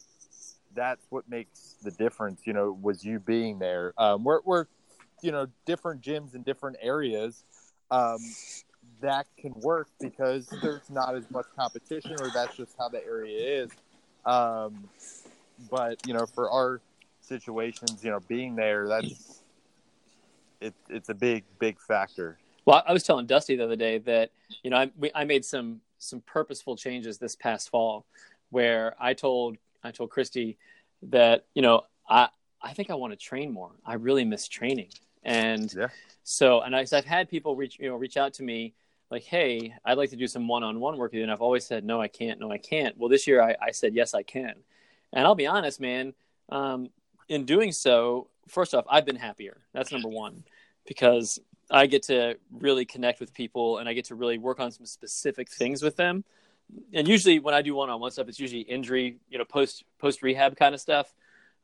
that's 0.74 1.07
what 1.11 1.29
makes 1.29 1.77
the 1.83 1.90
difference. 1.90 2.42
You 2.44 2.53
know, 2.53 2.77
was 2.81 3.05
you 3.05 3.18
being 3.18 3.59
there. 3.59 3.94
Um, 3.96 4.24
we're, 4.24 4.40
we're, 4.44 4.66
you 5.25 5.33
know, 5.33 5.47
different 5.65 6.03
gyms 6.03 6.35
in 6.35 6.43
different 6.43 6.77
areas. 6.81 7.45
Um, 7.91 8.19
that 9.01 9.27
can 9.39 9.53
work 9.61 9.89
because 10.01 10.47
there's 10.63 10.89
not 10.91 11.15
as 11.15 11.31
much 11.31 11.47
competition, 11.57 12.13
or 12.21 12.31
that's 12.33 12.57
just 12.57 12.75
how 12.79 12.89
the 12.89 13.05
area 13.05 13.63
is. 13.63 13.71
Um, 14.27 14.89
but 15.71 16.07
you 16.07 16.13
know, 16.13 16.27
for 16.27 16.51
our 16.51 16.81
situations, 17.21 18.05
you 18.05 18.11
know, 18.11 18.21
being 18.29 18.55
there, 18.55 18.87
that's 18.87 19.43
it, 20.61 20.75
it's 20.89 21.09
a 21.09 21.15
big, 21.15 21.45
big 21.59 21.81
factor. 21.81 22.39
Well, 22.67 22.83
I 22.87 22.93
was 22.93 23.03
telling 23.03 23.27
Dusty 23.27 23.57
the 23.57 23.65
other 23.65 23.77
day 23.77 23.99
that 23.99 24.31
you 24.63 24.71
know 24.71 24.77
I, 24.77 24.91
we, 24.99 25.11
I 25.15 25.25
made 25.25 25.45
some 25.45 25.81
some 25.99 26.21
purposeful 26.21 26.77
changes 26.77 27.19
this 27.19 27.35
past 27.35 27.71
fall, 27.71 28.05
where 28.51 28.95
I 29.01 29.15
told 29.15 29.57
I 29.83 29.91
told 29.91 30.11
Christy 30.11 30.59
that 31.03 31.47
you 31.55 31.63
know 31.63 31.83
I 32.09 32.29
I 32.63 32.73
think 32.73 32.91
I 32.91 32.95
want 32.95 33.13
to 33.13 33.19
train 33.19 33.53
more. 33.53 33.73
I 33.85 33.95
really 33.95 34.25
miss 34.25 34.49
training, 34.49 34.89
and 35.25 35.73
yeah. 35.77 35.89
so 36.23 36.61
and 36.61 36.75
I, 36.75 36.87
I've 36.93 37.05
had 37.05 37.29
people 37.29 37.57
reach 37.57 37.79
you 37.79 37.89
know 37.89 37.97
reach 37.97 38.17
out 38.17 38.35
to 38.35 38.43
me 38.43 38.75
like, 39.11 39.23
hey, 39.25 39.75
I'd 39.85 39.99
like 39.99 40.11
to 40.11 40.17
do 40.17 40.27
some 40.27 40.49
one-on-one 40.49 40.97
work 40.97 41.13
with 41.13 41.19
you, 41.19 41.23
and 41.23 41.31
I've 41.31 41.43
always 41.43 41.65
said 41.67 41.85
no, 41.85 42.01
I 42.01 42.09
can't, 42.09 42.41
no, 42.41 42.51
I 42.51 42.59
can't. 42.59 42.97
Well, 42.99 43.09
this 43.09 43.27
year 43.27 43.43
I, 43.43 43.55
I 43.61 43.71
said 43.71 43.95
yes, 43.95 44.15
I 44.15 44.23
can, 44.23 44.55
and 45.13 45.25
I'll 45.25 45.35
be 45.35 45.47
honest, 45.47 45.81
man. 45.81 46.15
Um, 46.49 46.91
in 47.29 47.45
doing 47.45 47.73
so, 47.73 48.29
first 48.49 48.75
off, 48.75 48.85
I've 48.91 49.07
been 49.07 49.17
happier. 49.17 49.63
That's 49.73 49.91
number 49.93 50.09
one 50.09 50.45
because 50.87 51.39
I 51.71 51.87
get 51.87 52.03
to 52.05 52.37
really 52.53 52.85
connect 52.85 53.19
with 53.19 53.33
people 53.33 53.79
and 53.79 53.89
I 53.89 53.95
get 53.95 54.05
to 54.07 54.15
really 54.15 54.37
work 54.37 54.61
on 54.61 54.71
some 54.71 54.85
specific 54.85 55.49
things 55.51 55.83
with 55.83 55.97
them 55.97 56.25
and 56.93 57.07
usually 57.07 57.39
when 57.39 57.55
I 57.55 57.63
do 57.63 57.75
one-on-one 57.75 58.11
stuff, 58.11 58.29
it's 58.29 58.41
usually 58.41 58.63
injury, 58.63 59.17
you 59.29 59.39
know, 59.39 59.45
post 59.45 59.85
post 59.99 60.23
rehab 60.23 60.57
kind 60.57 60.75
of 60.75 60.81
stuff, 60.81 61.13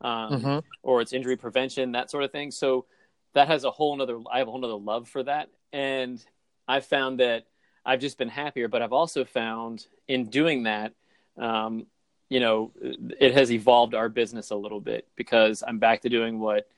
um, 0.01 0.33
mm-hmm. 0.33 0.59
or 0.83 1.01
it's 1.01 1.13
injury 1.13 1.37
prevention, 1.37 1.93
that 1.93 2.11
sort 2.11 2.25
of 2.25 2.33
thing. 2.33 2.51
So 2.51 2.87
that 3.35 3.49
has 3.49 3.65
a 3.65 3.71
whole 3.71 3.97
nother. 3.97 4.19
I 4.31 4.39
have 4.39 4.49
a 4.49 4.51
whole 4.51 4.61
nother 4.61 4.75
love 4.75 5.09
for 5.09 5.23
that, 5.23 5.49
and 5.73 6.25
I've 6.67 6.87
found 6.87 7.21
that 7.21 7.47
I've 7.85 8.01
just 8.01 8.19
been 8.19 8.29
happier. 8.29 8.69
But 8.69 8.83
I've 8.83 8.93
also 8.93 9.25
found 9.25 9.87
in 10.09 10.27
doing 10.27 10.65
that, 10.65 10.93
um, 11.39 11.87
you 12.29 12.41
know, 12.41 12.73
it 13.21 13.35
has 13.35 13.51
evolved 13.53 13.95
our 13.95 14.09
business 14.09 14.51
a 14.51 14.57
little 14.57 14.81
bit 14.81 15.07
because 15.17 15.63
I'm 15.67 15.79
back 15.79 16.03
to 16.03 16.09
doing 16.09 16.41
what 16.41 16.69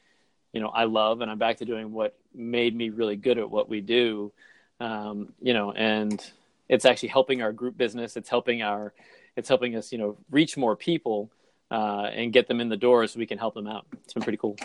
you 0.53 0.61
know 0.61 0.69
I 0.69 0.85
love, 0.85 1.21
and 1.21 1.31
I'm 1.31 1.39
back 1.39 1.59
to 1.59 1.65
doing 1.65 1.93
what 1.93 2.17
made 2.35 2.75
me 2.75 2.91
really 2.91 3.17
good 3.17 3.39
at 3.39 3.51
what 3.51 3.69
we 3.69 3.81
do. 3.81 4.33
Um, 4.81 5.33
you 5.41 5.55
know, 5.55 5.73
and 5.73 6.25
it's 6.69 6.85
actually 6.85 7.11
helping 7.11 7.43
our 7.43 7.53
group 7.53 7.77
business. 7.77 8.17
It's 8.17 8.31
helping 8.31 8.63
our, 8.63 8.95
it's 9.37 9.49
helping 9.49 9.77
us, 9.77 9.93
you 9.93 9.99
know, 9.99 10.17
reach 10.31 10.57
more 10.57 10.75
people 10.75 11.31
uh, 11.71 12.09
and 12.15 12.33
get 12.33 12.49
them 12.49 12.61
in 12.61 12.69
the 12.71 12.77
door 12.77 13.07
so 13.07 13.19
we 13.19 13.27
can 13.27 13.39
help 13.39 13.55
them 13.55 13.67
out. 13.67 13.87
It's 14.05 14.15
been 14.15 14.23
pretty 14.23 14.39
cool. 14.39 14.57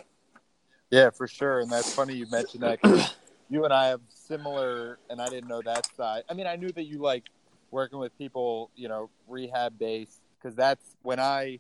Yeah, 0.90 1.10
for 1.10 1.28
sure. 1.28 1.60
And 1.60 1.72
that's 1.72 1.94
funny 1.94 2.16
you 2.16 2.28
mentioned 2.32 2.64
that 2.64 2.80
you 3.50 3.64
and 3.66 3.74
I 3.74 3.88
have 3.88 4.02
similar, 4.10 5.00
and 5.10 5.22
I 5.22 5.30
didn't 5.30 5.50
know 5.50 5.62
that 5.62 5.86
side. 5.96 6.24
I 6.30 6.34
mean, 6.34 6.48
I 6.48 6.56
knew 6.56 6.72
that 6.72 6.84
you 6.84 7.00
like 7.00 7.26
working 7.72 8.00
with 8.00 8.18
people, 8.18 8.72
you 8.76 8.88
know, 8.88 9.10
rehab 9.28 9.78
based, 9.78 10.22
because 10.38 10.56
that's 10.56 10.96
when 11.02 11.20
I 11.20 11.60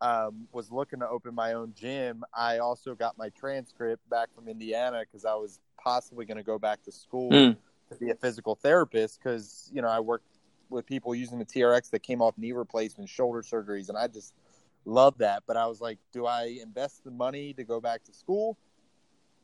um, 0.00 0.46
was 0.52 0.70
looking 0.70 1.00
to 1.00 1.08
open 1.08 1.34
my 1.34 1.54
own 1.54 1.72
gym. 1.74 2.24
I 2.34 2.58
also 2.58 2.94
got 2.94 3.16
my 3.16 3.30
transcript 3.30 4.08
back 4.10 4.28
from 4.34 4.48
Indiana 4.48 5.00
because 5.00 5.24
I 5.24 5.34
was 5.34 5.60
possibly 5.82 6.26
going 6.26 6.36
to 6.36 6.42
go 6.42 6.58
back 6.58 6.82
to 6.84 6.92
school. 6.92 7.30
Mm 7.30 7.56
to 7.90 7.96
be 7.96 8.10
a 8.10 8.14
physical 8.14 8.54
therapist 8.54 9.20
because 9.22 9.70
you 9.72 9.82
know 9.82 9.88
I 9.88 10.00
worked 10.00 10.26
with 10.70 10.86
people 10.86 11.14
using 11.14 11.38
the 11.38 11.44
TRX 11.44 11.90
that 11.90 12.02
came 12.02 12.22
off 12.22 12.36
knee 12.36 12.52
replacements, 12.52 13.12
shoulder 13.12 13.42
surgeries, 13.42 13.88
and 13.88 13.98
I 13.98 14.08
just 14.08 14.34
love 14.84 15.18
that. 15.18 15.42
But 15.46 15.56
I 15.56 15.66
was 15.66 15.80
like, 15.80 15.98
do 16.12 16.26
I 16.26 16.58
invest 16.62 17.04
the 17.04 17.10
money 17.10 17.52
to 17.54 17.64
go 17.64 17.80
back 17.80 18.04
to 18.04 18.12
school, 18.12 18.56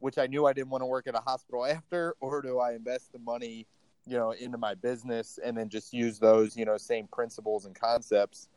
which 0.01 0.19
I 0.19 0.27
knew 0.27 0.47
I 0.47 0.53
didn't 0.53 0.71
want 0.71 0.83
to 0.83 0.87
work 0.87 1.07
at 1.07 1.15
a 1.15 1.21
hospital 1.21 1.65
after, 1.67 2.15
or 2.21 2.43
do 2.43 2.59
I 2.59 2.73
invest 2.73 3.13
the 3.13 3.19
money, 3.19 3.67
you 4.07 4.17
know, 4.17 4.33
into 4.33 4.59
my 4.59 4.75
business 4.75 5.39
and 5.43 5.57
then 5.57 5.69
just 5.69 5.93
use 5.93 6.19
those, 6.19 6.57
you 6.57 6.65
know, 6.65 6.77
same 6.77 7.07
principles 7.07 7.67
and 7.67 7.75
concepts 7.75 8.49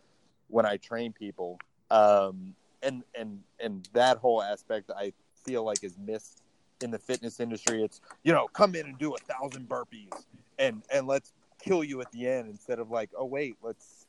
when 0.47 0.65
I 0.65 0.77
train 0.77 1.13
people? 1.13 1.59
Um, 1.91 2.55
and 2.81 3.03
and 3.15 3.39
and 3.59 3.87
that 3.93 4.17
whole 4.17 4.43
aspect 4.43 4.91
I 4.95 5.13
feel 5.45 5.63
like 5.63 5.83
is 5.83 5.97
missed 5.97 6.41
in 6.81 6.91
the 6.91 6.99
fitness 6.99 7.39
industry, 7.39 7.83
it's 7.83 8.01
you 8.23 8.33
know 8.33 8.47
come 8.47 8.75
in 8.75 8.85
and 8.85 8.97
do 8.97 9.13
a 9.13 9.17
thousand 9.17 9.67
burpees 9.67 10.25
and 10.59 10.83
and 10.91 11.07
let's 11.07 11.33
kill 11.59 11.83
you 11.83 12.01
at 12.01 12.11
the 12.11 12.27
end 12.27 12.49
instead 12.49 12.79
of 12.79 12.91
like 12.91 13.09
oh 13.17 13.25
wait 13.25 13.55
let's 13.63 14.02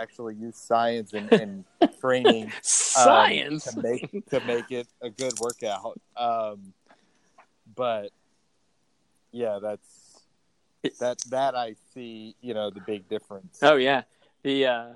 actually 0.00 0.34
use 0.34 0.56
science 0.56 1.12
and, 1.12 1.32
and 1.32 1.64
training 2.00 2.44
um, 2.44 2.50
science 2.62 3.64
to 3.64 3.82
make 3.82 4.26
to 4.30 4.40
make 4.46 4.70
it 4.70 4.88
a 5.00 5.10
good 5.10 5.32
workout. 5.40 6.00
Um, 6.16 6.72
but 7.74 8.10
yeah, 9.30 9.58
that's 9.60 10.20
that 11.00 11.18
that 11.30 11.54
I 11.54 11.74
see 11.94 12.34
you 12.40 12.54
know 12.54 12.70
the 12.70 12.80
big 12.80 13.08
difference. 13.08 13.58
Oh 13.62 13.76
yeah, 13.76 14.02
the 14.42 14.66
uh, 14.66 14.88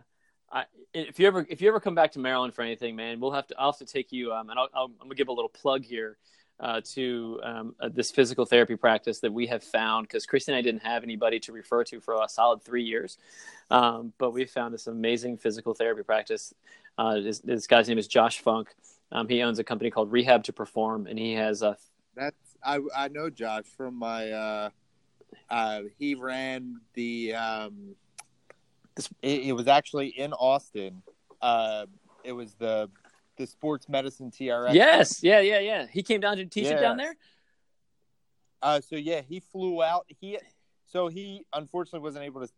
I, 0.50 0.64
if 0.92 1.18
you 1.18 1.26
ever 1.26 1.46
if 1.48 1.60
you 1.60 1.68
ever 1.68 1.80
come 1.80 1.94
back 1.94 2.12
to 2.12 2.18
Maryland 2.18 2.54
for 2.54 2.62
anything, 2.62 2.96
man, 2.96 3.20
we'll 3.20 3.32
have 3.32 3.46
to 3.48 3.54
I'll 3.58 3.72
have 3.72 3.78
to 3.78 3.86
take 3.86 4.12
you 4.12 4.32
um, 4.32 4.50
and 4.50 4.58
I'll, 4.58 4.68
I'll, 4.74 4.84
I'm 4.84 5.06
gonna 5.06 5.14
give 5.14 5.28
a 5.28 5.32
little 5.32 5.48
plug 5.48 5.84
here 5.84 6.18
uh, 6.58 6.80
to 6.94 7.40
um, 7.42 7.74
uh, 7.80 7.88
this 7.88 8.10
physical 8.10 8.46
therapy 8.46 8.76
practice 8.76 9.20
that 9.20 9.32
we 9.32 9.46
have 9.46 9.62
found 9.62 10.08
because 10.08 10.24
Christy 10.26 10.52
and 10.52 10.58
I 10.58 10.62
didn't 10.62 10.82
have 10.82 11.02
anybody 11.02 11.38
to 11.40 11.52
refer 11.52 11.84
to 11.84 12.00
for 12.00 12.14
a 12.22 12.28
solid 12.28 12.62
three 12.62 12.82
years. 12.82 13.18
Um, 13.70 14.12
but 14.18 14.30
we 14.30 14.44
found 14.46 14.72
this 14.72 14.86
amazing 14.86 15.36
physical 15.38 15.74
therapy 15.74 16.02
practice. 16.02 16.54
Uh, 16.96 17.20
this, 17.20 17.40
this, 17.40 17.66
guy's 17.66 17.88
name 17.88 17.98
is 17.98 18.06
Josh 18.06 18.40
Funk. 18.40 18.74
Um, 19.12 19.28
he 19.28 19.42
owns 19.42 19.58
a 19.58 19.64
company 19.64 19.90
called 19.90 20.10
Rehab 20.10 20.44
to 20.44 20.52
Perform, 20.52 21.06
and 21.06 21.18
he 21.18 21.34
has 21.34 21.62
a. 21.62 21.76
That's 22.14 22.36
I 22.64 22.80
I 22.96 23.08
know 23.08 23.28
Josh 23.28 23.64
from 23.76 23.94
my. 23.96 24.30
Uh, 24.30 24.70
uh, 25.50 25.82
he 25.98 26.14
ran 26.14 26.80
the. 26.94 27.34
Um, 27.34 27.94
this, 28.94 29.10
it, 29.20 29.42
it 29.42 29.52
was 29.52 29.68
actually 29.68 30.08
in 30.08 30.32
Austin. 30.32 31.02
Uh, 31.42 31.86
it 32.24 32.32
was 32.32 32.54
the 32.54 32.88
the 33.36 33.46
sports 33.46 33.88
medicine 33.88 34.30
TRX. 34.30 34.74
Yes, 34.74 35.22
yeah, 35.22 35.40
yeah, 35.40 35.60
yeah. 35.60 35.86
He 35.90 36.02
came 36.02 36.20
down 36.20 36.36
to 36.36 36.46
teach 36.46 36.64
yeah. 36.64 36.72
it 36.76 36.80
down 36.80 36.96
there. 36.96 37.16
Uh, 38.62 38.80
so 38.80 38.96
yeah, 38.96 39.20
he 39.20 39.40
flew 39.40 39.82
out. 39.82 40.06
He 40.08 40.38
so 40.86 41.08
he 41.08 41.44
unfortunately 41.52 42.00
wasn't 42.00 42.24
able 42.24 42.40
to. 42.40 42.52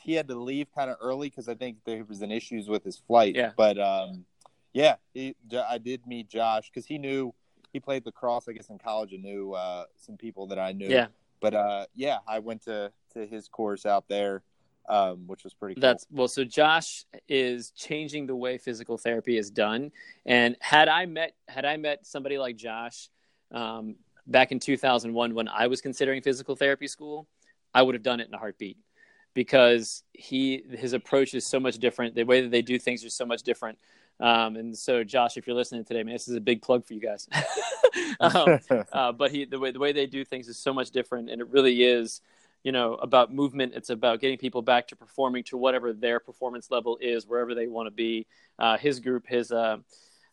He 0.00 0.14
had 0.14 0.28
to 0.28 0.36
leave 0.36 0.68
kind 0.72 0.90
of 0.90 0.96
early 1.00 1.28
because 1.28 1.48
I 1.48 1.54
think 1.54 1.78
there 1.84 2.04
was 2.04 2.22
an 2.22 2.30
issues 2.30 2.68
with 2.68 2.84
his 2.84 2.96
flight. 2.96 3.34
Yeah, 3.34 3.52
but 3.56 3.78
um, 3.78 4.24
yeah, 4.72 4.96
he, 5.12 5.34
I 5.68 5.78
did 5.78 6.06
meet 6.06 6.28
Josh 6.28 6.70
because 6.70 6.86
he 6.86 6.98
knew 6.98 7.34
he 7.72 7.80
played 7.80 8.06
lacrosse, 8.06 8.48
I 8.48 8.52
guess, 8.52 8.70
in 8.70 8.78
college 8.78 9.12
and 9.12 9.22
knew 9.22 9.52
uh, 9.52 9.84
some 9.96 10.16
people 10.16 10.46
that 10.48 10.58
I 10.58 10.72
knew. 10.72 10.88
Yeah. 10.88 11.08
But 11.40 11.54
uh, 11.54 11.86
yeah, 11.94 12.18
I 12.26 12.38
went 12.38 12.62
to 12.64 12.92
to 13.14 13.26
his 13.26 13.48
course 13.48 13.86
out 13.86 14.08
there, 14.08 14.42
um, 14.88 15.26
which 15.26 15.44
was 15.44 15.54
pretty. 15.54 15.74
Cool. 15.74 15.82
That's 15.82 16.06
well. 16.10 16.28
So 16.28 16.44
Josh 16.44 17.04
is 17.28 17.70
changing 17.72 18.26
the 18.26 18.34
way 18.34 18.58
physical 18.58 18.98
therapy 18.98 19.36
is 19.36 19.50
done. 19.50 19.92
And 20.26 20.56
had 20.60 20.88
I 20.88 21.06
met 21.06 21.34
had 21.46 21.64
I 21.64 21.76
met 21.76 22.06
somebody 22.06 22.38
like 22.38 22.56
Josh 22.56 23.08
um, 23.52 23.96
back 24.26 24.52
in 24.52 24.58
2001 24.58 25.34
when 25.34 25.48
I 25.48 25.66
was 25.66 25.80
considering 25.80 26.22
physical 26.22 26.56
therapy 26.56 26.88
school, 26.88 27.26
I 27.74 27.82
would 27.82 27.94
have 27.94 28.02
done 28.02 28.20
it 28.20 28.28
in 28.28 28.34
a 28.34 28.38
heartbeat 28.38 28.78
because 29.34 30.02
he 30.12 30.64
his 30.70 30.94
approach 30.94 31.34
is 31.34 31.46
so 31.46 31.60
much 31.60 31.78
different. 31.78 32.14
The 32.14 32.24
way 32.24 32.40
that 32.40 32.50
they 32.50 32.62
do 32.62 32.78
things 32.78 33.04
is 33.04 33.14
so 33.14 33.26
much 33.26 33.42
different. 33.42 33.78
Um, 34.20 34.56
and 34.56 34.76
so, 34.76 35.04
Josh, 35.04 35.36
if 35.36 35.46
you're 35.46 35.54
listening 35.54 35.84
today, 35.84 36.02
man, 36.02 36.14
this 36.14 36.26
is 36.26 36.34
a 36.34 36.40
big 36.40 36.60
plug 36.60 36.84
for 36.84 36.94
you 36.94 37.00
guys. 37.00 37.28
um, 38.20 38.58
uh, 38.92 39.12
but 39.12 39.30
he, 39.30 39.44
the 39.44 39.58
way 39.58 39.70
the 39.70 39.78
way 39.78 39.92
they 39.92 40.06
do 40.06 40.24
things 40.24 40.48
is 40.48 40.58
so 40.58 40.72
much 40.72 40.90
different, 40.90 41.30
and 41.30 41.40
it 41.40 41.48
really 41.50 41.84
is, 41.84 42.20
you 42.68 42.72
know, 42.72 42.96
about 42.96 43.32
movement. 43.32 43.72
It's 43.74 43.88
about 43.88 44.20
getting 44.20 44.36
people 44.36 44.60
back 44.60 44.88
to 44.88 44.94
performing 44.94 45.42
to 45.44 45.56
whatever 45.56 45.94
their 45.94 46.20
performance 46.20 46.70
level 46.70 46.98
is, 47.00 47.26
wherever 47.26 47.54
they 47.54 47.66
want 47.66 47.86
to 47.86 47.90
be. 47.90 48.26
Uh, 48.58 48.76
his 48.76 49.00
group, 49.00 49.26
his 49.26 49.50
uh, 49.50 49.78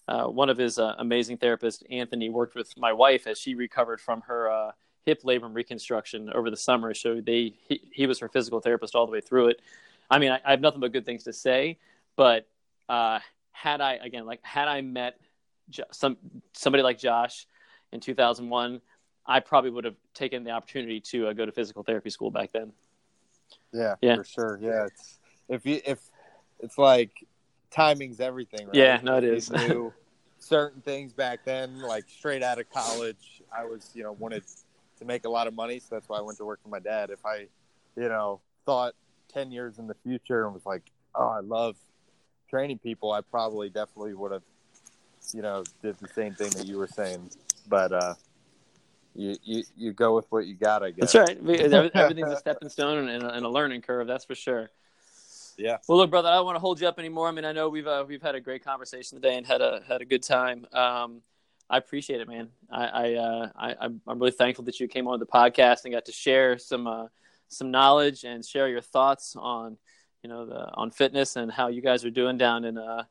uh 0.10 0.26
one 0.26 0.50
of 0.50 0.58
his 0.58 0.78
uh, 0.78 0.96
amazing 0.98 1.38
therapists, 1.38 1.82
Anthony, 1.90 2.30
worked 2.30 2.54
with 2.54 2.78
my 2.78 2.92
wife 2.92 3.26
as 3.26 3.40
she 3.40 3.56
recovered 3.56 4.02
from 4.02 4.20
her 4.20 4.50
uh, 4.52 4.72
hip 5.06 5.22
labrum 5.24 5.56
reconstruction 5.56 6.30
over 6.36 6.50
the 6.50 6.58
summer. 6.58 6.94
So 6.94 7.22
they 7.22 7.54
he, 7.70 7.80
he, 7.90 8.06
was 8.06 8.20
her 8.20 8.28
physical 8.28 8.60
therapist 8.60 8.96
all 8.96 9.06
the 9.06 9.14
way 9.14 9.22
through 9.22 9.48
it. 9.52 9.62
I 10.12 10.20
mean, 10.20 10.32
I, 10.34 10.42
I 10.44 10.52
have 10.52 10.60
nothing 10.60 10.82
but 10.82 10.92
good 10.92 11.06
things 11.06 11.24
to 11.24 11.32
say, 11.32 11.80
but 12.18 12.50
had 12.90 13.80
I 13.80 13.94
again 13.94 14.26
like 14.26 14.42
had 14.44 14.68
I 14.68 14.82
met 14.82 15.22
some 15.94 16.18
somebody 16.52 16.84
like 16.84 17.00
Josh 17.00 17.48
in 17.94 18.02
2001, 18.02 18.82
I 19.28 19.40
probably 19.40 19.72
would 19.72 19.86
have 19.86 19.96
taken 20.14 20.44
the 20.44 20.52
opportunity 20.52 21.00
to 21.00 21.28
uh, 21.28 21.34
go 21.34 21.46
to 21.46 21.52
physical 21.52 21.84
therapy 21.84 22.10
school 22.10 22.32
back 22.32 22.52
then. 22.54 22.72
Yeah, 23.74 23.96
yeah, 24.02 24.16
for 24.16 24.24
sure. 24.24 24.60
Yeah, 24.62 24.86
it's, 24.86 25.20
if 25.50 25.66
you 25.66 25.82
if 25.86 26.00
it's 26.60 26.78
like 26.78 27.12
timing's 27.72 28.20
everything. 28.20 28.68
Right? 28.68 28.76
Yeah, 28.76 29.00
no, 29.04 29.18
it 29.18 29.24
is. 29.24 29.52
Knew 29.52 29.94
certain 30.40 30.82
things 30.82 31.14
back 31.14 31.44
then, 31.44 31.82
like 31.82 32.06
straight 32.08 32.44
out 32.44 32.60
of 32.60 32.70
college, 32.70 33.42
I 33.56 33.66
was 33.66 33.92
you 33.94 34.04
know 34.04 34.14
wanted 34.14 34.44
to 35.00 35.06
make 35.06 35.26
a 35.26 35.30
lot 35.30 35.48
of 35.48 35.54
money, 35.54 35.80
so 35.80 35.88
that's 35.92 36.08
why 36.08 36.18
I 36.18 36.22
went 36.22 36.38
to 36.38 36.46
work 36.46 36.62
for 36.62 36.70
my 36.70 36.80
dad. 36.80 37.10
If 37.10 37.26
I, 37.26 37.48
you 37.96 38.10
know, 38.10 38.42
thought 38.66 38.94
ten 39.28 39.52
years 39.52 39.80
in 39.80 39.88
the 39.88 39.96
future 40.04 40.46
and 40.46 40.54
was 40.54 40.66
like, 40.66 40.84
oh, 41.16 41.28
I 41.28 41.40
love 41.40 41.76
training 42.50 42.80
people, 42.80 43.12
I 43.12 43.22
probably 43.22 43.70
definitely 43.70 44.14
would 44.14 44.32
have, 44.32 44.44
you 45.34 45.42
know, 45.42 45.64
did 45.82 45.98
the 45.98 46.08
same 46.10 46.34
thing 46.34 46.52
that 46.52 46.66
you 46.66 46.78
were 46.78 46.88
saying. 46.88 47.30
But 47.68 47.92
uh, 47.92 48.14
you, 49.16 49.36
you 49.44 49.64
you 49.76 49.94
go 49.94 50.16
with 50.16 50.26
what 50.30 50.46
you 50.46 50.56
got, 50.56 50.84
I 50.84 50.92
guess. 50.92 51.14
That's 51.14 51.30
right. 51.44 51.92
Everything's 51.96 52.32
a 52.32 52.38
stepping 52.38 52.70
stone 52.70 53.10
and 53.10 53.24
a, 53.24 53.34
and 53.34 53.46
a 53.46 53.50
learning 53.50 53.82
curve. 53.82 54.08
That's 54.08 54.26
for 54.26 54.36
sure. 54.36 54.70
Yeah. 55.58 55.78
Well, 55.88 55.98
look, 55.98 56.10
brother, 56.10 56.30
I 56.30 56.36
don't 56.36 56.46
want 56.46 56.58
to 56.58 56.60
hold 56.60 56.82
you 56.82 56.88
up 56.88 57.00
anymore. 57.00 57.28
I 57.30 57.32
mean, 57.32 57.46
I 57.46 57.54
know 57.54 57.70
we've 57.70 57.88
uh, 57.88 58.06
we've 58.08 58.22
had 58.22 58.36
a 58.36 58.42
great 58.42 58.64
conversation 58.64 59.20
today 59.20 59.38
and 59.38 59.46
had 59.48 59.62
a 59.62 59.82
had 59.88 60.02
a 60.02 60.06
good 60.06 60.24
time. 60.24 60.66
Um, 60.74 61.22
I 61.70 61.78
appreciate 61.78 62.22
it, 62.22 62.28
man. 62.28 62.50
I 62.70 62.86
I, 62.86 63.14
uh, 63.14 63.50
I 63.58 63.76
I'm 63.86 64.02
really 64.08 64.32
thankful 64.32 64.66
that 64.66 64.80
you 64.80 64.88
came 64.88 65.08
on 65.08 65.20
the 65.20 65.26
podcast 65.26 65.86
and 65.86 65.94
got 65.94 66.06
to 66.06 66.12
share 66.12 66.58
some 66.58 66.86
uh, 66.88 67.08
some 67.48 67.72
knowledge 67.72 68.24
and 68.24 68.46
share 68.46 68.68
your 68.68 68.82
thoughts 68.82 69.36
on 69.38 69.78
you 70.26 70.30
know, 70.30 70.48
the, 70.48 70.74
on 70.74 70.90
fitness 70.90 71.36
and 71.36 71.52
how 71.52 71.68
you 71.68 71.82
guys 71.82 72.04
are 72.04 72.10
doing 72.10 72.36
down 72.36 72.66
in 72.66 72.80
uh, 72.80 73.04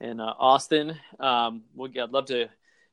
in 0.00 0.20
uh, 0.20 0.32
Austin. 0.38 0.96
Um, 1.18 1.62
we'll, 1.74 1.90
I'd 2.00 2.12
love 2.12 2.26
to 2.26 2.48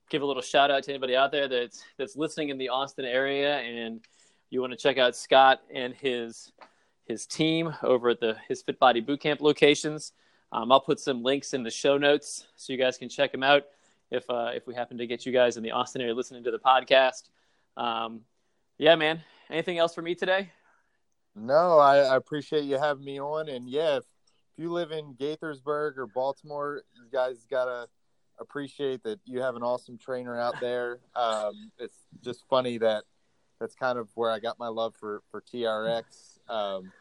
give 0.09 0.21
a 0.21 0.25
little 0.25 0.41
shout 0.41 0.71
out 0.71 0.83
to 0.83 0.91
anybody 0.91 1.15
out 1.15 1.31
there 1.31 1.47
that's 1.47 1.83
that's 1.97 2.15
listening 2.15 2.49
in 2.49 2.57
the 2.57 2.69
Austin 2.69 3.05
area, 3.05 3.57
and 3.59 4.01
you 4.49 4.61
want 4.61 4.71
to 4.71 4.77
check 4.77 4.97
out 4.97 5.15
Scott 5.15 5.61
and 5.73 5.93
his 5.93 6.51
his 7.05 7.25
team 7.25 7.73
over 7.83 8.09
at 8.09 8.19
the 8.19 8.37
his 8.47 8.61
Fit 8.61 8.79
Body 8.79 9.01
Bootcamp 9.01 9.41
locations. 9.41 10.13
Um, 10.51 10.71
I'll 10.71 10.79
put 10.79 10.99
some 10.99 11.23
links 11.23 11.53
in 11.53 11.63
the 11.63 11.69
show 11.69 11.97
notes 11.97 12.47
so 12.55 12.73
you 12.73 12.79
guys 12.79 12.97
can 12.97 13.09
check 13.09 13.31
them 13.31 13.43
out 13.43 13.63
if 14.11 14.29
uh, 14.29 14.51
if 14.53 14.67
we 14.67 14.73
happen 14.73 14.97
to 14.97 15.07
get 15.07 15.25
you 15.25 15.31
guys 15.31 15.57
in 15.57 15.63
the 15.63 15.71
Austin 15.71 16.01
area 16.01 16.13
listening 16.13 16.43
to 16.43 16.51
the 16.51 16.59
podcast. 16.59 17.29
Um, 17.77 18.21
yeah, 18.77 18.95
man. 18.95 19.21
Anything 19.49 19.77
else 19.77 19.95
for 19.95 20.01
me 20.01 20.15
today? 20.15 20.51
No, 21.35 21.79
I, 21.79 21.97
I, 21.99 22.15
appreciate 22.15 22.65
you 22.65 22.77
having 22.77 23.03
me 23.03 23.19
on. 23.19 23.49
And 23.49 23.67
yeah, 23.69 23.97
if, 23.97 24.03
if 24.03 24.57
you 24.57 24.71
live 24.71 24.91
in 24.91 25.13
Gaithersburg 25.15 25.97
or 25.97 26.07
Baltimore, 26.07 26.83
you 26.95 27.09
guys 27.11 27.47
gotta 27.49 27.87
appreciate 28.39 29.03
that 29.03 29.19
you 29.25 29.41
have 29.41 29.55
an 29.55 29.63
awesome 29.63 29.97
trainer 29.97 30.39
out 30.39 30.55
there. 30.59 30.99
Um, 31.15 31.71
it's 31.77 31.97
just 32.23 32.45
funny 32.49 32.77
that 32.79 33.03
that's 33.59 33.75
kind 33.75 33.97
of 33.97 34.09
where 34.15 34.31
I 34.31 34.39
got 34.39 34.57
my 34.59 34.67
love 34.67 34.95
for 34.95 35.21
for 35.31 35.41
TRX. 35.41 36.39
Um, 36.49 36.91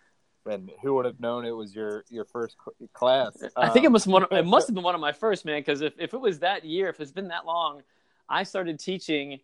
and 0.46 0.70
who 0.82 0.94
would 0.94 1.04
have 1.04 1.20
known 1.20 1.44
it 1.44 1.50
was 1.50 1.74
your 1.74 2.04
your 2.08 2.24
first 2.24 2.56
class? 2.92 3.36
I 3.56 3.68
think 3.68 3.84
it 3.84 3.90
must 3.90 4.06
one, 4.06 4.26
it 4.30 4.46
must 4.46 4.66
have 4.68 4.74
been 4.74 4.84
one 4.84 4.94
of 4.94 5.00
my 5.00 5.12
first, 5.12 5.44
man. 5.44 5.60
Because 5.60 5.80
if, 5.80 5.94
if 5.98 6.14
it 6.14 6.20
was 6.20 6.38
that 6.40 6.64
year, 6.64 6.88
if 6.88 7.00
it's 7.00 7.12
been 7.12 7.28
that 7.28 7.46
long, 7.46 7.82
I 8.28 8.42
started 8.42 8.78
teaching 8.78 9.40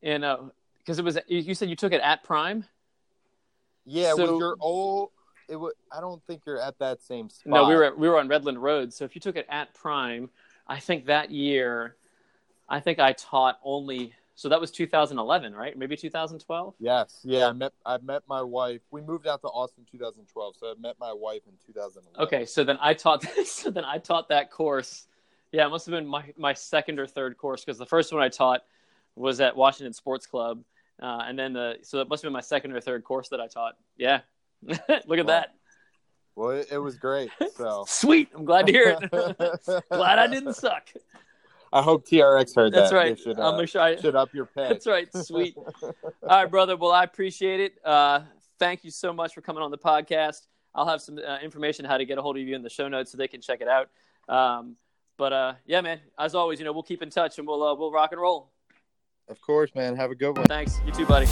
in 0.00 0.24
a 0.24 0.50
because 0.78 0.98
it 0.98 1.04
was 1.04 1.18
you 1.28 1.54
said 1.54 1.68
you 1.68 1.76
took 1.76 1.92
it 1.92 2.00
at 2.02 2.24
Prime. 2.24 2.64
Yeah, 3.84 4.14
so, 4.14 4.32
was 4.32 4.40
your 4.40 4.56
old? 4.60 5.10
It 5.48 5.56
was. 5.56 5.74
I 5.90 6.00
don't 6.00 6.24
think 6.26 6.42
you're 6.46 6.60
at 6.60 6.78
that 6.78 7.02
same 7.02 7.28
spot. 7.28 7.52
No, 7.52 7.68
we 7.68 7.74
were 7.74 7.94
we 7.96 8.08
were 8.08 8.18
on 8.18 8.28
Redland 8.28 8.60
Road. 8.60 8.92
So 8.92 9.04
if 9.04 9.14
you 9.14 9.20
took 9.20 9.36
it 9.36 9.46
at 9.48 9.74
Prime, 9.74 10.30
I 10.66 10.78
think 10.80 11.06
that 11.06 11.30
year, 11.30 11.96
I 12.68 12.80
think 12.80 12.98
I 12.98 13.12
taught 13.12 13.58
only. 13.62 14.14
So 14.34 14.48
that 14.48 14.60
was 14.60 14.70
2011, 14.70 15.54
right? 15.54 15.76
Maybe 15.76 15.96
2012. 15.96 16.74
Yes. 16.78 17.20
Yeah, 17.22 17.48
I 17.48 17.52
met 17.52 17.72
I 17.84 17.98
met 17.98 18.22
my 18.28 18.42
wife. 18.42 18.80
We 18.90 19.02
moved 19.02 19.26
out 19.26 19.40
to 19.42 19.48
Austin 19.48 19.84
2012, 19.90 20.56
so 20.58 20.68
I 20.68 20.74
met 20.80 20.96
my 20.98 21.12
wife 21.12 21.42
in 21.46 21.52
2011. 21.66 22.26
Okay, 22.26 22.46
so 22.46 22.64
then 22.64 22.78
I 22.80 22.94
taught. 22.94 23.24
so 23.44 23.70
then 23.70 23.84
I 23.84 23.98
taught 23.98 24.28
that 24.28 24.50
course. 24.50 25.06
Yeah, 25.52 25.66
it 25.66 25.70
must 25.70 25.86
have 25.86 25.92
been 25.92 26.06
my 26.06 26.24
my 26.36 26.54
second 26.54 26.98
or 26.98 27.06
third 27.06 27.36
course 27.36 27.64
because 27.64 27.78
the 27.78 27.86
first 27.86 28.12
one 28.12 28.22
I 28.22 28.28
taught 28.28 28.64
was 29.14 29.40
at 29.40 29.54
Washington 29.54 29.92
Sports 29.92 30.26
Club 30.26 30.62
uh, 31.02 31.24
and 31.26 31.38
then 31.38 31.52
the 31.52 31.78
so 31.82 31.98
that 31.98 32.08
must 32.08 32.22
have 32.22 32.28
been 32.28 32.32
my 32.32 32.40
second 32.40 32.72
or 32.72 32.80
third 32.80 33.02
course 33.04 33.28
that 33.30 33.40
I 33.40 33.48
taught. 33.48 33.76
Yeah, 33.96 34.20
look 34.62 34.80
at 34.88 35.06
well, 35.08 35.24
that. 35.24 35.54
Well, 36.34 36.50
it, 36.50 36.68
it, 36.72 36.78
was 36.78 36.96
great. 36.96 37.30
So 37.56 37.84
sweet. 37.88 38.30
I'm 38.34 38.44
glad 38.44 38.66
to 38.66 38.72
hear 38.72 38.96
it. 39.00 39.10
glad 39.90 40.18
I 40.18 40.26
didn't 40.26 40.54
suck. 40.54 40.88
I 41.72 41.80
hope 41.80 42.06
TRX 42.06 42.54
heard 42.54 42.72
that. 42.72 42.76
That's 42.76 42.90
that. 42.90 42.96
right. 42.96 43.18
Should, 43.18 43.38
uh, 43.38 43.48
I'm 43.48 43.54
gonna 43.54 43.66
try. 43.66 43.96
Should 43.96 44.14
up 44.14 44.34
your 44.34 44.46
pay. 44.56 44.68
That's 44.68 44.86
right. 44.86 45.08
Sweet. 45.14 45.56
All 45.56 45.92
right, 46.22 46.50
brother. 46.50 46.76
Well, 46.76 46.92
I 46.92 47.04
appreciate 47.04 47.60
it. 47.60 47.74
Uh, 47.84 48.20
thank 48.58 48.84
you 48.84 48.90
so 48.90 49.12
much 49.12 49.34
for 49.34 49.40
coming 49.40 49.62
on 49.62 49.70
the 49.70 49.78
podcast. 49.78 50.46
I'll 50.74 50.86
have 50.86 51.00
some 51.00 51.18
uh, 51.18 51.38
information 51.42 51.84
how 51.84 51.98
to 51.98 52.04
get 52.04 52.18
a 52.18 52.22
hold 52.22 52.36
of 52.36 52.42
you 52.42 52.54
in 52.54 52.62
the 52.62 52.70
show 52.70 52.88
notes 52.88 53.12
so 53.12 53.18
they 53.18 53.28
can 53.28 53.40
check 53.40 53.60
it 53.60 53.68
out. 53.68 53.88
Um, 54.28 54.76
but 55.16 55.32
uh, 55.32 55.54
yeah, 55.66 55.80
man. 55.80 56.00
As 56.18 56.34
always, 56.34 56.58
you 56.58 56.64
know, 56.64 56.72
we'll 56.72 56.82
keep 56.82 57.02
in 57.02 57.10
touch 57.10 57.38
and 57.38 57.46
we'll 57.46 57.62
uh, 57.62 57.74
we'll 57.74 57.92
rock 57.92 58.12
and 58.12 58.20
roll. 58.20 58.50
Of 59.28 59.40
course, 59.40 59.74
man. 59.74 59.96
Have 59.96 60.10
a 60.10 60.14
good 60.14 60.36
one. 60.36 60.46
Thanks. 60.46 60.80
You 60.84 60.92
too, 60.92 61.06
buddy. 61.06 61.26